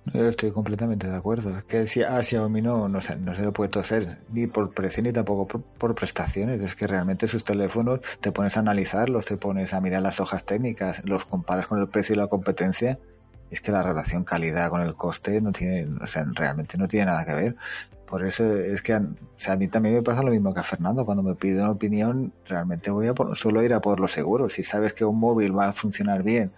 Yo 0.06 0.28
estoy 0.28 0.52
completamente 0.52 1.08
de 1.08 1.16
acuerdo. 1.16 1.56
Es 1.58 1.64
que 1.66 1.86
si 1.86 2.02
a 2.02 2.22
Xiaomi 2.24 2.62
no, 2.62 2.88
no, 2.88 3.02
se, 3.02 3.16
no 3.18 3.36
se 3.36 3.44
lo 3.44 3.54
puede 3.54 3.80
hacer 3.80 4.18
ni 4.32 4.48
por 4.48 4.74
precio 4.74 5.04
ni 5.04 5.12
tampoco 5.12 5.62
por, 5.78 5.96
prestaciones. 5.96 6.62
Es 6.62 6.76
que 6.76 6.88
realmente 6.88 7.28
sus 7.28 7.44
teléfonos 7.44 8.00
te 8.22 8.32
pones 8.32 8.58
a 8.58 8.62
analizarlos, 8.62 9.26
te 9.26 9.38
pones 9.38 9.74
a 9.74 9.82
mirar 9.82 10.02
las 10.02 10.20
hojas 10.20 10.46
técnicas, 10.46 11.04
los 11.06 11.26
comparas 11.26 11.68
con 11.68 11.80
el 11.80 11.90
precio 11.90 12.16
y 12.16 12.18
la 12.18 12.28
competencia. 12.28 12.98
es 13.52 13.62
que 13.62 13.72
la 13.72 13.84
relación 13.84 14.24
calidad 14.24 14.70
con 14.70 14.82
el 14.82 14.96
coste 14.96 15.42
no 15.42 15.52
tiene, 15.52 15.86
o 16.02 16.08
sea, 16.08 16.24
realmente 16.34 16.78
no 16.78 16.88
tiene 16.88 17.08
nada 17.08 17.26
que 17.26 17.34
ver. 17.34 17.56
Por 18.10 18.26
eso 18.26 18.44
es 18.56 18.82
que 18.82 18.94
a 18.94 19.56
mí 19.56 19.68
también 19.68 19.94
me 19.94 20.02
pasa 20.02 20.24
lo 20.24 20.32
mismo 20.32 20.52
que 20.52 20.62
a 20.62 20.64
Fernando. 20.64 21.06
Cuando 21.06 21.22
me 21.22 21.36
pide 21.36 21.60
una 21.60 21.70
opinión, 21.70 22.34
realmente 22.48 22.90
voy 22.90 23.06
a 23.06 23.14
por, 23.14 23.38
solo 23.38 23.62
ir 23.62 23.72
a 23.72 23.82
por 23.82 24.00
lo 24.00 24.08
seguro. 24.08 24.50
Si 24.50 24.64
sabes 24.64 24.94
que 24.94 25.06
un 25.06 25.20
móvil 25.20 25.56
va 25.56 25.68
a 25.68 25.74
funcionar 25.74 26.24
bien, 26.24 26.52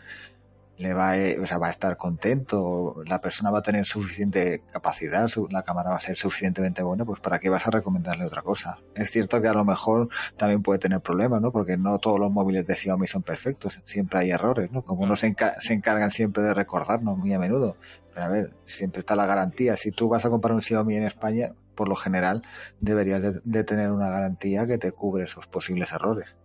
le 0.82 0.94
va, 0.94 1.14
a, 1.14 1.16
o 1.42 1.46
sea, 1.46 1.58
va 1.60 1.68
a 1.68 1.70
estar 1.70 1.96
contento, 1.96 2.96
la 3.06 3.22
persona 3.22 3.52
va 3.52 3.60
a 3.60 3.62
tener 3.62 3.86
suficiente 3.86 4.64
capacidad, 4.72 5.30
la 5.50 5.62
cámara 5.62 5.92
va 5.92 5.98
a 5.98 6.02
ser 6.02 6.18
suficientemente 6.18 6.82
buena, 6.82 7.06
pues 7.06 7.20
¿para 7.20 7.40
qué 7.40 7.50
vas 7.50 7.68
a 7.68 7.72
recomendarle 7.72 8.26
otra 8.26 8.42
cosa? 8.42 8.80
Es 8.96 9.12
cierto 9.12 9.42
que 9.42 9.48
a 9.48 9.54
lo 9.54 9.64
mejor 9.64 10.10
también 10.38 10.64
puede 10.64 10.80
tener 10.80 11.00
problemas, 11.00 11.42
¿no? 11.42 11.52
Porque 11.52 11.78
no 11.78 12.00
todos 12.00 12.20
los 12.20 12.32
móviles 12.32 12.66
de 12.66 12.76
Xiaomi 12.76 13.06
son 13.06 13.22
perfectos, 13.22 13.82
siempre 13.86 14.20
hay 14.20 14.32
errores, 14.32 14.72
¿no? 14.72 14.84
Como 14.84 15.06
no 15.06 15.16
se, 15.16 15.36
se 15.60 15.74
encargan 15.74 16.12
siempre 16.12 16.44
de 16.44 16.54
recordarnos 16.54 17.18
muy 17.18 17.34
a 17.34 17.40
menudo. 17.40 17.78
Pero 18.14 18.26
a 18.26 18.30
ver, 18.30 18.54
siempre 18.66 19.00
está 19.00 19.16
la 19.16 19.26
garantía. 19.26 19.78
Si 19.78 19.92
tú 19.92 20.10
vas 20.10 20.26
a 20.26 20.30
comprar 20.30 20.54
un 20.54 20.62
Xiaomi 20.62 20.98
en 20.98 21.06
España, 21.06 21.54
por 21.76 21.88
lo 21.88 21.96
general 21.96 22.42
deberías 22.80 23.42
de, 23.44 23.64
tener 23.64 23.92
una 23.92 24.10
garantía 24.10 24.68
que 24.68 24.78
te 24.78 24.92
cubre 24.92 25.24
esos 25.24 25.48
posibles 25.48 25.92
errores. 25.92 26.36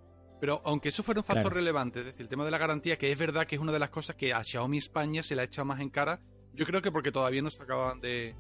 Pero 0.41 0.61
aunque 0.65 0.91
eso 0.91 1.03
fuera 1.03 1.21
un 1.21 1.25
factor 1.25 1.53
relevante, 1.53 2.01
es 2.01 2.07
decir, 2.07 2.23
el 2.23 2.29
tema 2.29 2.45
de 2.45 2.51
la 2.51 2.59
garantía, 2.59 2.99
que 2.99 3.11
es 3.11 3.19
verdad 3.19 3.47
que 3.47 3.55
es 3.55 3.61
una 3.61 3.73
de 3.73 3.79
las 3.79 3.91
cosas 3.91 4.17
que 4.17 4.33
a 4.35 4.45
Xiaomi 4.45 4.79
España 4.79 5.23
se 5.23 5.35
le 5.35 5.43
ha 5.43 5.45
echado 5.45 5.65
más 5.65 5.81
en 5.81 5.89
cara, 5.89 6.21
yo 6.53 6.67
creo 6.67 6.83
que 6.83 6.93
porque 6.93 7.13
todavía 7.13 7.43
no 7.43 7.51
se 7.51 7.63
acaban 7.63 8.01
de, 8.01 8.35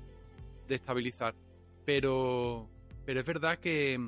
estabilizar. 0.69 1.35
Pero, 1.85 2.69
pero 3.05 3.21
es 3.21 3.27
verdad 3.27 3.59
que, 3.59 3.99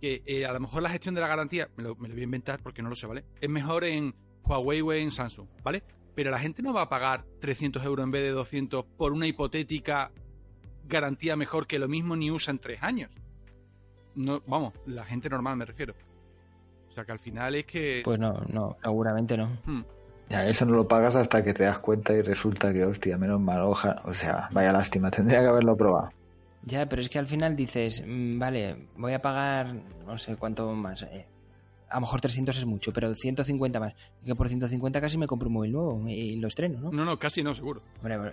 que 0.00 0.22
eh, 0.26 0.46
a 0.46 0.52
lo 0.52 0.60
mejor 0.60 0.82
la 0.82 0.90
gestión 0.90 1.14
de 1.14 1.20
la 1.20 1.28
garantía, 1.28 1.68
me 1.76 1.84
lo, 1.84 1.94
me 1.96 2.08
lo 2.08 2.14
voy 2.14 2.22
a 2.22 2.24
inventar 2.24 2.60
porque 2.62 2.82
no 2.82 2.88
lo 2.88 2.96
sé, 2.96 3.06
¿vale? 3.06 3.24
Es 3.40 3.48
mejor 3.48 3.84
en 3.84 4.14
Huawei 4.42 4.80
o 4.80 4.92
en 4.92 5.10
Samsung, 5.12 5.46
¿vale? 5.62 5.82
pero 6.16 6.30
la 6.30 6.38
gente 6.38 6.62
no 6.62 6.72
va 6.72 6.82
a 6.82 6.88
pagar 6.88 7.26
300 7.40 7.84
euros 7.84 8.02
en 8.02 8.10
vez 8.10 8.22
de 8.22 8.30
200 8.30 8.86
por 8.96 9.12
una 9.12 9.26
hipotética 9.26 10.10
garantía 10.84 11.36
mejor 11.36 11.66
que 11.66 11.78
lo 11.78 11.88
mismo 11.88 12.16
ni 12.16 12.30
usa 12.30 12.52
en 12.52 12.58
tres 12.58 12.82
años. 12.82 13.10
No, 14.14 14.42
vamos, 14.46 14.72
la 14.86 15.04
gente 15.04 15.28
normal 15.28 15.58
me 15.58 15.66
refiero. 15.66 15.94
O 16.96 16.98
sea 16.98 17.04
que 17.04 17.12
al 17.12 17.18
final 17.18 17.54
es 17.54 17.66
que... 17.66 18.00
Pues 18.02 18.18
no, 18.18 18.32
no, 18.48 18.78
seguramente 18.82 19.36
no. 19.36 19.58
Hmm. 19.66 19.82
Ya, 20.30 20.48
eso 20.48 20.64
no 20.64 20.74
lo 20.76 20.88
pagas 20.88 21.14
hasta 21.14 21.44
que 21.44 21.52
te 21.52 21.64
das 21.64 21.78
cuenta 21.78 22.14
y 22.14 22.22
resulta 22.22 22.72
que, 22.72 22.86
hostia, 22.86 23.18
menos 23.18 23.38
mal, 23.38 23.60
hoja, 23.60 23.96
o 24.06 24.14
sea, 24.14 24.48
vaya 24.50 24.72
lástima, 24.72 25.10
tendría 25.10 25.40
que 25.40 25.46
haberlo 25.48 25.76
probado. 25.76 26.08
Ya, 26.62 26.88
pero 26.88 27.02
es 27.02 27.10
que 27.10 27.18
al 27.18 27.26
final 27.26 27.54
dices, 27.54 28.02
mm, 28.06 28.38
vale, 28.38 28.88
voy 28.96 29.12
a 29.12 29.20
pagar, 29.20 29.74
no 30.06 30.16
sé 30.16 30.36
cuánto 30.36 30.72
más, 30.72 31.02
eh, 31.02 31.26
a 31.90 31.96
lo 31.96 32.00
mejor 32.00 32.22
300 32.22 32.56
es 32.56 32.64
mucho, 32.64 32.94
pero 32.94 33.12
150 33.12 33.78
más. 33.78 33.92
que 34.24 34.34
por 34.34 34.48
150 34.48 34.98
casi 34.98 35.18
me 35.18 35.26
compro 35.26 35.48
un 35.48 35.54
móvil 35.54 35.72
nuevo 35.72 36.08
y 36.08 36.36
lo 36.36 36.48
estreno, 36.48 36.80
¿no? 36.80 36.92
No, 36.92 37.04
no, 37.04 37.18
casi 37.18 37.42
no, 37.42 37.52
seguro. 37.52 37.82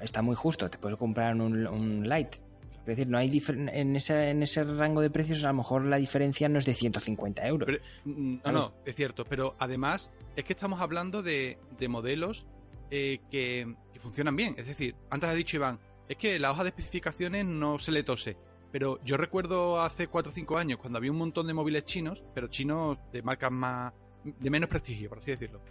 está 0.01 0.21
muy 0.21 0.37
justo, 0.37 0.69
te 0.69 0.77
puedes 0.77 0.97
comprar 0.97 1.35
un, 1.35 1.67
un 1.67 2.07
Lite. 2.07 2.37
Es 2.83 2.97
decir, 2.97 3.07
no 3.07 3.17
hay 3.17 3.41
en, 3.47 3.95
ese, 3.95 4.29
en 4.29 4.43
ese 4.43 4.63
rango 4.65 4.99
de 4.99 5.09
precios 5.09 5.41
a 5.45 5.47
lo 5.47 5.53
mejor 5.53 5.85
la 5.85 5.97
diferencia 5.97 6.49
no 6.49 6.59
es 6.59 6.65
de 6.65 6.73
150 6.73 7.47
euros. 7.47 7.79
Mm, 8.03 8.37
no, 8.43 8.51
no, 8.51 8.73
es 8.85 8.95
cierto, 8.95 9.23
pero 9.23 9.55
además 9.57 10.11
es 10.35 10.43
que 10.43 10.51
estamos 10.51 10.81
hablando 10.81 11.23
de, 11.23 11.57
modelos 11.87 12.45
eh, 12.91 13.19
que, 13.31 13.73
que 13.93 13.99
funcionan 13.99 14.35
bien. 14.35 14.55
Es 14.57 14.67
decir, 14.67 14.95
antes 15.09 15.29
ha 15.29 15.33
dicho 15.33 15.55
Iván, 15.55 15.79
es 16.09 16.17
que 16.17 16.37
la 16.39 16.51
hoja 16.51 16.63
de 16.63 16.69
especificaciones 16.69 17.45
no 17.45 17.79
se 17.79 17.91
le 17.91 18.03
tose. 18.03 18.35
Pero 18.73 18.99
yo 19.03 19.17
recuerdo 19.17 19.79
hace 19.79 20.07
4 20.07 20.31
o 20.31 20.33
5 20.33 20.57
años 20.57 20.79
cuando 20.79 20.97
había 20.97 21.11
un 21.11 21.17
montón 21.17 21.47
de 21.47 21.53
móviles 21.53 21.85
chinos, 21.85 22.23
pero 22.33 22.47
chinos 22.47 22.97
de 23.11 23.21
marcas 23.21 23.51
más. 23.51 23.93
de 24.23 24.49
menos 24.49 24.67
prestigio, 24.67 25.09
por 25.09 25.19
así 25.19 25.31
decirlo. 25.31 25.61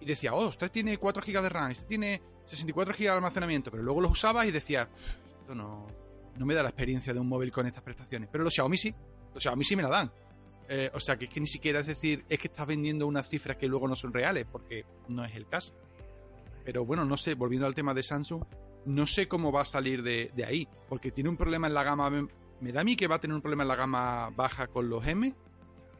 Y 0.00 0.06
decía, 0.06 0.32
oh, 0.32 0.48
este 0.48 0.68
tiene 0.68 0.96
4 0.96 1.22
GB 1.26 1.42
de 1.42 1.48
RAM, 1.48 1.70
este 1.72 1.84
tiene 1.86 2.22
64 2.46 2.94
GB 2.94 3.00
de 3.00 3.08
almacenamiento, 3.08 3.70
pero 3.70 3.82
luego 3.82 4.00
los 4.00 4.12
usaba 4.12 4.46
y 4.46 4.50
decía, 4.50 4.88
esto 5.40 5.54
no, 5.54 5.86
no 6.38 6.46
me 6.46 6.54
da 6.54 6.62
la 6.62 6.70
experiencia 6.70 7.12
de 7.12 7.20
un 7.20 7.28
móvil 7.28 7.52
con 7.52 7.66
estas 7.66 7.82
prestaciones. 7.82 8.28
Pero 8.30 8.44
los 8.44 8.54
Xiaomi 8.54 8.76
sí, 8.76 8.94
los 9.34 9.42
Xiaomi 9.42 9.64
sí 9.64 9.76
me 9.76 9.82
la 9.82 9.88
dan. 9.88 10.12
Eh, 10.68 10.90
o 10.94 11.00
sea, 11.00 11.16
que 11.16 11.26
es 11.26 11.30
que 11.30 11.40
ni 11.40 11.46
siquiera 11.46 11.80
es 11.80 11.86
decir, 11.86 12.24
es 12.28 12.38
que 12.38 12.48
estás 12.48 12.66
vendiendo 12.66 13.06
unas 13.06 13.28
cifras 13.28 13.56
que 13.56 13.68
luego 13.68 13.88
no 13.88 13.96
son 13.96 14.12
reales, 14.12 14.46
porque 14.50 14.84
no 15.08 15.24
es 15.24 15.34
el 15.34 15.46
caso. 15.46 15.74
Pero 16.64 16.84
bueno, 16.84 17.04
no 17.04 17.16
sé, 17.16 17.34
volviendo 17.34 17.66
al 17.66 17.74
tema 17.74 17.92
de 17.92 18.02
Samsung, 18.02 18.44
no 18.86 19.06
sé 19.06 19.28
cómo 19.28 19.52
va 19.52 19.62
a 19.62 19.66
salir 19.66 20.02
de, 20.02 20.30
de 20.34 20.44
ahí, 20.44 20.68
porque 20.88 21.10
tiene 21.10 21.30
un 21.30 21.36
problema 21.36 21.66
en 21.66 21.74
la 21.74 21.82
gama 21.82 22.10
me 22.62 22.70
da 22.70 22.82
a 22.82 22.84
mí 22.84 22.94
que 22.94 23.08
va 23.08 23.16
a 23.16 23.20
tener 23.20 23.34
un 23.34 23.42
problema 23.42 23.64
en 23.64 23.68
la 23.68 23.76
gama 23.76 24.30
baja 24.30 24.68
con 24.68 24.88
los 24.88 25.04
M, 25.04 25.34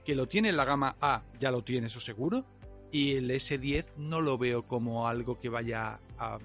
que 0.05 0.14
lo 0.14 0.29
tiene 0.29 0.51
en 0.51 0.57
la 0.57 0.64
gama 0.64 0.97
A, 1.01 1.25
ya 1.40 1.51
lo 1.51 1.62
tiene, 1.62 1.88
eso 1.88 1.99
seguro, 1.99 2.45
y 2.92 3.16
el 3.16 3.31
S10 3.31 3.97
no 3.97 4.21
lo 4.21 4.38
veo 4.38 4.66
como 4.66 5.09
algo 5.09 5.40
que 5.40 5.49
vaya 5.49 6.01
a 6.18 6.38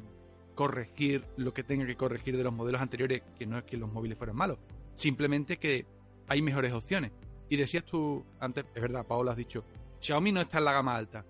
corregir 0.57 1.23
lo 1.37 1.53
que 1.53 1.63
tenga 1.63 1.85
que 1.85 1.95
corregir 1.95 2.35
de 2.35 2.43
los 2.43 2.53
modelos 2.53 2.81
anteriores, 2.81 3.21
que 3.39 3.45
no 3.45 3.59
es 3.59 3.63
que 3.63 3.77
los 3.77 3.89
móviles 3.89 4.17
fueran 4.17 4.35
malos, 4.35 4.57
simplemente 4.95 5.55
que 5.55 5.85
hay 6.27 6.41
mejores 6.41 6.73
opciones. 6.73 7.13
Y 7.47 7.55
decías 7.55 7.85
tú 7.85 8.25
antes, 8.41 8.65
es 8.75 8.81
verdad, 8.81 9.07
Paola 9.07 9.31
has 9.31 9.37
dicho, 9.37 9.63
Xiaomi 10.01 10.33
no 10.33 10.41
está 10.41 10.57
en 10.57 10.65
la 10.65 10.73
gama 10.73 10.97
alta. 10.97 11.25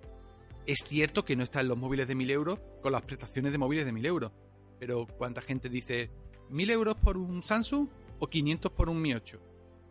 Es 0.65 0.79
cierto 0.87 1.23
que 1.23 1.35
no 1.35 1.43
está 1.43 1.61
en 1.61 1.67
los 1.67 1.77
móviles 1.77 2.07
de 2.07 2.15
1000 2.15 2.31
euros 2.31 2.59
con 2.81 2.91
las 2.91 3.03
prestaciones 3.03 3.51
de 3.51 3.59
móviles 3.59 3.85
de 3.85 3.91
1000 3.91 4.05
euros, 4.07 4.31
pero 4.79 5.05
¿cuánta 5.05 5.41
gente 5.41 5.69
dice 5.69 6.09
1000 6.49 6.71
euros 6.71 6.95
por 6.95 7.17
un 7.17 7.43
Samsung? 7.43 7.87
o 8.19 8.27
500 8.27 8.71
por 8.71 8.89
un 8.89 9.01
Mi 9.01 9.13
8. 9.13 9.39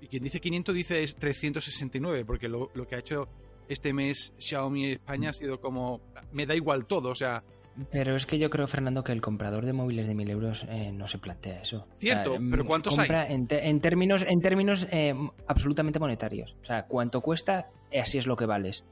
Y 0.01 0.09
quien 0.09 0.23
dice 0.23 0.41
500 0.41 0.75
dice 0.75 1.03
es 1.03 1.17
369, 1.17 2.25
porque 2.25 2.49
lo, 2.49 2.71
que 2.89 2.95
ha 2.95 2.99
hecho 2.99 3.29
este 3.69 3.93
mes 3.93 4.33
Xiaomi 4.39 4.93
España 4.93 5.31
ha 5.31 5.33
sido 5.33 5.61
como, 5.61 6.01
me 6.33 6.47
da 6.47 6.55
igual 6.55 6.87
todo, 6.87 7.11
o 7.11 7.15
sea... 7.15 7.43
Pero 7.91 8.17
es 8.17 8.27
que 8.27 8.39
yo 8.39 8.51
creo, 8.51 8.67
Fernando, 8.67 9.05
que 9.05 9.13
el 9.13 9.21
comprador 9.21 9.65
de 9.65 9.73
móviles 9.73 10.07
de 10.07 10.15
1000 10.15 10.31
euros 10.31 10.67
eh, 10.69 10.93
no 10.93 11.07
se 11.09 11.19
plantea 11.19 11.61
eso. 11.61 11.87
Cierto, 11.99 12.39
pero 12.51 12.65
¿cuántos 12.65 12.99
hay? 12.99 13.09
En, 13.29 13.47
en, 13.51 13.81
términos, 13.81 14.25
en 14.27 14.41
términos 14.41 14.87
eh, 14.91 15.15
absolutamente 15.47 15.99
monetarios. 15.99 16.57
O 16.63 16.65
sea, 16.65 16.87
cuánto 16.87 17.21
cuesta, 17.21 17.69
así 17.93 18.19
es 18.19 18.27
lo 18.27 18.37
que 18.37 18.47
vales. 18.47 18.85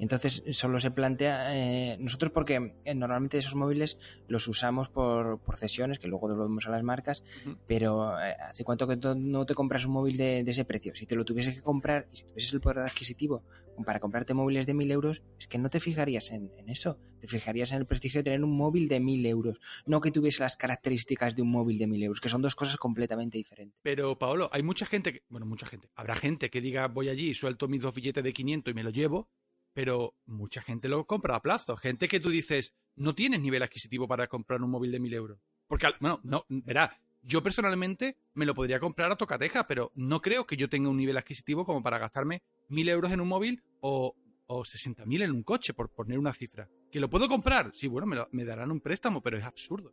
Entonces 0.00 0.42
solo 0.50 0.80
se 0.80 0.90
plantea, 0.90 1.54
eh, 1.56 1.96
nosotros 2.00 2.32
porque 2.32 2.74
eh, 2.84 2.94
normalmente 2.94 3.38
esos 3.38 3.54
móviles 3.54 3.98
los 4.26 4.48
usamos 4.48 4.88
por, 4.88 5.38
por 5.40 5.56
cesiones, 5.56 5.98
que 5.98 6.08
luego 6.08 6.28
devolvemos 6.28 6.66
a 6.66 6.70
las 6.70 6.82
marcas, 6.82 7.22
pero 7.66 8.18
eh, 8.20 8.34
¿hace 8.40 8.64
cuánto 8.64 8.88
que 8.88 8.96
no 9.16 9.46
te 9.46 9.54
compras 9.54 9.84
un 9.86 9.92
móvil 9.92 10.16
de, 10.16 10.40
ese 10.40 10.64
precio? 10.64 10.94
Si 10.94 11.06
te 11.06 11.14
lo 11.14 11.24
tuvieses 11.24 11.54
que 11.54 11.62
comprar 11.62 12.08
y 12.12 12.16
si 12.16 12.24
tuvieses 12.24 12.52
el 12.52 12.60
poder 12.60 12.78
adquisitivo 12.78 13.42
para 13.84 14.00
comprarte 14.00 14.34
móviles 14.34 14.66
de 14.66 14.74
mil 14.74 14.90
euros, 14.90 15.22
es 15.38 15.46
que 15.46 15.58
no 15.58 15.68
te 15.68 15.80
fijarías 15.80 16.30
en, 16.30 16.50
eso, 16.66 16.98
te 17.20 17.28
fijarías 17.28 17.72
en 17.72 17.78
el 17.78 17.86
prestigio 17.86 18.20
de 18.20 18.24
tener 18.24 18.42
un 18.42 18.56
móvil 18.56 18.88
de 18.88 19.00
mil 19.00 19.24
euros, 19.26 19.60
no 19.84 20.00
que 20.00 20.10
tuviese 20.10 20.42
las 20.42 20.56
características 20.56 21.36
de 21.36 21.42
un 21.42 21.50
móvil 21.50 21.78
de 21.78 21.86
mil 21.86 22.02
euros, 22.02 22.20
que 22.20 22.28
son 22.28 22.42
dos 22.42 22.54
cosas 22.54 22.76
completamente 22.78 23.38
diferentes. 23.38 23.78
Pero 23.82 24.18
Paolo, 24.18 24.48
hay 24.52 24.62
mucha 24.62 24.86
gente, 24.86 25.12
que, 25.12 25.22
bueno, 25.28 25.46
mucha 25.46 25.66
gente, 25.66 25.90
habrá 25.94 26.16
gente 26.16 26.50
que 26.50 26.60
diga 26.60 26.88
voy 26.88 27.08
allí, 27.08 27.34
suelto 27.34 27.68
mis 27.68 27.82
dos 27.82 27.94
billetes 27.94 28.24
de 28.24 28.32
500 28.32 28.72
y 28.72 28.74
me 28.74 28.82
lo 28.82 28.90
llevo, 28.90 29.28
pero 29.76 30.14
mucha 30.24 30.62
gente 30.62 30.88
lo 30.88 31.06
compra 31.06 31.36
a 31.36 31.42
plazo. 31.42 31.76
Gente 31.76 32.08
que 32.08 32.18
tú 32.18 32.30
dices, 32.30 32.74
no 32.94 33.14
tienes 33.14 33.42
nivel 33.42 33.62
adquisitivo 33.62 34.08
para 34.08 34.26
comprar 34.26 34.62
un 34.62 34.70
móvil 34.70 34.90
de 34.90 34.98
mil 34.98 35.12
euros. 35.12 35.38
Porque, 35.68 35.88
bueno, 36.00 36.18
no, 36.24 36.46
verá, 36.48 36.98
yo 37.22 37.42
personalmente 37.42 38.16
me 38.32 38.46
lo 38.46 38.54
podría 38.54 38.80
comprar 38.80 39.12
a 39.12 39.16
tocateja, 39.16 39.66
pero 39.66 39.92
no 39.94 40.22
creo 40.22 40.46
que 40.46 40.56
yo 40.56 40.70
tenga 40.70 40.88
un 40.88 40.96
nivel 40.96 41.18
adquisitivo 41.18 41.66
como 41.66 41.82
para 41.82 41.98
gastarme 41.98 42.42
mil 42.70 42.88
euros 42.88 43.12
en 43.12 43.20
un 43.20 43.28
móvil 43.28 43.62
o, 43.82 44.16
o 44.46 44.62
mil 45.04 45.20
en 45.20 45.32
un 45.32 45.42
coche, 45.42 45.74
por 45.74 45.90
poner 45.90 46.18
una 46.18 46.32
cifra. 46.32 46.70
¿Que 46.90 46.98
lo 46.98 47.10
puedo 47.10 47.28
comprar? 47.28 47.70
Sí, 47.74 47.86
bueno, 47.86 48.26
me, 48.32 48.44
darán 48.46 48.70
un 48.70 48.80
préstamo, 48.80 49.20
pero 49.20 49.36
es 49.36 49.44
absurdo. 49.44 49.92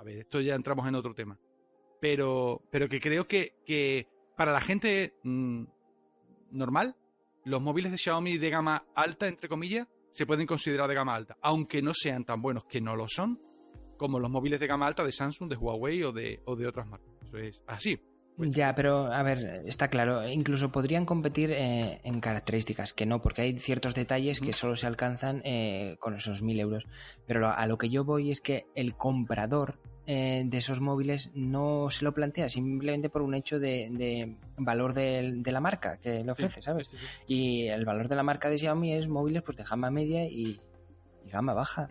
A 0.00 0.02
ver, 0.02 0.18
esto 0.18 0.40
ya 0.40 0.56
entramos 0.56 0.88
en 0.88 0.96
otro 0.96 1.14
tema. 1.14 1.38
Pero, 2.00 2.64
pero 2.72 2.88
que 2.88 3.00
creo 3.00 3.28
que, 3.28 3.54
que 3.64 4.08
para 4.36 4.50
la 4.50 4.60
gente 4.60 5.14
mm, 5.22 5.66
normal, 6.50 6.96
los 7.44 7.62
móviles 7.62 7.92
de 7.92 7.98
Xiaomi 7.98 8.38
de 8.38 8.50
gama 8.50 8.84
alta, 8.94 9.28
entre 9.28 9.48
comillas, 9.48 9.86
se 10.12 10.26
pueden 10.26 10.46
considerar 10.46 10.88
de 10.88 10.94
gama 10.94 11.14
alta, 11.14 11.36
aunque 11.42 11.82
no 11.82 11.92
sean 11.94 12.24
tan 12.24 12.42
buenos, 12.42 12.64
que 12.64 12.80
no 12.80 12.96
lo 12.96 13.08
son, 13.08 13.40
como 13.96 14.18
los 14.18 14.30
móviles 14.30 14.60
de 14.60 14.66
gama 14.66 14.86
alta 14.86 15.04
de 15.04 15.12
Samsung, 15.12 15.50
de 15.50 15.56
Huawei 15.56 16.02
o 16.02 16.12
de, 16.12 16.40
o 16.46 16.56
de 16.56 16.66
otras 16.66 16.86
marcas. 16.86 17.10
Eso 17.22 17.36
es 17.38 17.60
así. 17.66 18.00
Pues 18.36 18.52
ya, 18.52 18.74
pero 18.74 19.12
a 19.12 19.22
ver, 19.22 19.62
está 19.66 19.88
claro, 19.88 20.26
incluso 20.26 20.72
podrían 20.72 21.04
competir 21.04 21.50
eh, 21.50 22.00
en 22.04 22.20
características, 22.20 22.94
que 22.94 23.04
no, 23.04 23.20
porque 23.20 23.42
hay 23.42 23.58
ciertos 23.58 23.94
detalles 23.94 24.40
que 24.40 24.54
solo 24.54 24.76
se 24.76 24.86
alcanzan 24.86 25.42
eh, 25.44 25.96
con 26.00 26.14
esos 26.14 26.40
mil 26.40 26.58
euros. 26.58 26.86
Pero 27.26 27.48
a 27.48 27.66
lo 27.66 27.76
que 27.76 27.90
yo 27.90 28.04
voy 28.04 28.30
es 28.30 28.40
que 28.40 28.64
el 28.74 28.94
comprador 28.96 29.78
eh, 30.06 30.42
de 30.44 30.58
esos 30.58 30.80
móviles 30.80 31.30
no 31.34 31.88
se 31.90 32.04
lo 32.04 32.12
plantea 32.12 32.48
simplemente 32.48 33.10
por 33.10 33.22
un 33.22 33.34
hecho 33.34 33.58
de, 33.58 34.36
valor 34.56 34.94
de, 34.94 35.42
la 35.44 35.60
marca 35.60 35.98
que 35.98 36.24
le 36.24 36.32
ofrece, 36.32 36.62
¿sabes? 36.62 36.90
y 37.26 37.66
el 37.68 37.84
valor 37.84 38.08
de 38.08 38.16
la 38.16 38.22
marca 38.22 38.48
de 38.48 38.58
Xiaomi 38.58 38.94
es 38.94 39.08
móviles 39.08 39.42
pues 39.42 39.56
de 39.56 39.64
gama 39.64 39.90
media 39.90 40.24
y, 40.24 40.60
gama 41.26 41.54
baja. 41.54 41.88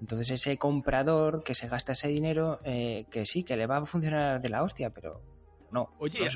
Entonces 0.00 0.30
ese 0.30 0.56
comprador 0.56 1.44
que 1.44 1.54
se 1.54 1.68
gasta 1.68 1.92
ese 1.92 2.08
dinero, 2.08 2.58
eh, 2.64 3.04
que 3.08 3.24
sí, 3.24 3.44
que 3.44 3.56
le 3.56 3.66
va 3.66 3.76
a 3.76 3.86
funcionar 3.86 4.40
de 4.40 4.48
la 4.48 4.64
hostia, 4.64 4.90
pero 4.90 5.22
no. 5.70 5.94
Oye, 5.98 6.26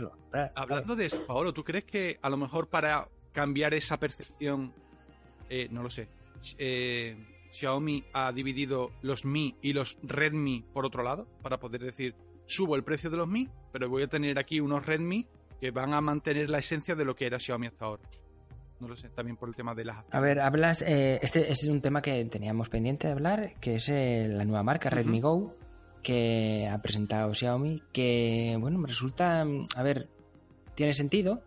hablando 0.54 0.94
de 0.94 1.06
eso, 1.06 1.26
Paolo, 1.26 1.52
¿tú 1.52 1.64
crees 1.64 1.84
que 1.84 2.18
a 2.22 2.28
lo 2.28 2.37
mejor 2.37 2.68
para 2.68 3.08
cambiar 3.32 3.74
esa 3.74 3.98
percepción, 3.98 4.72
eh, 5.48 5.66
no 5.70 5.82
lo 5.82 5.90
sé, 5.90 6.06
eh, 6.58 7.34
Xiaomi 7.55 8.05
ha 8.12 8.33
dividido 8.33 8.90
los 9.01 9.25
Mi 9.25 9.57
y 9.62 9.73
los 9.73 9.97
Redmi 10.03 10.64
por 10.73 10.85
otro 10.85 11.05
lado, 11.05 11.29
para 11.40 11.59
poder 11.59 11.83
decir, 11.83 12.17
subo 12.47 12.75
el 12.75 12.83
precio 12.83 13.11
de 13.11 13.17
los 13.17 13.29
Mi, 13.29 13.49
pero 13.73 13.88
voy 13.88 14.03
a 14.03 14.09
tener 14.09 14.38
aquí 14.38 14.59
unos 14.59 14.85
Redmi 14.85 15.27
que 15.61 15.71
van 15.71 15.95
a 15.95 16.01
mantener 16.01 16.51
la 16.51 16.59
esencia 16.59 16.97
de 16.97 17.05
lo 17.05 17.14
que 17.14 17.27
era 17.27 17.38
Xiaomi 17.38 17.69
hasta 17.69 17.85
ahora. 17.85 18.03
No 18.81 18.88
lo 18.88 18.97
sé, 18.97 19.09
también 19.11 19.37
por 19.37 19.49
el 19.49 19.55
tema 19.55 19.73
de 19.75 19.85
las... 19.85 20.05
A 20.11 20.21
ver, 20.21 20.40
hablas, 20.40 20.83
eh, 20.83 21.21
este, 21.23 21.43
este, 21.43 21.53
es 21.53 21.69
un 21.69 21.81
tema 21.81 22.03
que 22.03 22.25
teníamos 22.25 22.69
pendiente 22.69 23.07
de 23.07 23.12
hablar, 23.12 23.55
que 23.61 23.77
es 23.77 23.88
eh, 23.88 24.27
la 24.29 24.45
nueva 24.45 24.64
marca 24.64 24.90
Redmi 24.90 25.21
Go, 25.21 25.57
que 26.03 26.69
ha 26.69 26.83
presentado 26.83 27.33
Xiaomi, 27.33 27.83
que, 27.93 28.57
bueno, 28.59 28.79
me 28.79 28.88
resulta, 28.88 29.47
a 29.77 29.83
ver, 29.85 30.09
tiene 30.75 30.93
sentido, 30.93 31.43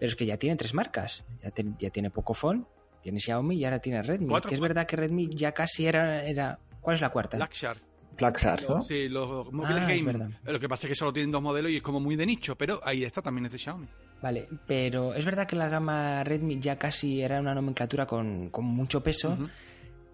pero 0.00 0.08
es 0.08 0.16
que 0.16 0.26
ya 0.26 0.36
tiene 0.36 0.56
tres 0.56 0.74
marcas. 0.74 1.24
Ya, 1.40 1.52
ya 1.78 1.90
tiene 1.90 2.10
Pocophone, 2.10 2.66
tiene 3.04 3.20
Xiaomi 3.20 3.56
y 3.56 3.64
ahora 3.66 3.78
tiene 3.78 4.02
Redmi. 4.02 4.34
que 4.40 4.54
es 4.54 4.60
verdad 4.60 4.86
que 4.86 4.96
Redmi 4.96 5.28
ya 5.28 5.52
casi 5.52 5.86
era, 5.86 6.24
era... 6.24 6.58
¿Cuál 6.80 6.96
es 6.96 7.02
la 7.02 7.10
cuarta? 7.10 7.36
Blackshark. 7.36 7.80
Blackshark, 8.16 8.68
¿no? 8.68 8.80
Sí, 8.80 9.08
los 9.10 9.52
móviles 9.52 9.82
ah, 9.82 9.88
gaming. 9.88 10.36
Lo 10.44 10.58
que 10.58 10.68
pasa 10.68 10.86
es 10.86 10.92
que 10.92 10.94
solo 10.94 11.12
tienen 11.12 11.30
dos 11.30 11.42
modelos 11.42 11.70
y 11.70 11.76
es 11.76 11.82
como 11.82 12.00
muy 12.00 12.16
de 12.16 12.24
nicho, 12.24 12.56
pero 12.56 12.80
ahí 12.82 13.04
está, 13.04 13.20
también 13.20 13.44
es 13.44 13.52
de 13.52 13.58
Xiaomi. 13.58 13.86
Vale, 14.22 14.48
pero 14.66 15.12
es 15.12 15.22
verdad 15.24 15.46
que 15.46 15.54
la 15.54 15.68
gama 15.68 16.24
Redmi 16.24 16.58
ya 16.58 16.78
casi 16.78 17.20
era 17.20 17.40
una 17.40 17.54
nomenclatura 17.54 18.06
con, 18.06 18.50
mucho 18.62 19.02
peso, 19.02 19.36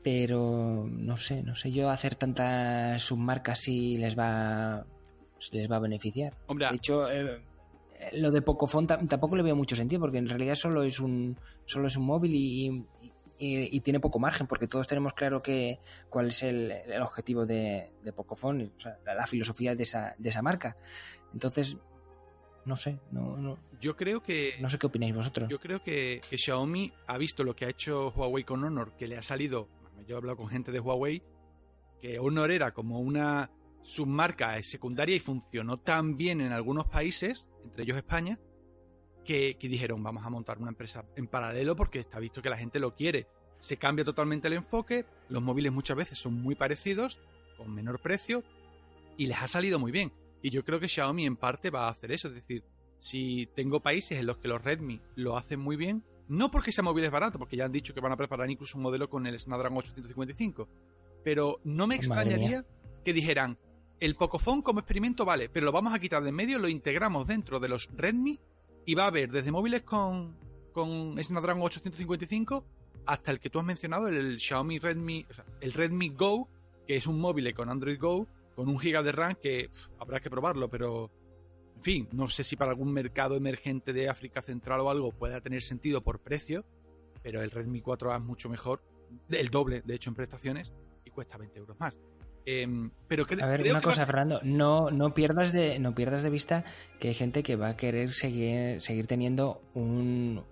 pero 0.02 0.84
no 0.90 1.16
sé, 1.16 1.44
no 1.44 1.54
sé 1.54 1.70
yo 1.70 1.90
hacer 1.90 2.16
tantas 2.16 3.00
submarcas 3.02 3.60
si 3.60 3.98
les 3.98 4.18
va, 4.18 4.84
les 5.52 5.70
va 5.70 5.76
a 5.76 5.80
beneficiar. 5.80 6.34
Hombre, 6.48 6.66
de 6.70 6.76
hecho, 6.76 7.08
eh, 7.08 7.40
lo 8.12 8.30
de 8.30 8.42
Pocophone 8.42 8.86
tampoco 8.86 9.36
le 9.36 9.42
veo 9.42 9.56
mucho 9.56 9.76
sentido 9.76 10.00
porque 10.00 10.18
en 10.18 10.28
realidad 10.28 10.54
solo 10.54 10.82
es 10.82 11.00
un 11.00 11.38
solo 11.66 11.86
es 11.86 11.96
un 11.96 12.06
móvil 12.06 12.32
y, 12.34 12.86
tiene 13.80 14.00
poco 14.00 14.18
margen 14.18 14.46
porque 14.46 14.66
todos 14.66 14.86
tenemos 14.86 15.14
claro 15.14 15.40
que 15.40 15.78
cuál 16.10 16.28
es 16.28 16.42
el, 16.42 16.72
objetivo 17.00 17.46
de, 17.46 17.90
de 18.04 18.12
Pocophone, 18.12 18.70
la, 19.06 19.26
filosofía 19.26 19.74
de 19.74 19.84
esa, 19.84 20.14
de 20.18 20.28
esa 20.28 20.42
marca. 20.42 20.76
Entonces, 21.32 21.78
no 22.66 22.76
sé, 22.76 22.98
no, 23.10 23.38
no, 23.38 23.58
Yo 23.80 23.96
creo 23.96 24.22
que. 24.22 24.56
No 24.60 24.68
sé 24.68 24.78
qué 24.78 24.86
opináis 24.86 25.14
vosotros. 25.14 25.48
Yo 25.48 25.58
creo 25.58 25.82
que, 25.82 26.20
que, 26.28 26.36
Xiaomi 26.36 26.92
ha 27.06 27.16
visto 27.16 27.42
lo 27.42 27.56
que 27.56 27.64
ha 27.64 27.70
hecho 27.70 28.12
Huawei 28.14 28.44
con 28.44 28.62
Honor, 28.62 28.92
que 28.98 29.08
le 29.08 29.16
ha 29.16 29.22
salido. 29.22 29.68
Yo 30.06 30.16
he 30.16 30.18
hablado 30.18 30.36
con 30.36 30.48
gente 30.48 30.70
de 30.70 30.80
Huawei, 30.80 31.22
que 31.98 32.18
Honor 32.18 32.50
era 32.50 32.72
como 32.72 33.00
una 33.00 33.50
submarca 33.82 34.62
secundaria 34.62 35.16
y 35.16 35.20
funcionó 35.20 35.78
tan 35.78 36.16
bien 36.16 36.40
en 36.40 36.52
algunos 36.52 36.86
países, 36.86 37.48
entre 37.62 37.84
ellos 37.84 37.96
España, 37.96 38.38
que, 39.24 39.56
dijeron 39.60 40.02
vamos 40.02 40.24
a 40.24 40.30
montar 40.30 40.58
una 40.58 40.70
empresa 40.70 41.04
en 41.16 41.26
paralelo 41.26 41.76
porque 41.76 42.00
está 42.00 42.18
visto 42.18 42.42
que 42.42 42.50
la 42.50 42.56
gente 42.56 42.80
lo 42.80 42.94
quiere. 42.94 43.26
Se 43.58 43.76
cambia 43.76 44.04
totalmente 44.04 44.48
el 44.48 44.54
enfoque, 44.54 45.04
los 45.28 45.42
móviles 45.42 45.72
muchas 45.72 45.96
veces 45.96 46.18
son 46.18 46.34
muy 46.34 46.54
parecidos, 46.54 47.18
con 47.56 47.74
menor 47.74 48.00
precio, 48.00 48.42
y 49.16 49.26
les 49.26 49.40
ha 49.40 49.48
salido 49.48 49.78
muy 49.78 49.92
bien. 49.92 50.12
Y 50.42 50.50
yo 50.50 50.64
creo 50.64 50.80
que 50.80 50.88
Xiaomi 50.88 51.26
en 51.26 51.36
parte 51.36 51.70
va 51.70 51.86
a 51.86 51.90
hacer 51.90 52.10
eso, 52.12 52.28
es 52.28 52.34
decir, 52.34 52.64
si 52.98 53.46
tengo 53.54 53.80
países 53.80 54.18
en 54.18 54.26
los 54.26 54.38
que 54.38 54.48
los 54.48 54.62
Redmi 54.62 55.00
lo 55.14 55.36
hacen 55.36 55.60
muy 55.60 55.76
bien, 55.76 56.02
no 56.28 56.50
porque 56.50 56.70
ese 56.70 56.82
móvil 56.82 57.04
es 57.04 57.10
barato, 57.10 57.38
porque 57.38 57.56
ya 57.56 57.64
han 57.64 57.72
dicho 57.72 57.92
que 57.92 58.00
van 58.00 58.12
a 58.12 58.16
preparar 58.16 58.50
incluso 58.50 58.78
un 58.78 58.84
modelo 58.84 59.10
con 59.10 59.26
el 59.26 59.38
Snapdragon 59.38 59.78
855, 59.78 60.68
pero 61.22 61.60
no 61.64 61.86
me 61.86 61.96
extrañaría 61.96 62.64
que 63.04 63.12
dijeran, 63.12 63.58
el 64.00 64.16
Pocophone 64.16 64.62
como 64.62 64.80
experimento 64.80 65.24
vale, 65.24 65.48
pero 65.50 65.66
lo 65.66 65.72
vamos 65.72 65.94
a 65.94 65.98
quitar 65.98 66.22
de 66.22 66.30
en 66.30 66.34
medio, 66.34 66.58
lo 66.58 66.68
integramos 66.68 67.26
dentro 67.26 67.60
de 67.60 67.68
los 67.68 67.88
Redmi 67.94 68.40
y 68.86 68.94
va 68.94 69.04
a 69.04 69.08
haber 69.08 69.30
desde 69.30 69.52
móviles 69.52 69.82
con, 69.82 70.34
con 70.72 71.22
Snapdragon 71.22 71.62
855 71.62 72.64
hasta 73.06 73.30
el 73.30 73.40
que 73.40 73.50
tú 73.50 73.58
has 73.58 73.64
mencionado, 73.64 74.08
el 74.08 74.38
Xiaomi 74.38 74.78
Redmi, 74.78 75.26
el 75.60 75.72
Redmi 75.72 76.08
Go, 76.10 76.48
que 76.86 76.96
es 76.96 77.06
un 77.06 77.20
móvil 77.20 77.52
con 77.54 77.68
Android 77.68 77.98
Go, 78.00 78.26
con 78.54 78.68
un 78.68 78.78
giga 78.78 79.02
de 79.02 79.12
RAM 79.12 79.36
que 79.40 79.70
habrá 79.98 80.20
que 80.20 80.30
probarlo, 80.30 80.68
pero 80.68 81.10
en 81.76 81.82
fin, 81.82 82.08
no 82.12 82.28
sé 82.30 82.44
si 82.44 82.56
para 82.56 82.70
algún 82.70 82.92
mercado 82.92 83.36
emergente 83.36 83.92
de 83.92 84.08
África 84.08 84.42
Central 84.42 84.80
o 84.80 84.90
algo 84.90 85.12
pueda 85.12 85.40
tener 85.40 85.62
sentido 85.62 86.02
por 86.02 86.20
precio, 86.20 86.64
pero 87.22 87.42
el 87.42 87.50
Redmi 87.50 87.82
4A 87.82 88.16
es 88.16 88.22
mucho 88.22 88.48
mejor, 88.48 88.82
el 89.28 89.48
doble 89.48 89.82
de 89.82 89.94
hecho 89.94 90.10
en 90.10 90.16
prestaciones 90.16 90.72
y 91.04 91.10
cuesta 91.10 91.36
20 91.36 91.58
euros 91.58 91.78
más. 91.78 91.98
Em, 92.46 92.90
pero 93.06 93.26
a 93.40 93.46
ver, 93.46 93.62
una 93.62 93.80
cosa, 93.80 94.06
Fernando, 94.06 94.40
no, 94.42 94.90
no, 94.90 95.14
pierdas 95.14 95.52
de, 95.52 95.78
no 95.78 95.94
pierdas 95.94 96.22
de 96.22 96.30
vista 96.30 96.64
que 96.98 97.08
hay 97.08 97.14
gente 97.14 97.42
que 97.42 97.56
va 97.56 97.70
a 97.70 97.76
querer 97.76 98.12
seguir, 98.12 98.80
seguir 98.80 99.06
teniendo 99.06 99.62
un, 99.74 100.42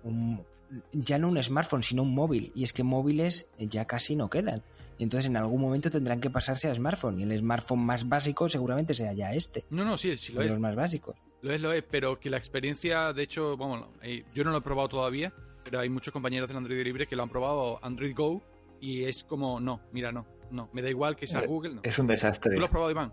ya 0.93 1.19
no 1.19 1.29
un 1.29 1.43
smartphone, 1.43 1.83
sino 1.83 2.03
un 2.03 2.15
móvil. 2.15 2.53
Y 2.55 2.65
es 2.65 2.73
que 2.73 2.83
móviles 2.83 3.51
ya 3.59 3.87
casi 3.87 4.17
no 4.17 4.29
quedan. 4.29 4.63
Y 4.99 5.05
entonces 5.05 5.31
en 5.31 5.37
algún 5.37 5.61
momento 5.61 5.91
tendrán 5.91 6.21
que 6.21 6.31
pasarse 6.31 6.69
a 6.69 6.75
smartphone. 6.75 7.21
Y 7.21 7.23
el 7.23 7.39
smartphone 7.39 7.85
más 7.85 8.09
básico 8.09 8.49
seguramente 8.49 8.95
sea 8.95 9.13
ya 9.13 9.33
este. 9.33 9.65
No, 9.71 9.85
no, 9.85 9.97
sí, 9.97 10.17
sí 10.17 10.33
lo 10.33 10.43
es. 10.43 10.51
Los 10.51 10.59
más 10.59 10.75
básicos. 10.75 11.17
Lo 11.41 11.53
es, 11.53 11.61
lo 11.61 11.73
es, 11.73 11.85
pero 11.89 12.19
que 12.19 12.31
la 12.31 12.37
experiencia, 12.37 13.13
de 13.13 13.23
hecho, 13.23 13.57
vamos, 13.57 13.87
eh, 14.03 14.25
yo 14.35 14.43
no 14.43 14.51
lo 14.51 14.59
he 14.59 14.61
probado 14.61 14.89
todavía, 14.89 15.33
pero 15.63 15.79
hay 15.79 15.89
muchos 15.89 16.13
compañeros 16.13 16.49
del 16.49 16.57
Android 16.57 16.83
Libre 16.83 17.07
que 17.07 17.15
lo 17.15 17.23
han 17.23 17.29
probado 17.29 17.79
Android 17.81 18.13
Go 18.13 18.43
y 18.81 19.05
es 19.05 19.23
como, 19.23 19.61
no, 19.61 19.81
mira, 19.93 20.11
no, 20.11 20.27
no, 20.51 20.69
me 20.73 20.83
da 20.83 20.91
igual 20.91 21.17
que 21.17 21.27
sea 21.27 21.43
eh, 21.43 21.47
Google. 21.47 21.75
No. 21.77 21.81
Es 21.83 21.99
un 21.99 22.07
desastre. 22.07 22.55
¿Tú 22.55 22.61
lo 22.61 22.67
has 22.67 22.71
probado, 22.71 22.91
Iván? 22.91 23.13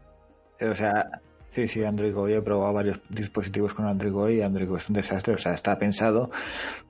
Eh, 0.60 0.68
o 0.68 0.76
sea, 0.76 1.22
sí, 1.50 1.68
sí, 1.68 1.84
Android 1.84 2.14
Go. 2.14 2.30
Yo 2.30 2.38
he 2.38 2.42
probado 2.42 2.74
varios 2.74 3.00
dispositivos 3.10 3.74
con 3.74 3.86
Android 3.86 4.12
Go 4.12 4.30
y 4.30 4.42
Android 4.42 4.68
Go 4.68 4.78
es 4.78 4.90
un 4.90 4.96
desastre. 4.96 5.34
O 5.34 5.38
sea, 5.38 5.54
está 5.54 5.78
pensado 5.78 6.32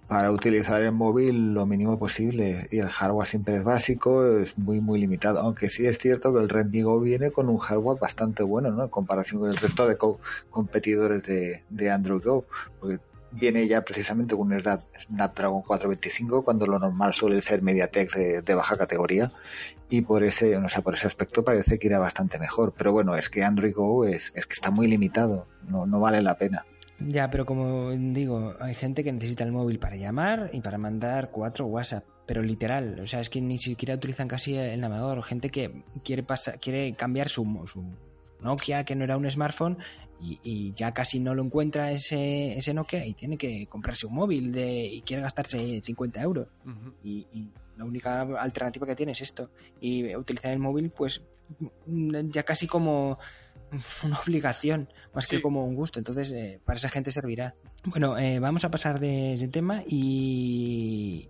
para 0.07 0.31
utilizar 0.31 0.81
el 0.83 0.91
móvil 0.91 1.53
lo 1.53 1.65
mínimo 1.65 1.97
posible 1.97 2.67
y 2.71 2.77
el 2.77 2.89
hardware 2.89 3.27
siempre 3.27 3.57
es 3.57 3.63
básico, 3.63 4.37
es 4.37 4.57
muy, 4.57 4.79
muy 4.79 4.99
limitado. 4.99 5.39
Aunque 5.39 5.69
sí 5.69 5.85
es 5.87 5.97
cierto 5.97 6.33
que 6.33 6.41
el 6.41 6.49
Redmi 6.49 6.83
Go 6.83 6.99
viene 6.99 7.31
con 7.31 7.49
un 7.49 7.57
hardware 7.57 7.99
bastante 7.99 8.43
bueno, 8.43 8.71
¿no? 8.71 8.83
En 8.83 8.89
comparación 8.89 9.41
con 9.41 9.49
el 9.49 9.57
resto 9.57 9.87
de 9.87 9.97
competidores 10.49 11.25
de, 11.25 11.63
de 11.69 11.89
Android 11.89 12.23
Go. 12.23 12.45
Porque 12.79 12.99
viene 13.35 13.67
ya 13.67 13.81
precisamente 13.81 14.35
con 14.35 14.51
un 14.51 14.61
Snapdragon 14.61 15.61
425 15.61 16.43
cuando 16.43 16.65
lo 16.65 16.79
normal 16.79 17.13
suele 17.13 17.41
ser 17.41 17.61
MediaTek 17.61 18.41
de, 18.43 18.55
baja 18.55 18.77
categoría 18.77 19.31
y 19.89 20.01
por 20.01 20.23
ese, 20.23 20.57
o 20.57 20.69
sea, 20.69 20.81
por 20.81 20.95
ese 20.95 21.07
aspecto 21.07 21.43
parece 21.43 21.77
que 21.77 21.87
irá 21.87 21.99
bastante 21.99 22.39
mejor. 22.39 22.73
Pero 22.77 22.91
bueno, 22.91 23.15
es 23.15 23.29
que 23.29 23.43
Android 23.43 23.73
Go 23.73 24.05
es, 24.05 24.31
es 24.35 24.45
que 24.45 24.53
está 24.53 24.71
muy 24.71 24.87
limitado, 24.87 25.47
no, 25.67 25.85
no 25.85 25.99
vale 25.99 26.21
la 26.21 26.37
pena. 26.37 26.65
Ya, 26.99 27.29
pero 27.29 27.45
como 27.45 27.91
digo, 27.91 28.55
hay 28.59 28.73
gente 28.73 29.03
que 29.03 29.11
necesita 29.11 29.43
el 29.43 29.51
móvil 29.51 29.79
para 29.79 29.97
llamar 29.97 30.49
y 30.53 30.61
para 30.61 30.77
mandar 30.77 31.29
cuatro 31.29 31.65
WhatsApp, 31.65 32.05
pero 32.25 32.41
literal, 32.41 32.99
o 33.01 33.07
sea, 33.07 33.19
es 33.19 33.29
que 33.29 33.41
ni 33.41 33.57
siquiera 33.57 33.95
utilizan 33.95 34.27
casi 34.27 34.55
el 34.55 34.79
navegador. 34.79 35.21
Gente 35.23 35.49
que 35.49 35.83
quiere 36.03 36.23
pasar, 36.23 36.59
quiere 36.59 36.93
cambiar 36.93 37.27
su, 37.27 37.43
su 37.71 37.83
Nokia, 38.41 38.85
que 38.85 38.95
no 38.95 39.03
era 39.03 39.17
un 39.17 39.29
smartphone, 39.29 39.77
y, 40.21 40.73
ya 40.73 40.93
casi 40.93 41.19
no 41.19 41.35
lo 41.35 41.43
encuentra 41.43 41.91
ese, 41.91 42.57
ese 42.57 42.73
Nokia 42.73 43.05
y 43.05 43.13
tiene 43.13 43.37
que 43.37 43.67
comprarse 43.67 44.07
un 44.07 44.15
móvil 44.15 44.51
de, 44.51 44.85
y 44.85 45.01
quiere 45.01 45.23
gastarse 45.23 45.81
50 45.83 46.21
euros. 46.21 46.47
y, 47.03 47.51
la 47.77 47.83
única 47.83 48.21
alternativa 48.21 48.87
que 48.87 48.95
tiene 48.95 49.11
es 49.11 49.21
esto. 49.21 49.49
Y 49.81 50.15
utilizar 50.15 50.51
el 50.51 50.59
móvil, 50.59 50.91
pues 50.91 51.21
ya 51.85 52.43
casi 52.43 52.67
como 52.67 53.19
una 54.03 54.19
obligación, 54.19 54.89
más 55.13 55.27
que 55.27 55.41
como 55.41 55.65
un 55.65 55.75
gusto. 55.75 55.99
Entonces, 55.99 56.31
eh, 56.31 56.59
para 56.63 56.77
esa 56.77 56.89
gente 56.89 57.11
servirá. 57.11 57.55
Bueno, 57.83 58.17
eh, 58.17 58.39
vamos 58.39 58.65
a 58.65 58.71
pasar 58.71 58.99
de 58.99 59.33
ese 59.33 59.47
tema 59.47 59.83
y 59.87 61.29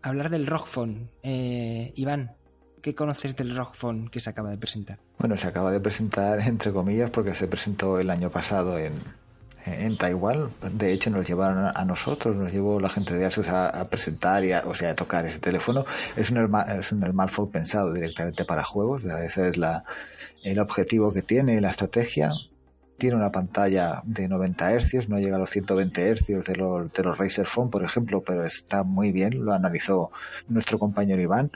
hablar 0.00 0.30
del 0.30 0.46
Rockphone. 0.46 1.10
Eh, 1.22 1.92
Iván, 1.94 2.36
¿Qué 2.82 2.96
conoces 2.96 3.36
del 3.36 3.54
Rockphone 3.54 4.08
que 4.10 4.18
se 4.18 4.28
acaba 4.28 4.50
de 4.50 4.58
presentar? 4.58 4.98
Bueno, 5.16 5.36
se 5.36 5.46
acaba 5.46 5.70
de 5.70 5.78
presentar 5.78 6.40
entre 6.40 6.72
comillas 6.72 7.10
porque 7.10 7.32
se 7.32 7.46
presentó 7.46 8.00
el 8.00 8.10
año 8.10 8.28
pasado 8.28 8.76
en, 8.76 8.94
en 9.64 9.96
Taiwán. 9.96 10.50
De 10.72 10.92
hecho, 10.92 11.08
nos 11.10 11.24
llevaron 11.24 11.70
a 11.72 11.84
nosotros, 11.84 12.34
nos 12.34 12.52
llevó 12.52 12.80
la 12.80 12.88
gente 12.88 13.14
de 13.14 13.24
Asus 13.24 13.48
a, 13.48 13.88
presentar, 13.88 14.44
y 14.44 14.50
a, 14.50 14.64
o 14.66 14.74
sea, 14.74 14.90
a 14.90 14.94
tocar 14.96 15.24
ese 15.26 15.38
teléfono. 15.38 15.84
Es 16.16 16.32
un, 16.32 16.38
es 16.78 16.90
un 16.90 17.08
smartphone 17.08 17.50
pensado 17.52 17.92
directamente 17.92 18.44
para 18.44 18.64
juegos. 18.64 19.04
Ese 19.04 19.48
es 19.48 19.56
la, 19.56 19.84
el 20.42 20.58
objetivo 20.58 21.12
que 21.12 21.22
tiene, 21.22 21.60
la 21.60 21.70
estrategia. 21.70 22.32
Tiene 22.98 23.14
una 23.14 23.30
pantalla 23.30 24.02
de 24.04 24.26
90 24.26 24.80
Hz, 24.80 25.08
no 25.08 25.20
llega 25.20 25.36
a 25.36 25.38
los 25.38 25.50
120 25.50 26.16
Hz 26.16 26.26
de 26.26 26.56
los, 26.56 26.92
de 26.92 27.02
los 27.04 27.16
Razer 27.16 27.46
Phone, 27.46 27.70
por 27.70 27.84
ejemplo, 27.84 28.24
pero 28.26 28.44
está 28.44 28.82
muy 28.82 29.12
bien. 29.12 29.44
Lo 29.44 29.52
analizó 29.52 30.10
nuestro 30.48 30.80
compañero 30.80 31.22
Iván 31.22 31.52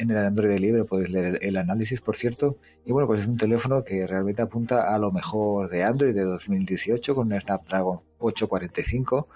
en 0.00 0.10
el 0.10 0.16
Android 0.16 0.58
libre 0.58 0.84
puedes 0.84 1.10
leer 1.10 1.38
el 1.42 1.58
análisis, 1.58 2.00
por 2.00 2.16
cierto. 2.16 2.56
Y 2.86 2.92
bueno, 2.92 3.06
pues 3.06 3.20
es 3.20 3.26
un 3.26 3.36
teléfono 3.36 3.84
que 3.84 4.06
realmente 4.06 4.40
apunta 4.40 4.94
a 4.94 4.98
lo 4.98 5.12
mejor 5.12 5.68
de 5.68 5.82
Android 5.82 6.14
de 6.14 6.22
2018 6.22 7.14
con 7.14 7.30
un 7.30 7.38
Snapdragon 7.38 8.00
845. 8.18 9.28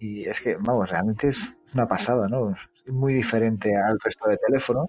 Y 0.00 0.24
es 0.24 0.40
que, 0.40 0.56
vamos, 0.56 0.90
realmente 0.90 1.28
es 1.28 1.56
una 1.72 1.86
pasada, 1.86 2.28
¿no? 2.28 2.50
Es 2.50 2.92
muy 2.92 3.14
diferente 3.14 3.70
al 3.76 3.98
resto 4.02 4.28
de 4.28 4.38
teléfonos. 4.44 4.88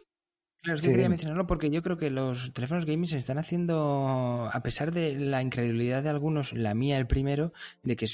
Claro, 0.64 0.80
es 0.80 0.82
que 0.86 0.92
quería 0.92 1.10
mencionarlo 1.10 1.46
porque 1.46 1.70
yo 1.70 1.84
creo 1.84 1.98
que 1.98 2.10
los 2.10 2.52
teléfonos 2.54 2.86
gaming 2.86 3.08
se 3.08 3.18
están 3.18 3.38
haciendo, 3.38 4.50
a 4.52 4.64
pesar 4.64 4.92
de 4.92 5.16
la 5.16 5.42
incredulidad 5.42 6.02
de 6.02 6.10
algunos, 6.10 6.54
la 6.54 6.74
mía 6.74 6.98
el 6.98 7.08
primero, 7.08 7.54
de 7.84 7.96
que 7.96 8.08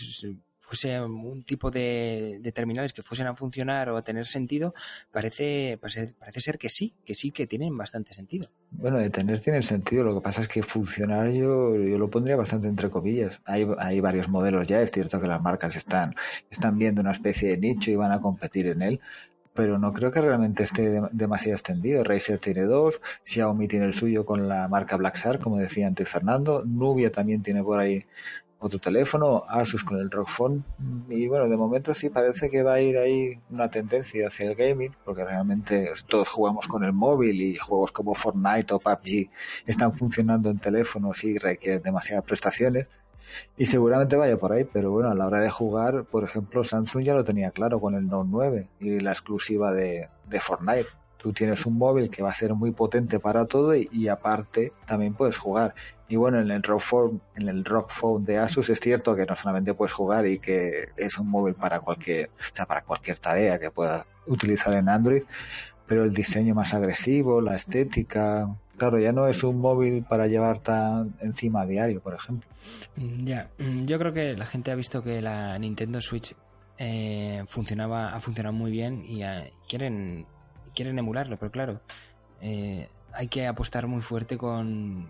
fuese 0.68 1.00
un 1.00 1.44
tipo 1.44 1.72
de, 1.72 2.42
terminales 2.54 2.92
que 2.92 3.02
fuesen 3.02 3.28
a 3.28 3.36
funcionar 3.36 3.90
o 3.90 3.96
a 3.96 4.04
tener 4.04 4.28
sentido, 4.28 4.74
parece, 5.12 5.80
parece, 5.80 6.42
ser 6.42 6.58
que 6.58 6.70
sí, 6.70 6.94
que 7.06 7.14
sí 7.14 7.32
que 7.32 7.48
tienen 7.48 7.76
bastante 7.78 8.14
sentido. 8.14 8.50
Bueno, 8.72 8.98
de 8.98 9.10
tener 9.10 9.40
tiene 9.40 9.62
sentido, 9.62 10.04
lo 10.04 10.16
que 10.16 10.22
pasa 10.22 10.42
es 10.42 10.50
que 10.50 10.62
funcionar 10.64 11.30
yo, 11.32 11.74
yo 11.78 11.98
lo 11.98 12.10
pondría 12.10 12.36
bastante 12.36 12.68
entre 12.68 12.90
comillas. 12.90 13.42
Hay, 13.46 13.66
hay 13.80 14.02
varios 14.02 14.28
modelos 14.28 14.68
ya, 14.68 14.82
es 14.82 14.92
cierto 14.92 15.22
que 15.22 15.28
las 15.28 15.42
marcas 15.42 15.78
están, 15.78 16.14
están 16.52 16.78
viendo 16.78 17.00
una 17.00 17.12
especie 17.12 17.50
de 17.50 17.58
nicho 17.58 17.90
y 17.90 17.96
van 17.96 18.12
a 18.12 18.20
competir 18.20 18.68
en 18.68 18.82
él, 18.82 19.00
pero 19.54 19.80
no 19.80 19.94
creo 19.94 20.12
que 20.12 20.22
realmente 20.22 20.64
esté 20.64 21.02
demasiado 21.14 21.56
extendido. 21.56 22.04
Razer 22.04 22.40
tiene 22.40 22.64
dos, 22.64 23.02
Xiaomi 23.24 23.70
tiene 23.70 23.86
el 23.86 23.94
suyo 23.94 24.26
con 24.26 24.50
la 24.50 24.68
marca 24.68 24.98
Black 24.98 25.18
como 25.40 25.58
decía 25.58 25.88
antes 25.88 26.10
Fernando, 26.10 26.64
Nubia 26.66 27.10
también 27.10 27.42
tiene 27.42 27.64
por 27.64 27.80
ahí 27.80 28.06
otro 28.60 28.80
teléfono, 28.80 29.44
Asus 29.48 29.84
con 29.84 30.00
el 30.00 30.10
Rock 30.10 30.30
Phone. 30.30 30.64
Y 31.10 31.28
bueno, 31.28 31.48
de 31.48 31.58
momento 31.58 31.94
sí 31.94 32.10
parece 32.10 32.50
que 32.50 32.64
va 32.64 32.76
a 32.76 32.82
ir 32.82 32.98
ahí 32.98 33.40
una 33.50 33.70
tendencia 33.70 34.28
hacia 34.28 34.50
el 34.50 34.56
gaming, 34.56 34.96
porque 35.06 35.24
realmente 35.24 35.92
todos 36.08 36.28
jugamos 36.28 36.68
con 36.68 36.84
el 36.84 36.94
móvil 36.94 37.42
y 37.42 37.56
juegos 37.56 37.92
como 37.92 38.16
Fortnite 38.16 38.74
o 38.74 38.80
PUBG 38.80 39.30
están 39.66 39.94
funcionando 39.94 40.50
en 40.50 40.60
teléfonos 40.60 41.24
y 41.24 41.38
requieren 41.38 41.82
demasiadas 41.82 42.26
prestaciones. 42.26 42.88
Y 43.58 43.66
seguramente 43.66 44.16
vaya 44.16 44.38
por 44.38 44.54
ahí, 44.54 44.64
pero 44.64 44.92
bueno, 44.92 45.10
a 45.10 45.16
la 45.16 45.28
hora 45.28 45.40
de 45.40 45.50
jugar, 45.50 46.06
por 46.06 46.24
ejemplo, 46.24 46.64
Samsung 46.64 47.04
ya 47.04 47.14
lo 47.14 47.24
tenía 47.24 47.52
claro 47.52 47.80
con 47.80 47.94
el 47.96 48.08
Note 48.08 48.30
9 48.32 48.70
y 48.80 49.00
la 49.00 49.12
exclusiva 49.12 49.72
de, 49.74 50.08
de 50.28 50.40
Fortnite. 50.40 50.88
Tú 51.18 51.34
tienes 51.34 51.66
un 51.66 51.78
móvil 51.78 52.10
que 52.10 52.24
va 52.24 52.30
a 52.30 52.34
ser 52.34 52.54
muy 52.54 52.72
potente 52.72 53.20
para 53.20 53.46
todo 53.46 53.74
y 53.76 54.08
aparte 54.08 54.72
también 54.86 55.14
puedes 55.14 55.38
jugar. 55.38 55.74
Y 56.10 56.16
bueno, 56.16 56.40
en 56.40 56.52
el 56.52 56.64
Rock 56.64 56.82
Phone, 56.82 57.22
en 57.36 57.50
el 57.50 57.66
Rock 57.66 57.92
Phone 57.92 58.24
de 58.24 58.38
Asus 58.38 58.70
es 58.70 58.80
cierto 58.80 59.16
que 59.16 59.26
no 59.26 59.36
solamente 59.36 59.74
puedes 59.74 59.92
jugar 59.92 60.26
y 60.26 60.40
que 60.40 60.90
es 60.96 61.18
un 61.18 61.30
móvil 61.30 61.56
para 61.56 61.82
cualquier, 61.82 62.30
o 62.40 62.56
sea, 62.56 62.66
para 62.66 62.84
cualquier 62.84 63.20
tarea 63.20 63.60
que 63.60 63.72
puedas 63.72 64.08
utilizar 64.26 64.74
en 64.76 64.88
Android, 64.88 65.24
pero 65.86 66.04
el 66.04 66.14
diseño 66.14 66.56
más 66.56 66.74
agresivo, 66.74 67.42
la 67.42 67.56
estética, 67.56 68.48
claro, 68.78 69.00
ya 69.00 69.12
no 69.12 69.28
es 69.28 69.44
un 69.44 69.60
móvil 69.60 70.04
para 70.04 70.28
llevar 70.28 70.60
tan 70.60 71.16
encima 71.20 71.62
a 71.62 71.66
diario, 71.66 72.02
por 72.02 72.14
ejemplo. 72.14 72.48
Mm, 72.96 73.26
ya, 73.26 73.50
mm, 73.58 73.86
yo 73.86 74.00
creo 74.00 74.14
que 74.14 74.36
la 74.36 74.46
gente 74.46 74.72
ha 74.72 74.76
visto 74.76 75.02
que 75.04 75.22
la 75.22 75.58
Nintendo 75.60 76.00
Switch 76.00 76.36
eh, 76.78 77.44
funcionaba, 77.48 78.14
ha 78.14 78.22
funcionado 78.22 78.56
muy 78.56 78.72
bien 78.72 79.04
y 79.04 79.24
eh, 79.24 79.52
quieren, 79.68 80.26
quieren 80.78 81.00
emularlo, 81.00 81.38
pero 81.38 81.52
claro, 81.52 81.82
eh, 82.40 82.88
hay 83.12 83.28
que 83.28 83.48
apostar 83.48 83.88
muy 83.88 84.02
fuerte 84.02 84.38
con 84.38 85.10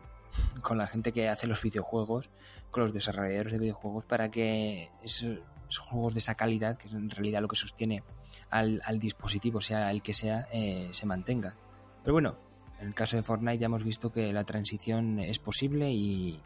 con 0.61 0.77
la 0.77 0.87
gente 0.87 1.11
que 1.11 1.29
hace 1.29 1.47
los 1.47 1.61
videojuegos, 1.61 2.29
con 2.71 2.83
los 2.83 2.93
desarrolladores 2.93 3.53
de 3.53 3.59
videojuegos, 3.59 4.05
para 4.05 4.29
que 4.29 4.89
esos, 5.03 5.39
juegos 5.79 6.13
de 6.13 6.19
esa 6.19 6.35
calidad, 6.35 6.77
que 6.77 6.87
es 6.87 6.93
en 6.93 7.09
realidad 7.09 7.41
lo 7.41 7.47
que 7.47 7.55
sostiene 7.55 8.03
al, 8.49 8.81
dispositivo, 8.99 9.61
sea 9.61 9.91
el 9.91 10.01
que 10.01 10.13
sea, 10.13 10.47
eh, 10.51 10.89
se 10.91 11.05
mantenga. 11.05 11.55
Pero 12.03 12.13
bueno, 12.13 12.35
en 12.79 12.87
el 12.87 12.93
caso 12.93 13.17
de 13.17 13.23
Fortnite 13.23 13.57
ya 13.57 13.65
hemos 13.65 13.83
visto 13.83 14.11
que 14.11 14.31
la 14.31 14.43
transición 14.43 15.19
es 15.19 15.39
posible 15.39 15.91
y 15.91 16.39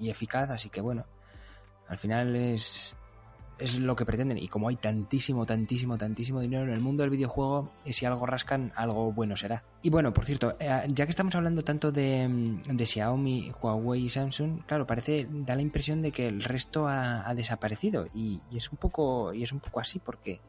eficaz, 0.00 0.50
así 0.50 0.68
que 0.68 0.80
bueno, 0.80 1.06
al 1.88 1.98
final 1.98 2.34
es, 2.36 2.96
es 3.58 3.78
lo 3.78 3.96
que 3.96 4.04
pretenden. 4.04 4.38
Y 4.38 4.48
como 4.48 4.68
hay 4.68 4.76
tantísimo, 4.76 5.46
tantísimo, 5.46 5.98
tantísimo 5.98 6.40
dinero 6.40 6.64
en 6.64 6.70
el 6.70 6.80
mundo 6.80 7.02
del 7.02 7.10
videojuego, 7.10 7.70
y 7.84 7.92
si 7.92 8.06
algo 8.06 8.26
rascan, 8.26 8.72
algo 8.76 9.12
bueno 9.12 9.36
será. 9.36 9.64
Y 9.82 9.90
bueno, 9.90 10.12
por 10.12 10.24
cierto, 10.24 10.56
eh, 10.58 10.86
ya 10.88 11.06
que 11.06 11.10
estamos 11.10 11.34
hablando 11.34 11.62
tanto 11.62 11.92
de, 11.92 12.28
mm, 12.28 12.76
de, 12.76 12.86
Xiaomi, 12.86 13.52
Huawei 13.60 14.04
y 14.04 14.10
Samsung, 14.10 14.62
claro, 14.66 14.86
parece, 14.86 15.26
da 15.30 15.54
la 15.54 15.62
impresión 15.62 16.02
de 16.02 16.12
que 16.12 16.26
el 16.26 16.42
resto 16.42 16.88
ha, 16.88 17.32
desaparecido. 17.34 18.06
Y, 18.14 18.40
es 18.52 18.70
un 18.70 18.78
poco, 18.78 19.32
y 19.32 19.42
es 19.42 19.52
un 19.52 19.60
poco 19.60 19.80
así, 19.80 19.98
porque 19.98 20.40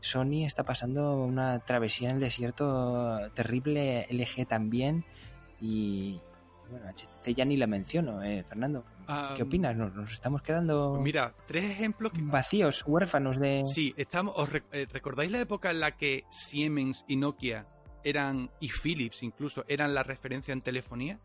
Sony 0.00 0.44
está 0.44 0.64
pasando 0.64 1.16
una 1.24 1.60
travesía 1.60 2.10
en 2.10 2.16
el 2.16 2.20
desierto 2.20 3.30
terrible, 3.34 4.06
LG 4.10 4.46
también, 4.46 5.04
y, 5.60 6.20
bueno, 6.70 6.86
HTC 6.88 7.34
ya 7.34 7.44
ni 7.44 7.56
la 7.56 7.66
menciono, 7.66 8.22
eh, 8.22 8.44
Fernando. 8.48 8.84
¿Qué 9.36 9.42
opinas? 9.42 9.76
¿Nos, 9.76 10.12
estamos 10.12 10.42
quedando 10.42 10.98
mira, 11.00 11.34
tres 11.46 11.64
ejemplos 11.64 12.12
vacíos, 12.14 12.84
huérfanos 12.86 13.38
de... 13.38 13.64
Sí, 13.66 13.94
estamos, 13.96 14.34
¿os 14.36 14.48
eh, 14.72 14.86
recordáis 14.90 15.30
la 15.30 15.40
época 15.40 15.70
en 15.70 15.80
la 15.80 15.96
que 15.96 16.24
Siemens 16.30 17.04
y 17.06 17.16
Nokia 17.16 17.66
eran, 18.02 18.50
y 18.60 18.68
Philips 18.68 19.22
incluso, 19.22 19.64
eran 19.68 19.94
la 19.94 20.02
referencia 20.02 20.52
en 20.52 20.62
telefonía? 20.62 21.20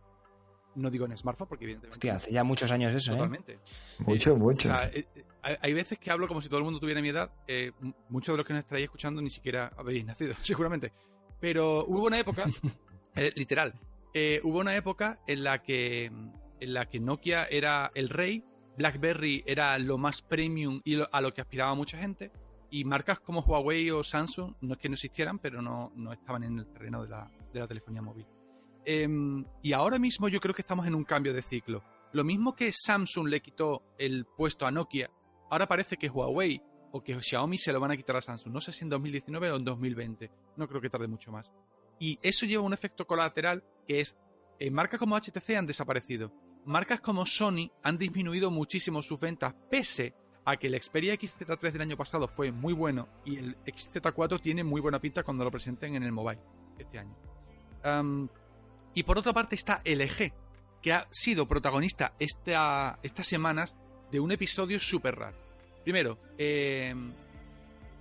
No 0.75 0.89
digo 0.89 1.05
en 1.05 1.17
smartphone, 1.17 1.47
porque 1.47 1.65
evidentemente... 1.65 1.95
Hostia, 1.95 2.15
hace 2.15 2.31
ya 2.31 2.43
muchos 2.43 2.71
años 2.71 2.93
eso, 2.93 3.11
¿eh? 3.11 3.15
Totalmente. 3.15 3.59
Mucho, 3.99 4.35
mucho. 4.37 4.73
hay 5.41 5.73
veces 5.73 5.97
que 5.97 6.11
hablo 6.11 6.27
como 6.27 6.41
si 6.41 6.47
todo 6.47 6.59
el 6.59 6.65
mundo 6.65 6.79
tuviera 6.79 7.01
mi 7.01 7.09
edad. 7.09 7.31
muchos 8.09 8.33
de 8.33 8.37
los 8.37 8.45
que 8.45 8.53
nos 8.53 8.61
estaréis 8.61 8.85
escuchando 8.85 9.21
ni 9.21 9.29
siquiera 9.29 9.71
habéis 9.77 10.05
nacido, 10.05 10.35
seguramente. 10.41 10.93
Pero 11.39 11.85
hubo 11.85 12.05
una 12.05 12.19
época, 12.19 12.45
literal, 13.35 13.73
eh, 14.13 14.39
hubo 14.43 14.59
una 14.59 14.75
época 14.75 15.19
en 15.27 15.43
la 15.43 15.61
que 15.61 16.11
en 16.59 16.73
la 16.73 16.89
que 16.89 16.99
Nokia 16.99 17.45
era 17.45 17.91
el 17.95 18.09
rey, 18.09 18.43
BlackBerry 18.77 19.43
era 19.45 19.77
lo 19.79 19.97
más 19.97 20.21
premium 20.21 20.81
y 20.83 20.99
a 20.99 21.21
lo 21.21 21.33
que 21.33 21.41
aspiraba 21.41 21.73
mucha 21.75 21.97
gente, 21.97 22.31
y 22.69 22.83
marcas 22.83 23.19
como 23.19 23.41
Huawei 23.41 23.89
o 23.91 24.03
Samsung 24.03 24.55
no 24.61 24.73
es 24.73 24.79
que 24.79 24.89
no 24.89 24.93
existieran, 24.93 25.39
pero 25.39 25.61
no, 25.61 25.91
estaban 26.11 26.43
en 26.43 26.59
el 26.59 26.67
terreno 26.67 27.03
de 27.03 27.09
la, 27.09 27.67
telefonía 27.67 28.01
móvil. 28.01 28.27
Em, 28.85 29.45
y 29.61 29.73
ahora 29.73 29.99
mismo 29.99 30.27
yo 30.29 30.39
creo 30.39 30.53
que 30.53 30.61
estamos 30.61 30.85
en 30.87 30.95
un 30.95 31.03
cambio 31.03 31.33
de 31.33 31.41
ciclo. 31.41 31.83
Lo 32.11 32.23
mismo 32.23 32.55
que 32.55 32.71
Samsung 32.71 33.27
le 33.27 33.41
quitó 33.41 33.83
el 33.97 34.25
puesto 34.25 34.65
a 34.65 34.71
Nokia, 34.71 35.09
ahora 35.49 35.67
parece 35.67 35.97
que 35.97 36.09
Huawei 36.09 36.61
o 36.91 37.03
que 37.03 37.21
Xiaomi 37.21 37.57
se 37.57 37.71
lo 37.71 37.79
van 37.79 37.91
a 37.91 37.97
quitar 37.97 38.15
a 38.15 38.21
Samsung. 38.21 38.53
No 38.53 38.61
sé 38.61 38.71
si 38.71 38.83
en 38.83 38.89
2019 38.89 39.51
o 39.51 39.55
en 39.57 39.63
2020. 39.63 40.31
No 40.57 40.67
creo 40.67 40.81
que 40.81 40.89
tarde 40.89 41.07
mucho 41.07 41.31
más. 41.31 41.51
Y 41.99 42.19
eso 42.21 42.45
lleva 42.45 42.63
un 42.63 42.73
efecto 42.73 43.05
colateral 43.05 43.63
que 43.87 43.99
es, 44.01 44.15
eh, 44.59 44.71
marcas 44.71 44.99
como 44.99 45.17
HTC 45.17 45.57
han 45.57 45.65
desaparecido. 45.65 46.31
Marcas 46.65 47.01
como 47.01 47.25
Sony 47.25 47.71
han 47.83 47.97
disminuido 47.97 48.51
muchísimo 48.51 49.01
sus 49.01 49.19
ventas 49.19 49.53
pese 49.69 50.13
a 50.45 50.57
que 50.57 50.67
el 50.67 50.81
Xperia 50.81 51.13
XZ3 51.13 51.71
del 51.71 51.81
año 51.81 51.97
pasado 51.97 52.27
fue 52.27 52.51
muy 52.51 52.73
bueno 52.73 53.07
y 53.25 53.37
el 53.37 53.57
XZ4 53.65 54.41
tiene 54.41 54.63
muy 54.63 54.81
buena 54.81 54.99
pinta 54.99 55.23
cuando 55.23 55.43
lo 55.43 55.51
presenten 55.51 55.95
en 55.95 56.03
el 56.03 56.11
mobile 56.11 56.39
este 56.77 56.99
año. 56.99 57.15
y 58.93 59.03
por 59.03 59.17
otra 59.17 59.33
parte 59.33 59.55
está 59.55 59.81
LG, 59.85 60.33
que 60.81 60.93
ha 60.93 61.07
sido 61.11 61.47
protagonista 61.47 62.13
esta, 62.19 62.99
estas 63.03 63.27
semanas 63.27 63.77
de 64.11 64.19
un 64.19 64.31
episodio 64.31 64.79
súper 64.79 65.15
raro. 65.15 65.37
Primero, 65.83 66.17
eh, 66.37 66.93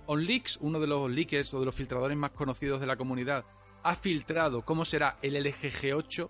OnLeaks, 0.07 0.57
uno 0.61 0.79
de 0.79 0.87
los 0.87 1.09
leakers 1.09 1.53
o 1.53 1.59
de 1.59 1.65
los 1.65 1.75
filtradores 1.75 2.17
más 2.17 2.31
conocidos 2.31 2.81
de 2.81 2.87
la 2.87 2.97
comunidad, 2.97 3.45
ha 3.83 3.95
filtrado 3.95 4.63
cómo 4.63 4.85
será 4.85 5.17
el 5.21 5.35
LG 5.35 5.71
G8 5.71 6.29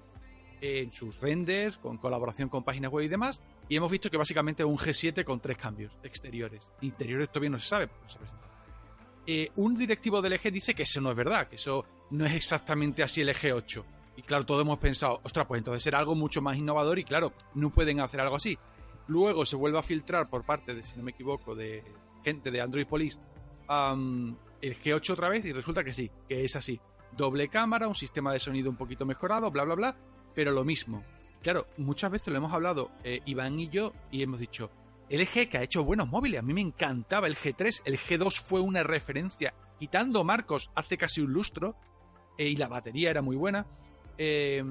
en 0.61 0.91
sus 0.91 1.19
renders, 1.19 1.77
con 1.77 1.97
colaboración 1.97 2.49
con 2.49 2.63
páginas 2.63 2.91
web 2.91 3.05
y 3.05 3.09
demás, 3.09 3.41
y 3.67 3.75
hemos 3.75 3.91
visto 3.91 4.09
que 4.09 4.17
básicamente 4.17 4.63
es 4.63 4.69
un 4.69 4.77
G7 4.77 5.23
con 5.23 5.39
tres 5.39 5.57
cambios 5.57 5.93
exteriores. 6.03 6.71
Interiores 6.81 7.29
todavía 7.29 7.51
no 7.51 7.59
se 7.59 7.67
sabe, 7.67 7.89
se 8.07 8.17
eh, 9.31 9.51
un 9.57 9.75
directivo 9.75 10.21
del 10.21 10.33
LG 10.33 10.51
dice 10.51 10.73
que 10.73 10.83
eso 10.83 10.99
no 11.01 11.11
es 11.11 11.15
verdad, 11.15 11.47
que 11.47 11.55
eso 11.55 11.85
no 12.09 12.25
es 12.25 12.33
exactamente 12.33 13.03
así 13.03 13.21
el 13.21 13.29
G8. 13.29 13.83
Y 14.17 14.23
claro, 14.23 14.45
todos 14.45 14.61
hemos 14.63 14.79
pensado, 14.79 15.21
ostras, 15.23 15.45
pues 15.47 15.59
entonces 15.59 15.83
será 15.83 15.99
algo 15.99 16.15
mucho 16.15 16.41
más 16.41 16.57
innovador 16.57 16.97
y 16.97 17.03
claro, 17.03 17.31
no 17.53 17.69
pueden 17.69 17.99
hacer 17.99 18.19
algo 18.21 18.35
así. 18.35 18.57
Luego 19.07 19.45
se 19.45 19.55
vuelve 19.55 19.77
a 19.77 19.83
filtrar 19.83 20.29
por 20.29 20.43
parte 20.43 20.73
de, 20.73 20.83
si 20.83 20.97
no 20.97 21.03
me 21.03 21.11
equivoco, 21.11 21.55
de 21.55 21.83
gente 22.23 22.51
de 22.51 22.59
Android 22.59 22.87
Police 22.87 23.19
el 23.69 24.81
G8 24.81 25.11
otra 25.11 25.29
vez 25.29 25.45
y 25.45 25.53
resulta 25.53 25.83
que 25.83 25.93
sí, 25.93 26.09
que 26.27 26.43
es 26.43 26.55
así. 26.55 26.79
Doble 27.15 27.49
cámara, 27.49 27.87
un 27.87 27.95
sistema 27.95 28.31
de 28.33 28.39
sonido 28.39 28.69
un 28.69 28.75
poquito 28.75 29.05
mejorado, 29.05 29.51
bla, 29.51 29.63
bla, 29.63 29.75
bla, 29.75 29.95
pero 30.33 30.51
lo 30.51 30.63
mismo. 30.63 31.03
Claro, 31.41 31.67
muchas 31.77 32.11
veces 32.11 32.27
lo 32.29 32.37
hemos 32.37 32.53
hablado 32.53 32.91
eh, 33.03 33.21
Iván 33.25 33.59
y 33.59 33.69
yo 33.69 33.93
y 34.11 34.23
hemos 34.23 34.39
dicho, 34.39 34.69
el 35.09 35.25
G 35.27 35.49
que 35.49 35.57
ha 35.57 35.63
hecho 35.63 35.83
buenos 35.83 36.09
móviles, 36.09 36.39
a 36.39 36.43
mí 36.43 36.53
me 36.53 36.61
encantaba 36.61 37.27
el 37.27 37.35
G3, 37.35 37.81
el 37.85 37.97
G2 37.97 38.41
fue 38.41 38.59
una 38.59 38.83
referencia, 38.83 39.53
quitando 39.77 40.23
marcos 40.23 40.69
hace 40.75 40.97
casi 40.97 41.21
un 41.21 41.31
lustro, 41.31 41.75
eh, 42.37 42.47
y 42.47 42.55
la 42.55 42.67
batería 42.67 43.09
era 43.09 43.21
muy 43.21 43.35
buena, 43.35 43.65
eh, 44.17 44.63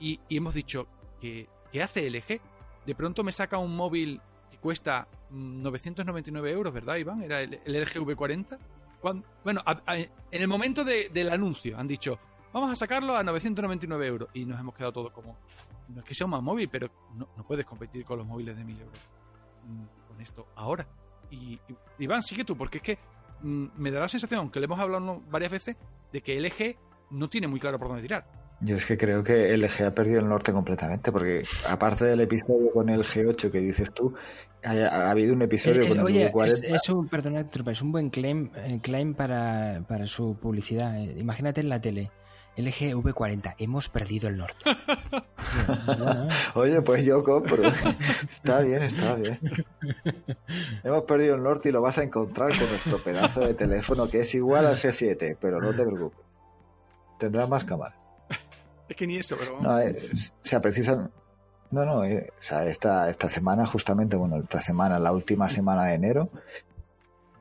y, 0.00 0.20
hemos 0.30 0.54
dicho, 0.54 0.88
¿qué, 1.20 1.48
¿qué 1.70 1.82
hace 1.82 2.08
LG? 2.10 2.40
De 2.86 2.94
pronto 2.94 3.22
me 3.22 3.32
saca 3.32 3.58
un 3.58 3.74
móvil 3.76 4.20
que 4.50 4.58
cuesta 4.58 5.08
999 5.30 6.50
euros, 6.50 6.72
¿verdad, 6.72 6.96
Iván? 6.96 7.22
Era 7.22 7.40
el, 7.40 7.60
LG 7.64 8.00
V40. 8.00 8.58
Bueno, 9.42 9.62
en 9.86 10.10
el 10.30 10.48
momento 10.48 10.84
del 10.84 11.30
anuncio 11.30 11.78
han 11.78 11.86
dicho, 11.86 12.18
vamos 12.52 12.70
a 12.70 12.76
sacarlo 12.76 13.16
a 13.16 13.22
999 13.22 14.06
euros. 14.06 14.28
Y 14.32 14.44
nos 14.44 14.58
hemos 14.58 14.74
quedado 14.74 14.92
todos 14.92 15.12
como, 15.12 15.36
no 15.88 16.00
es 16.00 16.06
que 16.06 16.14
sea 16.14 16.26
un 16.26 16.30
más 16.30 16.42
móvil, 16.42 16.68
pero 16.68 16.88
no, 17.14 17.26
puedes 17.46 17.66
competir 17.66 18.04
con 18.04 18.18
los 18.18 18.26
móviles 18.26 18.56
de 18.56 18.64
1000 18.64 18.80
euros 18.80 19.00
mm, 19.66 20.08
con 20.08 20.20
esto 20.20 20.48
ahora. 20.56 20.86
Y, 21.30 21.58
Iván, 21.98 22.22
sigue 22.22 22.44
tú, 22.44 22.56
porque 22.56 22.78
es 22.78 22.82
que 22.82 22.98
mm, 23.42 23.66
me 23.76 23.90
da 23.90 24.00
la 24.00 24.08
sensación, 24.08 24.40
aunque 24.40 24.60
le 24.60 24.66
hemos 24.66 24.78
hablado 24.78 25.20
varias 25.28 25.52
veces, 25.52 25.76
de 26.12 26.22
que 26.22 26.40
LG 26.40 26.76
no 27.10 27.28
tiene 27.28 27.48
muy 27.48 27.60
claro 27.60 27.78
por 27.78 27.88
dónde 27.88 28.02
tirar. 28.02 28.43
Yo 28.64 28.76
es 28.76 28.86
que 28.86 28.96
creo 28.96 29.22
que 29.22 29.54
LG 29.56 29.84
ha 29.84 29.94
perdido 29.94 30.20
el 30.20 30.28
norte 30.28 30.52
completamente, 30.52 31.12
porque 31.12 31.44
aparte 31.68 32.06
del 32.06 32.20
episodio 32.22 32.72
con 32.72 32.88
el 32.88 33.02
G8 33.02 33.50
que 33.50 33.58
dices 33.60 33.92
tú, 33.92 34.14
ha, 34.64 35.10
habido 35.10 35.34
un 35.34 35.42
episodio 35.42 35.86
con 35.86 35.98
el 35.98 36.32
V40. 36.32 36.74
Es, 36.74 36.88
un, 36.88 37.08
perdona, 37.08 37.46
es 37.70 37.82
un 37.82 37.92
buen 37.92 38.08
claim, 38.08 38.50
eh, 38.56 38.80
claim 38.82 39.12
para, 39.12 39.84
para 39.86 40.06
su 40.06 40.36
publicidad. 40.40 40.98
Eh, 40.98 41.14
imagínate 41.18 41.60
en 41.60 41.68
la 41.68 41.80
tele. 41.80 42.10
LG 42.56 42.94
V40, 42.94 43.56
hemos 43.58 43.88
perdido 43.90 44.28
el 44.28 44.38
norte. 44.38 44.64
Oye, 46.54 46.80
pues 46.80 47.04
yo 47.04 47.22
compro. 47.22 47.62
está 48.30 48.60
bien, 48.60 48.84
está 48.84 49.16
bien. 49.16 49.40
Hemos 50.84 51.02
perdido 51.02 51.34
el 51.34 51.42
norte 51.42 51.68
y 51.68 51.72
lo 51.72 51.82
vas 51.82 51.98
a 51.98 52.04
encontrar 52.04 52.56
con 52.56 52.68
nuestro 52.68 52.98
pedazo 52.98 53.40
de 53.40 53.54
teléfono 53.54 54.08
que 54.08 54.20
es 54.20 54.34
igual 54.34 54.66
al 54.66 54.76
G7, 54.76 55.36
pero 55.38 55.60
no 55.60 55.70
te 55.70 55.84
preocupes. 55.84 56.20
Tendrá 57.18 57.46
más 57.46 57.64
cámara. 57.64 58.03
Es 58.88 58.96
que 58.96 59.06
ni 59.06 59.16
eso, 59.16 59.36
pero 59.38 59.60
No, 59.60 59.80
eh, 59.80 59.96
o 60.12 60.46
sea, 60.46 60.60
precisan. 60.60 61.10
No, 61.70 61.84
no, 61.84 62.04
eh, 62.04 62.30
o 62.38 62.42
sea, 62.42 62.66
esta, 62.66 63.10
esta 63.10 63.28
semana, 63.28 63.66
justamente, 63.66 64.16
bueno, 64.16 64.36
esta 64.36 64.60
semana, 64.60 64.98
la 64.98 65.12
última 65.12 65.48
semana 65.48 65.84
de 65.86 65.94
enero, 65.94 66.30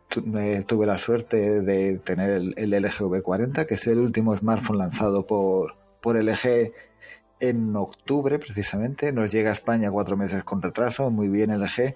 tuve 0.10 0.86
la 0.86 0.98
suerte 0.98 1.62
de 1.62 2.00
tener 2.00 2.30
el, 2.32 2.54
el 2.58 2.72
LG 2.72 3.04
V40, 3.04 3.66
que 3.66 3.76
es 3.76 3.88
el 3.88 4.00
último 4.00 4.36
smartphone 4.36 4.78
lanzado 4.78 5.28
por, 5.28 5.76
por 6.02 6.16
LG 6.22 6.72
en 7.39 7.76
octubre, 7.76 8.39
precisamente. 8.39 9.12
Nos 9.12 9.32
llega 9.32 9.50
a 9.50 9.54
España 9.54 9.91
cuatro 9.91 10.16
meses 10.18 10.44
con 10.44 10.62
retraso, 10.62 11.10
muy 11.10 11.28
bien 11.28 11.52
LG. 11.52 11.96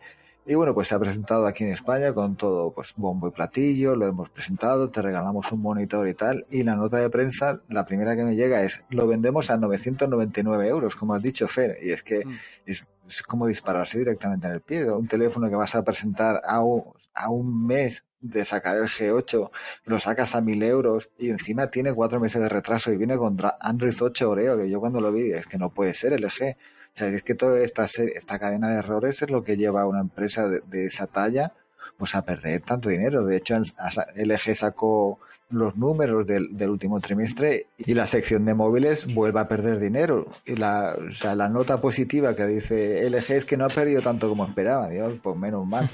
Y 0.50 0.56
bueno, 0.56 0.74
pues 0.74 0.88
se 0.88 0.96
ha 0.96 1.00
presentado 1.00 1.46
aquí 1.46 1.66
en 1.66 1.72
España 1.72 2.14
con 2.14 2.38
todo, 2.38 2.72
pues 2.72 2.94
bombo 2.96 3.28
y 3.28 3.32
platillo, 3.32 3.98
lo 3.98 4.08
hemos 4.08 4.30
presentado, 4.30 4.90
te 4.90 5.02
regalamos 5.02 5.52
un 5.52 5.62
monitor 5.62 6.08
y 6.08 6.14
tal. 6.14 6.46
Y 6.50 6.64
la 6.64 6.78
nota 6.78 6.98
de 7.00 7.10
prensa, 7.10 7.60
la 7.68 7.84
primera 7.84 8.16
que 8.16 8.24
me 8.24 8.38
llega 8.38 8.64
es, 8.64 8.86
lo 8.90 9.08
vendemos 9.08 9.50
a 9.52 9.58
999 9.58 10.68
euros, 10.70 10.96
como 10.96 11.14
has 11.16 11.22
dicho, 11.22 11.50
Fer. 11.50 11.78
Y 11.82 11.92
es 11.92 12.02
que 12.02 12.26
mm. 12.26 12.40
es, 12.66 12.88
como 13.24 13.48
dispararse 13.48 14.00
directamente 14.00 14.48
en 14.48 14.54
el 14.54 14.62
pie. 14.62 14.90
Un 14.90 15.10
teléfono 15.10 15.50
que 15.50 15.56
vas 15.58 15.76
a 15.76 15.84
presentar 15.84 16.40
a 16.46 16.64
un, 16.64 16.94
a 17.14 17.30
un 17.30 17.68
mes 17.68 18.06
de 18.22 18.46
sacar 18.46 18.78
el 18.78 18.86
G8, 18.86 19.50
lo 19.84 20.00
sacas 20.00 20.34
a 20.34 20.40
1000 20.40 20.64
euros 20.64 21.10
y 21.18 21.30
encima 21.30 21.68
tiene 21.68 21.94
cuatro 21.94 22.22
meses 22.22 22.42
de 22.42 22.48
retraso 22.48 22.92
y 22.92 22.98
viene 22.98 23.18
con 23.18 23.38
Android 23.60 23.96
8 24.00 24.30
Oreo, 24.30 24.58
que 24.58 24.70
yo 24.70 24.80
cuando 24.80 25.02
lo 25.02 25.12
vi 25.12 25.32
es 25.32 25.46
que 25.46 25.58
no 25.58 25.74
puede 25.74 25.94
ser 25.94 26.18
LG. 26.20 26.56
Sea, 26.98 27.10
es 27.10 27.22
que 27.22 27.36
toda 27.36 27.60
esta, 27.60 27.86
esta 27.86 28.40
cadena 28.40 28.70
de 28.70 28.80
errores 28.80 29.22
es 29.22 29.30
lo 29.30 29.44
que 29.44 29.56
lleva 29.56 29.82
a 29.82 29.88
una 29.88 30.00
empresa 30.00 30.50
de, 30.50 30.86
esa 30.86 31.06
talla 31.06 31.54
pues 31.98 32.16
a 32.16 32.24
perder 32.24 32.62
tanto 32.62 32.90
dinero. 32.90 33.24
De 33.26 33.38
hecho, 33.38 33.58
LG 33.58 34.56
sacó 34.56 35.20
los 35.50 35.78
números 35.78 36.28
del, 36.28 36.70
último 36.70 37.00
trimestre 37.00 37.68
y 37.78 37.94
la 37.94 38.06
sección 38.06 38.46
de 38.46 38.54
móviles 38.54 39.14
vuelve 39.14 39.40
a 39.40 39.48
perder 39.48 39.80
dinero. 39.80 40.26
Y 40.46 40.56
la, 40.56 40.96
o 40.96 41.12
sea, 41.12 41.36
la 41.36 41.50
nota 41.50 41.80
positiva 41.82 42.36
que 42.36 42.46
dice 42.46 43.10
LG 43.10 43.32
es 43.32 43.46
que 43.46 43.58
no 43.58 43.66
ha 43.66 43.70
perdido 43.70 44.02
tanto 44.02 44.30
como 44.30 44.46
esperaba. 44.46 44.90
Dios, 44.90 45.14
pues 45.22 45.38
menos 45.38 45.66
mal. 45.66 45.90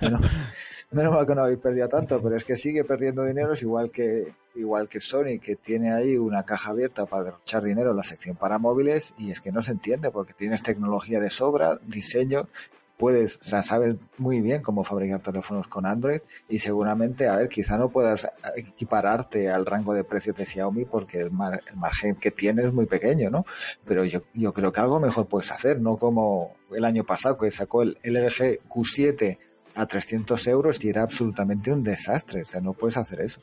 menos 0.90 1.12
mal 1.12 1.26
que 1.26 1.34
no 1.34 1.42
habéis 1.42 1.58
perdido 1.58 1.88
tanto, 1.88 2.20
pero 2.22 2.36
es 2.36 2.44
que 2.44 2.56
sigue 2.56 2.84
perdiendo 2.84 3.24
dinero, 3.24 3.52
es 3.52 3.62
igual 3.62 3.90
que, 3.90 4.32
igual 4.54 4.88
que 4.88 5.00
Sony, 5.00 5.38
que 5.42 5.56
tiene 5.56 5.92
ahí 5.92 6.16
una 6.16 6.44
caja 6.44 6.70
abierta 6.70 7.06
para 7.06 7.24
derrochar 7.24 7.62
dinero 7.62 7.90
en 7.90 7.96
la 7.96 8.04
sección 8.04 8.36
para 8.36 8.58
móviles, 8.58 9.14
y 9.18 9.30
es 9.30 9.40
que 9.40 9.52
no 9.52 9.62
se 9.62 9.72
entiende, 9.72 10.10
porque 10.10 10.32
tienes 10.32 10.62
tecnología 10.62 11.18
de 11.18 11.30
sobra, 11.30 11.78
diseño, 11.86 12.48
puedes, 12.96 13.36
o 13.36 13.44
sea, 13.44 13.62
sabes 13.62 13.96
muy 14.18 14.40
bien 14.40 14.62
cómo 14.62 14.84
fabricar 14.84 15.20
teléfonos 15.20 15.68
con 15.68 15.86
Android 15.86 16.20
y 16.48 16.58
seguramente, 16.58 17.28
a 17.28 17.36
ver, 17.36 17.48
quizá 17.48 17.76
no 17.76 17.90
puedas 17.90 18.28
equipararte 18.56 19.50
al 19.50 19.66
rango 19.66 19.94
de 19.94 20.04
precios 20.04 20.36
de 20.36 20.46
Xiaomi 20.46 20.84
porque 20.84 21.20
el, 21.20 21.26
el 21.26 21.76
margen 21.76 22.16
que 22.16 22.30
tienes 22.30 22.66
es 22.66 22.72
muy 22.72 22.86
pequeño, 22.86 23.30
¿no? 23.30 23.44
Pero 23.84 24.04
yo, 24.04 24.20
yo 24.34 24.52
creo 24.52 24.72
que 24.72 24.80
algo 24.80 25.00
mejor 25.00 25.26
puedes 25.26 25.50
hacer, 25.50 25.80
no 25.80 25.96
como 25.96 26.56
el 26.72 26.84
año 26.84 27.04
pasado 27.04 27.38
que 27.38 27.50
sacó 27.50 27.82
el 27.82 27.98
LG 28.02 28.60
Q7 28.68 29.38
a 29.76 29.86
300 29.86 30.46
euros 30.48 30.82
y 30.82 30.88
era 30.88 31.02
absolutamente 31.02 31.70
un 31.70 31.84
desastre. 31.84 32.42
O 32.42 32.46
sea, 32.46 32.60
no 32.60 32.72
puedes 32.72 32.96
hacer 32.96 33.20
eso. 33.20 33.40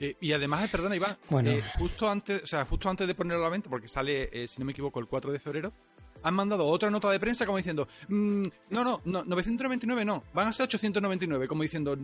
Eh, 0.00 0.16
y 0.20 0.32
además, 0.32 0.64
eh, 0.64 0.68
perdona 0.70 0.96
Iván, 0.96 1.16
bueno. 1.28 1.50
Eh, 1.50 1.62
justo, 1.78 2.08
antes, 2.08 2.42
o 2.42 2.46
sea, 2.46 2.64
justo 2.64 2.88
antes 2.88 3.06
de 3.06 3.14
ponerlo 3.14 3.42
a 3.42 3.46
la 3.46 3.50
venta, 3.50 3.68
porque 3.68 3.88
sale, 3.88 4.46
si 4.46 4.58
no 4.58 4.64
me 4.64 4.72
equivoco, 4.72 5.00
el 5.00 5.06
4 5.06 5.32
de 5.32 5.40
febrero, 5.40 5.72
han 6.22 6.34
mandado 6.34 6.66
otra 6.66 6.90
nota 6.90 7.10
de 7.10 7.20
prensa 7.20 7.46
como 7.46 7.56
diciendo, 7.56 7.88
mm, 8.08 8.42
no, 8.70 8.84
no, 8.84 9.00
no, 9.04 9.24
999 9.24 10.04
no, 10.04 10.24
van 10.32 10.48
a 10.48 10.52
ser 10.52 10.64
899, 10.64 11.48
como 11.48 11.62
diciendo, 11.62 11.96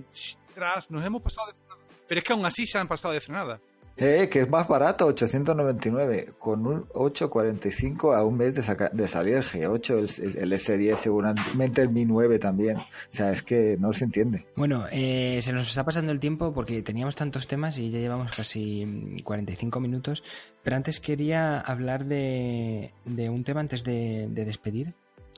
tras, 0.55 0.91
nos 0.91 1.05
hemos 1.05 1.23
pasado 1.23 1.49
de 1.49 1.55
frenada. 1.55 1.81
Pero 2.07 2.19
es 2.19 2.25
que 2.25 2.33
aún 2.33 2.47
así 2.47 2.67
se 2.67 2.79
han 2.79 2.89
pasado 2.89 3.15
de 3.15 3.21
frenada. 3.21 3.61
Eh, 3.97 4.29
que 4.29 4.41
es 4.41 4.51
más 4.51 4.67
barato, 4.67 5.07
899, 5.07 6.33
con 6.39 6.67
un 6.67 6.85
845 6.95 8.13
a 8.13 8.25
un 8.25 8.37
mes 8.37 8.55
de, 8.55 8.89
de 8.93 9.09
salir 9.09 9.35
el 9.35 9.45
G8, 9.45 10.37
el, 10.37 10.53
S10, 10.53 10.97
seguramente 10.97 11.81
el 11.81 11.91
Mi 11.91 12.05
9 12.05 12.41
también. 12.41 12.79
O 12.79 12.83
sea, 13.11 13.31
es 13.31 13.45
que 13.45 13.77
no 13.79 13.93
se 13.93 14.07
entiende. 14.07 14.47
Bueno, 14.57 14.87
eh, 14.91 15.39
se 15.43 15.53
nos 15.53 15.69
está 15.69 15.85
pasando 15.85 16.11
el 16.11 16.19
tiempo 16.19 16.53
porque 16.53 16.83
teníamos 16.83 17.15
tantos 17.15 17.47
temas 17.47 17.79
y 17.79 17.91
ya 17.91 18.01
llevamos 18.01 18.33
casi 18.33 19.21
45 19.23 19.79
minutos. 19.79 20.25
Pero 20.65 20.77
antes 20.77 20.99
quería 20.99 21.61
hablar 21.61 22.05
de, 22.07 22.93
un 23.07 23.45
tema 23.45 23.61
antes 23.61 23.85
de, 23.85 24.27
despedir. 24.29 24.95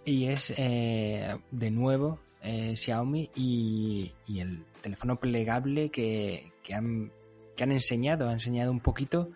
Y 0.06 0.28
es, 0.28 0.54
eh, 0.56 1.36
de 1.50 1.70
nuevo, 1.70 2.20
eh, 2.42 2.74
Xiaomi 2.74 3.28
y, 3.34 4.12
el 4.28 4.64
teléfono 4.80 5.16
plegable 5.16 5.90
que, 5.90 6.52
que 6.62 6.74
han 6.74 7.10
que 7.56 7.64
han 7.64 7.72
enseñado, 7.72 8.28
ha 8.28 8.32
enseñado 8.32 8.70
un 8.70 8.80
poquito. 8.80 9.30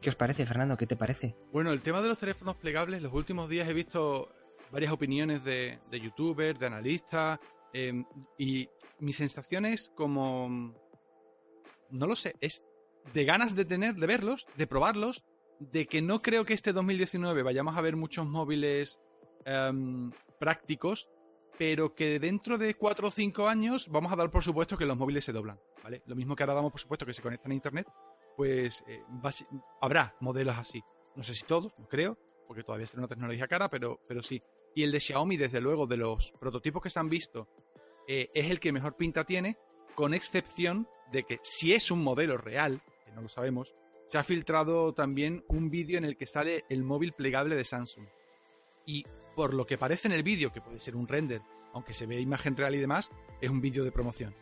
¿Qué 0.00 0.10
os 0.10 0.16
parece, 0.16 0.46
Fernando? 0.46 0.76
¿Qué 0.76 0.86
te 0.86 0.96
parece? 0.96 1.36
Bueno, 1.52 1.70
el 1.70 1.80
tema 1.80 2.02
de 2.02 2.08
los 2.08 2.18
teléfonos 2.18 2.56
plegables, 2.56 3.00
los 3.02 3.12
últimos 3.12 3.48
días 3.48 3.68
he 3.68 3.72
visto 3.72 4.28
varias 4.72 4.92
opiniones 4.92 5.44
de, 5.44 5.78
youtubers, 5.92 6.58
de 6.58 6.66
analistas, 6.66 7.38
em, 7.72 8.04
y 8.38 8.68
mi 8.98 9.12
sensación 9.12 9.66
es 9.66 9.92
como, 9.94 10.74
no 11.90 12.06
lo 12.06 12.16
sé, 12.16 12.34
es 12.40 12.64
de 13.12 13.24
ganas 13.24 13.54
de 13.54 13.64
tener, 13.64 13.94
de 13.94 14.06
verlos, 14.06 14.46
de 14.56 14.66
probarlos, 14.66 15.24
de 15.60 15.86
que 15.86 16.02
no 16.02 16.22
creo 16.22 16.44
que 16.44 16.54
este 16.54 16.72
2019 16.72 17.42
vayamos 17.42 17.76
a 17.76 17.80
ver 17.80 17.94
muchos 17.94 18.26
móviles 18.26 18.98
em, 19.44 20.10
prácticos 20.40 21.08
pero 21.58 21.94
que 21.94 22.18
dentro 22.18 22.58
de 22.58 22.74
4 22.74 23.08
o 23.08 23.10
5 23.10 23.48
años 23.48 23.88
vamos 23.88 24.12
a 24.12 24.16
dar 24.16 24.30
por 24.30 24.42
supuesto 24.42 24.76
que 24.76 24.86
los 24.86 24.96
móviles 24.96 25.24
se 25.24 25.32
doblan, 25.32 25.60
¿vale? 25.82 26.02
Lo 26.06 26.14
mismo 26.14 26.34
que 26.34 26.42
ahora 26.42 26.54
damos 26.54 26.72
por 26.72 26.80
supuesto 26.80 27.06
que 27.06 27.14
se 27.14 27.22
conectan 27.22 27.52
a 27.52 27.54
Internet, 27.54 27.88
pues 28.36 28.82
eh, 28.86 29.02
habrá 29.80 30.16
modelos 30.20 30.56
así. 30.56 30.82
No 31.14 31.22
sé 31.22 31.34
si 31.34 31.44
todos, 31.44 31.72
no 31.78 31.86
creo, 31.86 32.16
porque 32.46 32.62
todavía 32.62 32.84
es 32.84 32.94
una 32.94 33.08
tecnología 33.08 33.46
cara, 33.46 33.68
pero, 33.68 34.00
pero 34.08 34.22
sí. 34.22 34.42
Y 34.74 34.82
el 34.82 34.92
de 34.92 35.00
Xiaomi, 35.00 35.36
desde 35.36 35.60
luego, 35.60 35.86
de 35.86 35.98
los 35.98 36.32
prototipos 36.40 36.82
que 36.82 36.90
se 36.90 36.98
han 36.98 37.10
visto, 37.10 37.48
eh, 38.08 38.30
es 38.34 38.50
el 38.50 38.58
que 38.58 38.72
mejor 38.72 38.96
pinta 38.96 39.24
tiene, 39.24 39.58
con 39.94 40.14
excepción 40.14 40.88
de 41.10 41.24
que 41.24 41.38
si 41.42 41.74
es 41.74 41.90
un 41.90 42.02
modelo 42.02 42.38
real, 42.38 42.82
que 43.04 43.12
no 43.12 43.20
lo 43.20 43.28
sabemos, 43.28 43.74
se 44.08 44.18
ha 44.18 44.22
filtrado 44.22 44.92
también 44.92 45.44
un 45.48 45.70
vídeo 45.70 45.98
en 45.98 46.04
el 46.04 46.16
que 46.16 46.26
sale 46.26 46.64
el 46.68 46.82
móvil 46.82 47.12
plegable 47.12 47.54
de 47.54 47.64
Samsung. 47.64 48.06
Y 48.86 49.04
por 49.34 49.54
lo 49.54 49.66
que 49.66 49.78
parece 49.78 50.08
en 50.08 50.14
el 50.14 50.22
vídeo, 50.22 50.52
que 50.52 50.60
puede 50.60 50.78
ser 50.78 50.96
un 50.96 51.08
render, 51.08 51.42
aunque 51.72 51.94
se 51.94 52.06
ve 52.06 52.20
imagen 52.20 52.56
real 52.56 52.74
y 52.74 52.78
demás, 52.78 53.10
es 53.40 53.50
un 53.50 53.60
vídeo 53.60 53.84
de 53.84 53.92
promoción. 53.92 54.34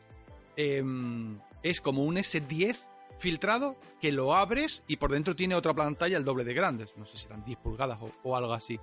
Em, 0.56 1.38
es 1.62 1.80
como 1.80 2.04
un 2.04 2.16
S10 2.16 2.76
filtrado 3.18 3.76
que 4.00 4.12
lo 4.12 4.34
abres 4.34 4.82
y 4.86 4.96
por 4.96 5.12
dentro 5.12 5.36
tiene 5.36 5.54
otra 5.54 5.74
pantalla 5.74 6.16
el 6.16 6.24
doble 6.24 6.44
de 6.44 6.54
grandes. 6.54 6.96
No 6.96 7.06
sé 7.06 7.16
si 7.16 7.26
eran 7.26 7.44
10 7.44 7.58
pulgadas 7.58 7.98
o 8.22 8.36
algo 8.36 8.52
así. 8.52 8.78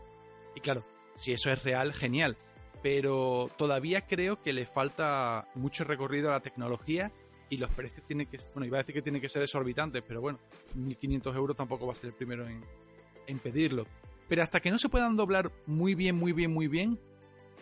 Y 0.56 0.60
claro, 0.60 0.86
si 1.16 1.34
eso 1.34 1.52
es 1.52 1.64
real, 1.64 1.94
genial. 1.94 2.38
Pero 2.82 3.50
todavía 3.58 4.06
creo 4.08 4.42
que 4.42 4.54
le 4.54 4.66
falta 4.66 5.48
mucho 5.56 5.84
recorrido 5.84 6.30
a 6.30 6.34
la 6.34 6.40
tecnología 6.40 7.12
y 7.50 7.58
los 7.58 7.70
precios 7.72 8.06
tienen 8.06 8.28
que, 8.28 8.40
bueno, 8.54 8.66
iba 8.66 8.78
a 8.78 8.82
decir 8.82 8.94
que 8.94 9.02
tienen 9.02 9.22
que 9.22 9.30
ser 9.30 9.42
exorbitantes, 9.42 10.04
pero 10.08 10.22
bueno, 10.22 10.40
1.500 10.76 11.36
euros 11.36 11.58
tampoco 11.58 11.88
va 11.88 11.94
a 11.94 11.96
ser 11.96 12.08
el 12.08 12.14
primero 12.14 12.46
en, 12.48 13.40
pedirlo. 13.40 13.86
Pero 14.28 14.44
hasta 14.44 14.60
que 14.60 14.72
no 14.72 14.80
se 14.80 14.90
puedan 14.90 15.16
doblar 15.16 15.52
muy 15.66 15.96
bien, 15.96 16.16
muy 16.16 16.34
bien, 16.34 16.54
muy 16.54 16.68
bien, 16.68 17.00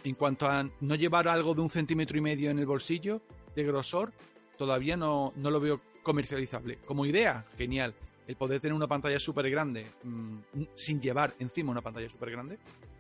en 0.04 0.16
cuanto 0.16 0.48
a 0.48 0.70
no 0.82 0.96
llevar 0.96 1.28
algo 1.28 1.54
de 1.54 1.62
un 1.62 1.70
centímetro 1.70 2.18
y 2.18 2.22
medio 2.22 2.52
en 2.52 2.60
el 2.60 2.66
bolsillo 2.66 3.22
de 3.56 3.64
grosor, 3.64 4.14
todavía 4.58 4.98
no, 4.98 5.34
no 5.36 5.50
lo 5.50 5.60
veo 5.60 5.82
comercializable. 6.04 6.80
Como 6.86 7.06
idea, 7.06 7.46
genial. 7.58 7.94
El 8.28 8.36
poder 8.36 8.60
tener 8.60 8.74
una 8.74 8.88
pantalla 8.88 9.20
súper 9.20 9.50
grande 9.50 9.86
mm, 10.04 10.38
sin 10.74 11.00
llevar 11.00 11.36
encima 11.40 11.72
una 11.72 11.82
pantalla 11.82 12.10
súper 12.10 12.32
grande, 12.32 12.58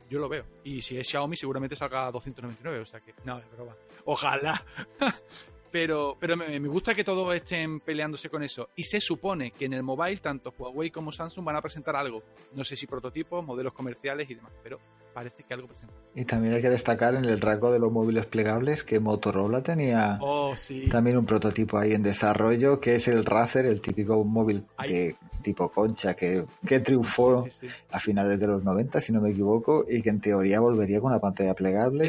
yo 0.09 0.20
lo 0.20 0.30
veo. 0.30 0.45
Y 0.63 0.82
si 0.82 0.97
es 0.97 1.07
Xiaomi, 1.07 1.36
seguramente 1.36 1.76
salga 1.76 2.07
a 2.07 2.11
299. 2.11 2.80
O 2.80 2.86
sea 2.86 2.99
que, 2.99 3.13
no, 3.24 3.38
es 3.38 3.51
broma. 3.51 3.76
Ojalá. 4.05 4.63
pero 5.76 6.15
pero 6.17 6.38
me, 6.38 6.57
gusta 6.69 6.95
que 6.95 7.03
todos 7.03 7.36
estén 7.36 7.82
peleándose 7.82 8.30
con 8.30 8.41
eso. 8.41 8.69
Y 8.78 8.84
se 8.86 9.01
supone 9.01 9.51
que 9.51 9.65
en 9.65 9.73
el 9.73 9.84
mobile, 9.84 10.15
tanto 10.21 10.53
Huawei 10.57 10.89
como 10.89 11.11
Samsung 11.11 11.43
van 11.43 11.57
a 11.57 11.61
presentar 11.61 11.97
algo. 11.97 12.23
No 12.53 12.63
sé 12.63 12.78
si 12.78 12.88
prototipos, 12.88 13.45
modelos 13.45 13.73
comerciales 13.73 14.30
y 14.30 14.36
demás. 14.36 14.53
Pero 14.63 14.80
parece 15.13 15.43
que 15.43 15.53
algo 15.53 15.67
presentan. 15.67 15.97
Y 16.15 16.23
también 16.23 16.53
hay 16.53 16.61
que 16.61 16.69
destacar 16.69 17.15
en 17.15 17.26
el 17.26 17.41
rango 17.41 17.73
de 17.73 17.80
los 17.80 17.91
móviles 17.91 18.26
plegables 18.26 18.86
que 18.86 19.01
Motorola 19.01 19.63
tenía 19.63 20.17
oh, 20.21 20.55
también 20.89 21.17
un 21.17 21.26
prototipo 21.26 21.78
ahí 21.78 21.91
en 21.91 22.03
desarrollo, 22.03 22.80
que 22.80 22.95
es 22.95 23.09
el 23.09 23.26
Razer, 23.26 23.65
el 23.65 23.82
típico 23.82 24.23
móvil 24.23 24.63
que 24.82 25.17
tipo 25.41 25.69
concha 25.69 26.15
que, 26.15 26.45
que 26.65 26.80
triunfó 26.80 27.45
a 27.91 27.99
finales 27.99 28.39
de 28.39 28.47
los 28.47 28.63
90, 28.63 29.01
si 29.01 29.11
no 29.11 29.21
me 29.21 29.32
equivoco, 29.32 29.86
y 29.88 30.01
que 30.01 30.09
en 30.09 30.21
teoría 30.21 30.61
volvería 30.61 31.01
con 31.01 31.11
una 31.11 31.19
pantalla 31.19 31.53
plegable. 31.53 32.07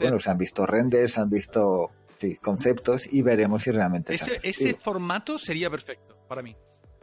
bueno, 0.00 0.18
se 0.18 0.30
han 0.30 0.38
visto 0.38 0.66
renders, 0.66 1.12
se 1.12 1.20
han 1.20 1.30
visto 1.30 1.90
conceptos 2.42 3.12
y 3.12 3.22
veremos 3.22 3.62
si 3.62 3.70
realmente 3.70 4.14
ese, 4.14 4.40
ese 4.42 4.74
formato 4.74 5.38
sería 5.38 5.70
perfecto 5.70 6.16
para 6.28 6.42
mí. 6.42 6.54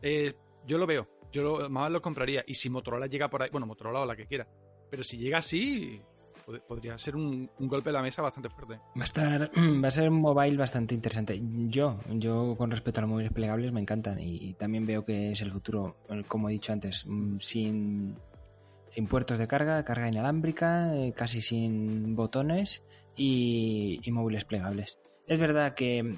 Eh, 0.02 0.34
yo 0.66 0.78
lo 0.78 0.86
veo, 0.86 1.08
yo 1.32 1.44
lo, 1.44 1.70
más 1.70 1.92
lo 1.92 2.02
compraría. 2.02 2.44
Y 2.48 2.56
si 2.56 2.70
Motorola 2.70 3.08
llega 3.08 3.30
por 3.30 3.42
ahí, 3.42 3.50
bueno, 3.52 3.66
Motorola 3.66 4.02
o 4.02 4.06
la 4.06 4.16
que 4.16 4.26
quiera, 4.26 4.48
pero 4.90 5.04
si 5.04 5.18
llega 5.18 5.40
así, 5.40 6.02
podría 6.68 6.98
ser 6.98 7.16
un, 7.16 7.50
golpe 7.60 7.90
de 7.90 7.94
la 7.94 8.02
mesa 8.02 8.22
bastante 8.22 8.50
fuerte. 8.50 8.76
Va 8.98 9.02
a 9.02 9.04
estar, 9.04 9.52
va 9.84 9.88
a 9.88 9.92
ser 9.92 10.10
un 10.10 10.22
mobile 10.22 10.58
bastante 10.58 10.94
interesante. 10.96 11.40
Yo, 11.68 12.00
yo 12.12 12.56
con 12.58 12.72
respecto 12.72 13.00
a 13.00 13.02
los 13.02 13.12
móviles 13.12 13.32
plegables 13.32 13.72
me 13.72 13.82
encantan 13.82 14.20
y, 14.20 14.54
también 14.54 14.86
veo 14.86 15.04
que 15.04 15.32
es 15.32 15.42
el 15.42 15.52
futuro, 15.52 15.98
como 16.28 16.50
he 16.50 16.54
dicho 16.54 16.74
antes, 16.74 17.04
mm, 17.06 17.40
sin, 17.40 18.16
sin 18.90 19.08
puertos 19.08 19.38
de 19.38 19.48
carga, 19.48 19.84
carga 19.84 20.08
inalámbrica, 20.08 20.96
eh, 20.96 21.14
casi 21.14 21.42
sin 21.42 22.16
botones 22.16 22.84
y, 23.16 24.00
móviles 24.12 24.46
plegables. 24.46 24.98
Es 25.28 25.40
verdad 25.40 25.74
que 25.74 26.18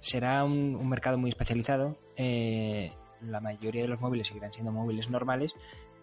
será 0.00 0.44
un, 0.44 0.88
mercado 0.88 1.16
muy 1.16 1.30
especializado. 1.30 1.96
Eh, 2.16 2.92
la 3.22 3.40
mayoría 3.40 3.82
de 3.82 3.88
los 3.88 4.00
móviles 4.00 4.28
seguirán 4.28 4.52
siendo 4.52 4.72
móviles 4.72 5.08
normales, 5.08 5.54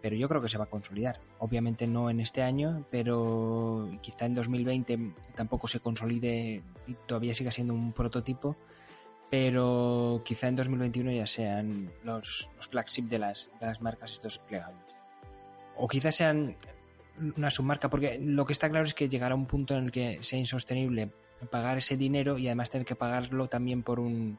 pero 0.01 0.15
yo 0.15 0.27
creo 0.27 0.41
que 0.41 0.49
se 0.49 0.57
va 0.57 0.63
a 0.63 0.69
consolidar. 0.69 1.19
Obviamente 1.37 1.85
no 1.85 2.09
en 2.09 2.19
este 2.19 2.41
año, 2.41 2.85
pero 2.89 3.89
quizá 4.01 4.25
en 4.25 4.33
2020 4.33 5.13
tampoco 5.35 5.67
se 5.67 5.79
consolide 5.79 6.63
y 6.87 6.93
todavía 7.05 7.35
siga 7.35 7.51
siendo 7.51 7.73
un 7.73 7.93
prototipo, 7.93 8.55
pero 9.29 10.21
quizá 10.25 10.47
en 10.47 10.55
2021 10.55 11.11
ya 11.11 11.27
sean 11.27 11.91
los, 12.03 12.49
los 12.55 12.67
flagship 12.67 13.03
de 13.03 13.19
las, 13.19 13.51
de 13.59 13.67
las 13.67 13.81
marcas 13.81 14.13
estos 14.13 14.39
plegables. 14.39 14.81
O 15.75 15.87
quizás 15.87 16.15
sean 16.15 16.57
una 17.37 17.51
submarca, 17.51 17.89
porque 17.89 18.17
lo 18.19 18.45
que 18.45 18.53
está 18.53 18.69
claro 18.69 18.85
es 18.85 18.93
que 18.95 19.07
llegará 19.07 19.35
un 19.35 19.45
punto 19.45 19.75
en 19.75 19.85
el 19.85 19.91
que 19.91 20.19
sea 20.23 20.39
insostenible 20.39 21.11
pagar 21.47 21.77
ese 21.77 21.97
dinero 21.97 22.37
y 22.37 22.47
además 22.47 22.69
tener 22.69 22.85
que 22.85 22.95
pagarlo 22.95 23.47
también 23.47 23.83
por 23.83 23.99
un 23.99 24.37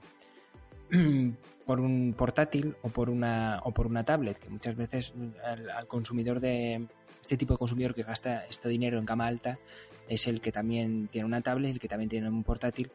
por 1.66 1.80
un 1.80 2.14
portátil 2.16 2.76
o 2.82 2.88
por 2.88 3.10
una 3.10 3.60
o 3.64 3.72
por 3.72 3.86
una 3.86 4.04
tablet 4.04 4.38
que 4.38 4.50
muchas 4.50 4.76
veces 4.76 5.14
al, 5.44 5.86
consumidor 5.86 6.40
de 6.40 6.86
este 7.22 7.36
tipo 7.36 7.54
de 7.54 7.58
consumidor 7.58 7.94
que 7.94 8.02
gasta 8.02 8.44
este 8.46 8.68
dinero 8.68 8.98
en 8.98 9.04
gama 9.04 9.26
alta 9.26 9.58
es 10.08 10.26
el 10.26 10.40
que 10.40 10.50
también 10.50 11.08
tiene 11.08 11.26
una 11.26 11.40
tablet 11.40 11.70
el 11.70 11.78
que 11.78 11.88
también 11.88 12.08
tiene 12.08 12.28
un 12.28 12.42
portátil. 12.42 12.90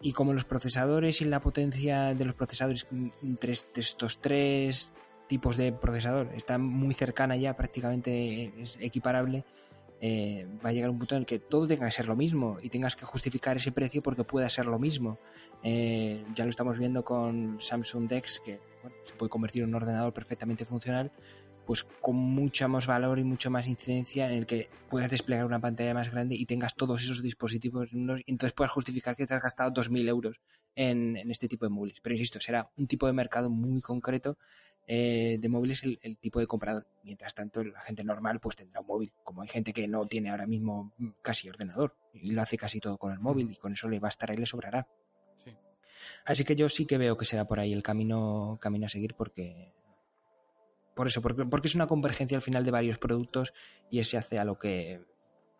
Y 0.00 0.12
como 0.12 0.32
los 0.32 0.44
procesadores 0.44 1.20
y 1.22 1.24
la 1.24 1.40
potencia 1.40 2.14
de 2.14 2.24
los 2.24 2.34
procesadores 2.34 2.86
entre 3.22 3.54
estos 3.74 4.20
tres 4.20 4.92
tipos 5.26 5.56
de 5.56 5.72
procesador 5.72 6.30
está 6.36 6.58
muy 6.58 6.94
cercana 6.94 7.36
ya 7.36 7.56
prácticamente 7.56 8.52
es 8.60 8.78
equiparable 8.80 9.44
eh, 10.00 10.46
va 10.64 10.70
a 10.70 10.72
llegar 10.72 10.90
un 10.90 10.98
punto 10.98 11.16
en 11.16 11.22
el 11.22 11.26
que 11.26 11.38
todo 11.38 11.66
tenga 11.66 11.86
que 11.86 11.92
ser 11.92 12.06
lo 12.06 12.14
mismo 12.14 12.58
y 12.62 12.68
tengas 12.68 12.94
que 12.94 13.04
justificar 13.04 13.56
ese 13.56 13.72
precio 13.72 14.02
porque 14.02 14.24
pueda 14.24 14.48
ser 14.48 14.66
lo 14.66 14.78
mismo. 14.78 15.18
Eh, 15.62 16.24
ya 16.34 16.44
lo 16.44 16.50
estamos 16.50 16.78
viendo 16.78 17.04
con 17.04 17.60
Samsung 17.60 18.08
Dex, 18.08 18.40
que 18.44 18.60
se 19.02 19.14
puede 19.14 19.30
convertir 19.30 19.62
en 19.62 19.70
un 19.70 19.74
ordenador 19.74 20.12
perfectamente 20.12 20.64
funcional, 20.64 21.10
pues 21.66 21.84
con 22.00 22.16
mucha 22.16 22.68
más 22.68 22.86
valor 22.86 23.18
y 23.18 23.24
mucha 23.24 23.50
más 23.50 23.66
incidencia 23.66 24.30
en 24.30 24.38
el 24.38 24.46
que 24.46 24.70
puedas 24.88 25.10
desplegar 25.10 25.44
una 25.44 25.60
pantalla 25.60 25.94
más 25.94 26.10
grande 26.10 26.36
y 26.36 26.46
tengas 26.46 26.76
todos 26.76 27.02
esos 27.02 27.22
dispositivos 27.22 27.88
y 27.92 27.98
entonces 28.30 28.52
puedas 28.52 28.70
justificar 28.70 29.16
que 29.16 29.26
te 29.26 29.34
has 29.34 29.42
gastado 29.42 29.72
2.000 29.72 30.08
euros 30.08 30.40
en, 30.76 31.16
en 31.16 31.30
este 31.30 31.48
tipo 31.48 31.66
de 31.66 31.70
móviles. 31.70 32.00
Pero 32.00 32.14
insisto, 32.14 32.40
será 32.40 32.70
un 32.76 32.86
tipo 32.86 33.06
de 33.06 33.12
mercado 33.12 33.50
muy 33.50 33.82
concreto 33.82 34.38
eh, 34.90 35.36
de 35.38 35.48
móviles 35.50 35.82
el, 35.84 35.98
el, 36.00 36.16
tipo 36.16 36.40
de 36.40 36.46
comprador. 36.46 36.86
Mientras 37.02 37.34
tanto, 37.34 37.62
la 37.62 37.80
gente 37.82 38.02
normal 38.02 38.40
pues 38.40 38.56
tendrá 38.56 38.80
un 38.80 38.86
móvil. 38.86 39.12
Como 39.22 39.42
hay 39.42 39.48
gente 39.48 39.74
que 39.74 39.86
no 39.86 40.06
tiene 40.06 40.30
ahora 40.30 40.46
mismo 40.46 40.94
casi 41.20 41.46
ordenador 41.50 41.94
y 42.14 42.30
lo 42.30 42.40
hace 42.40 42.56
casi 42.56 42.80
todo 42.80 42.96
con 42.96 43.12
el 43.12 43.18
móvil 43.18 43.52
y 43.52 43.56
con 43.56 43.74
eso 43.74 43.86
le 43.86 43.98
estar 43.98 44.32
y 44.32 44.38
le 44.38 44.46
sobrará. 44.46 44.88
Así 46.24 46.44
que 46.44 46.56
yo 46.56 46.70
sí 46.70 46.86
que 46.86 46.96
veo 46.96 47.18
que 47.18 47.26
será 47.26 47.44
por 47.44 47.60
ahí 47.60 47.72
el 47.74 47.82
camino, 47.82 48.58
camino 48.62 48.86
a 48.86 48.88
seguir 48.88 49.14
porque... 49.14 49.74
Por 50.94 51.06
eso, 51.06 51.20
porque, 51.20 51.44
porque 51.44 51.68
es 51.68 51.74
una 51.74 51.86
convergencia 51.86 52.36
al 52.36 52.42
final 52.42 52.64
de 52.64 52.70
varios 52.70 52.98
productos 52.98 53.52
y 53.90 54.00
ese 54.00 54.16
hace 54.16 54.38
a 54.38 54.44
lo 54.44 54.58
que 54.58 55.04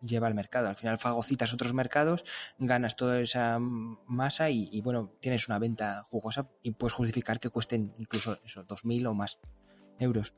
lleva 0.01 0.27
al 0.27 0.33
mercado. 0.33 0.67
Al 0.67 0.75
final 0.75 0.97
fagocitas 0.99 1.53
otros 1.53 1.73
mercados, 1.73 2.25
ganas 2.57 2.95
toda 2.95 3.19
esa 3.19 3.57
masa 3.59 4.49
y, 4.49 4.81
bueno, 4.81 5.13
tienes 5.19 5.47
una 5.47 5.59
venta 5.59 6.03
jugosa 6.09 6.47
y 6.61 6.71
puedes 6.71 6.93
justificar 6.93 7.39
que 7.39 7.49
cuesten 7.49 7.93
incluso 7.97 8.39
esos 8.43 8.67
2.000 8.67 9.07
o 9.07 9.13
más 9.13 9.39
euros. 9.99 10.33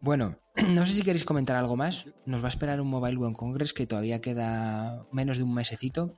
Bueno, 0.00 0.38
no 0.68 0.86
sé 0.86 0.94
si 0.94 1.02
queréis 1.02 1.24
comentar 1.24 1.56
algo 1.56 1.76
más. 1.76 2.06
Nos 2.26 2.42
va 2.42 2.46
a 2.46 2.50
esperar 2.50 2.80
un 2.80 2.88
Mobile 2.88 3.16
World 3.16 3.36
Congress 3.36 3.72
que 3.72 3.86
todavía 3.86 4.20
queda 4.20 5.04
menos 5.12 5.36
de 5.36 5.44
un 5.44 5.54
mesecito, 5.54 6.16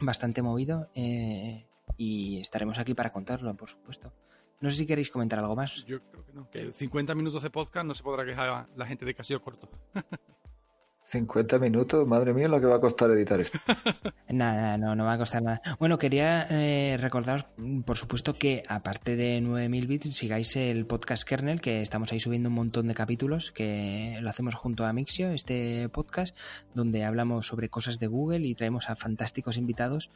bastante 0.00 0.42
movido, 0.42 0.90
eh, 0.94 1.66
y 1.96 2.40
estaremos 2.40 2.78
aquí 2.78 2.94
para 2.94 3.12
contarlo, 3.12 3.54
por 3.54 3.68
supuesto. 3.68 4.12
No 4.60 4.70
sé 4.70 4.76
si 4.78 4.86
queréis 4.86 5.10
comentar 5.10 5.40
algo 5.40 5.56
más. 5.56 5.84
Yo 5.86 6.00
creo 6.04 6.24
que 6.24 6.32
no, 6.32 6.48
que 6.48 6.72
50 6.72 7.14
minutos 7.16 7.42
de 7.42 7.50
podcast 7.50 7.84
no 7.84 7.94
se 7.94 8.02
podrá 8.02 8.24
quejar 8.24 8.68
la 8.76 8.86
gente 8.86 9.04
de 9.04 9.14
que 9.14 9.20
ha 9.20 9.24
sido 9.24 9.42
corto. 9.42 9.68
50 11.12 11.58
minutos, 11.58 12.08
madre 12.08 12.32
mía, 12.32 12.48
lo 12.48 12.58
que 12.58 12.66
va 12.66 12.76
a 12.76 12.80
costar 12.80 13.10
editar 13.10 13.38
esto. 13.38 13.58
nada, 14.30 14.78
no, 14.78 14.96
no 14.96 15.04
va 15.04 15.12
a 15.12 15.18
costar 15.18 15.42
nada. 15.42 15.60
Bueno, 15.78 15.98
quería 15.98 16.46
eh, 16.48 16.96
recordaros, 16.98 17.44
por 17.84 17.98
supuesto, 17.98 18.32
que 18.32 18.62
aparte 18.66 19.14
de 19.14 19.38
9000 19.42 19.86
bits, 19.86 20.16
sigáis 20.16 20.56
el 20.56 20.86
podcast 20.86 21.24
Kernel, 21.24 21.60
que 21.60 21.82
estamos 21.82 22.10
ahí 22.12 22.20
subiendo 22.20 22.48
un 22.48 22.54
montón 22.54 22.88
de 22.88 22.94
capítulos, 22.94 23.52
que 23.52 24.16
lo 24.22 24.30
hacemos 24.30 24.54
junto 24.54 24.86
a 24.86 24.92
Mixio, 24.94 25.32
este 25.32 25.86
podcast, 25.90 26.34
donde 26.74 27.04
hablamos 27.04 27.46
sobre 27.46 27.68
cosas 27.68 27.98
de 27.98 28.06
Google 28.06 28.46
y 28.46 28.54
traemos 28.54 28.88
a 28.88 28.96
fantásticos 28.96 29.58
invitados. 29.58 30.10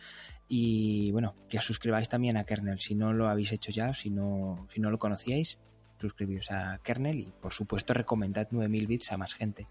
Y 0.48 1.12
bueno, 1.12 1.34
que 1.50 1.58
os 1.58 1.64
suscribáis 1.66 2.08
también 2.08 2.38
a 2.38 2.44
Kernel, 2.44 2.80
si 2.80 2.94
no 2.94 3.12
lo 3.12 3.28
habéis 3.28 3.52
hecho 3.52 3.70
ya, 3.70 3.92
si 3.92 4.08
no, 4.08 4.66
si 4.70 4.80
no 4.80 4.90
lo 4.90 4.98
conocíais, 4.98 5.58
suscribíos 6.00 6.50
a 6.50 6.78
Kernel 6.82 7.18
y, 7.18 7.34
por 7.38 7.52
supuesto, 7.52 7.92
recomendad 7.92 8.48
9000 8.50 8.86
bits 8.86 9.12
a 9.12 9.18
más 9.18 9.34
gente. 9.34 9.68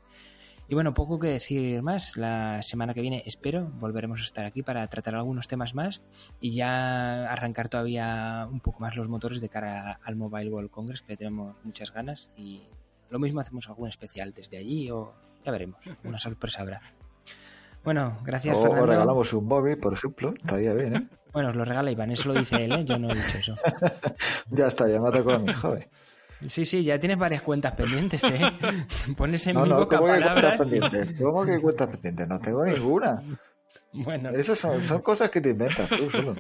Y 0.67 0.73
bueno, 0.73 0.93
poco 0.93 1.19
que 1.19 1.27
decir 1.27 1.81
más. 1.83 2.17
La 2.17 2.61
semana 2.61 2.93
que 2.93 3.01
viene 3.01 3.21
espero 3.25 3.69
volveremos 3.79 4.21
a 4.21 4.23
estar 4.23 4.45
aquí 4.45 4.63
para 4.63 4.87
tratar 4.87 5.15
algunos 5.15 5.47
temas 5.47 5.75
más 5.75 6.01
y 6.39 6.51
ya 6.51 7.31
arrancar 7.31 7.69
todavía 7.69 8.47
un 8.51 8.59
poco 8.59 8.79
más 8.79 8.95
los 8.95 9.07
motores 9.07 9.41
de 9.41 9.49
cara 9.49 9.99
al 10.03 10.15
Mobile 10.15 10.49
World 10.49 10.71
Congress, 10.71 11.01
que 11.01 11.17
tenemos 11.17 11.55
muchas 11.63 11.93
ganas. 11.93 12.31
Y 12.35 12.63
lo 13.09 13.19
mismo 13.19 13.41
hacemos 13.41 13.67
algún 13.69 13.89
especial 13.89 14.33
desde 14.33 14.57
allí 14.57 14.89
o 14.89 15.13
ya 15.43 15.51
veremos. 15.51 15.79
Una 16.03 16.17
sorpresa 16.17 16.61
habrá. 16.61 16.81
Bueno, 17.83 18.17
gracias. 18.23 18.57
O, 18.57 18.85
regalamos 18.87 19.31
un 19.33 19.45
móvil, 19.45 19.77
por 19.77 19.93
ejemplo. 19.93 20.33
Estaría 20.35 20.73
bien, 20.73 20.95
¿eh? 20.95 21.07
Bueno, 21.31 21.49
os 21.49 21.55
lo 21.55 21.65
regala 21.65 21.91
Iván, 21.91 22.09
eso 22.11 22.29
lo 22.29 22.39
dice 22.39 22.63
él, 22.63 22.71
¿eh? 22.71 22.85
Yo 22.85 22.97
no 22.97 23.11
he 23.11 23.15
dicho 23.15 23.37
eso. 23.37 23.55
ya 24.49 24.67
está, 24.67 24.87
ya 24.87 24.99
me 24.99 25.09
ha 25.09 25.11
tocado 25.11 25.35
a 25.35 25.39
mi 25.39 25.53
joven. 25.53 25.87
Sí, 26.47 26.65
sí, 26.65 26.83
ya 26.83 26.99
tienes 26.99 27.17
varias 27.17 27.41
cuentas 27.41 27.73
pendientes, 27.73 28.23
¿eh? 28.23 28.39
Pones 29.17 29.45
en 29.47 29.55
no, 29.55 29.63
mi 29.63 29.69
no, 29.69 29.77
boca 29.79 29.97
¿cómo 29.97 30.09
palabras. 30.09 30.53
Que 30.53 30.57
pendientes? 30.59 31.15
¿Cómo 31.21 31.45
que 31.45 31.59
cuentas 31.59 31.87
pendientes? 31.87 32.27
No 32.27 32.39
tengo 32.39 32.65
ninguna. 32.65 33.15
Bueno. 33.93 34.29
Esas 34.31 34.59
son, 34.59 34.81
son 34.83 35.01
cosas 35.01 35.29
que 35.29 35.41
te 35.41 35.51
inventas 35.51 35.89
tú 35.89 36.09
solo. 36.09 36.35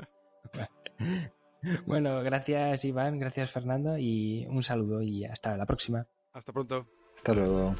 Bueno, 1.85 2.21
gracias 2.21 2.85
Iván, 2.85 3.17
gracias 3.17 3.51
Fernando 3.51 3.97
y 3.97 4.45
un 4.47 4.61
saludo 4.61 5.01
y 5.01 5.25
hasta 5.25 5.57
la 5.57 5.65
próxima. 5.65 6.05
Hasta 6.33 6.53
pronto. 6.53 6.87
Hasta 7.17 7.33
luego. 7.33 7.75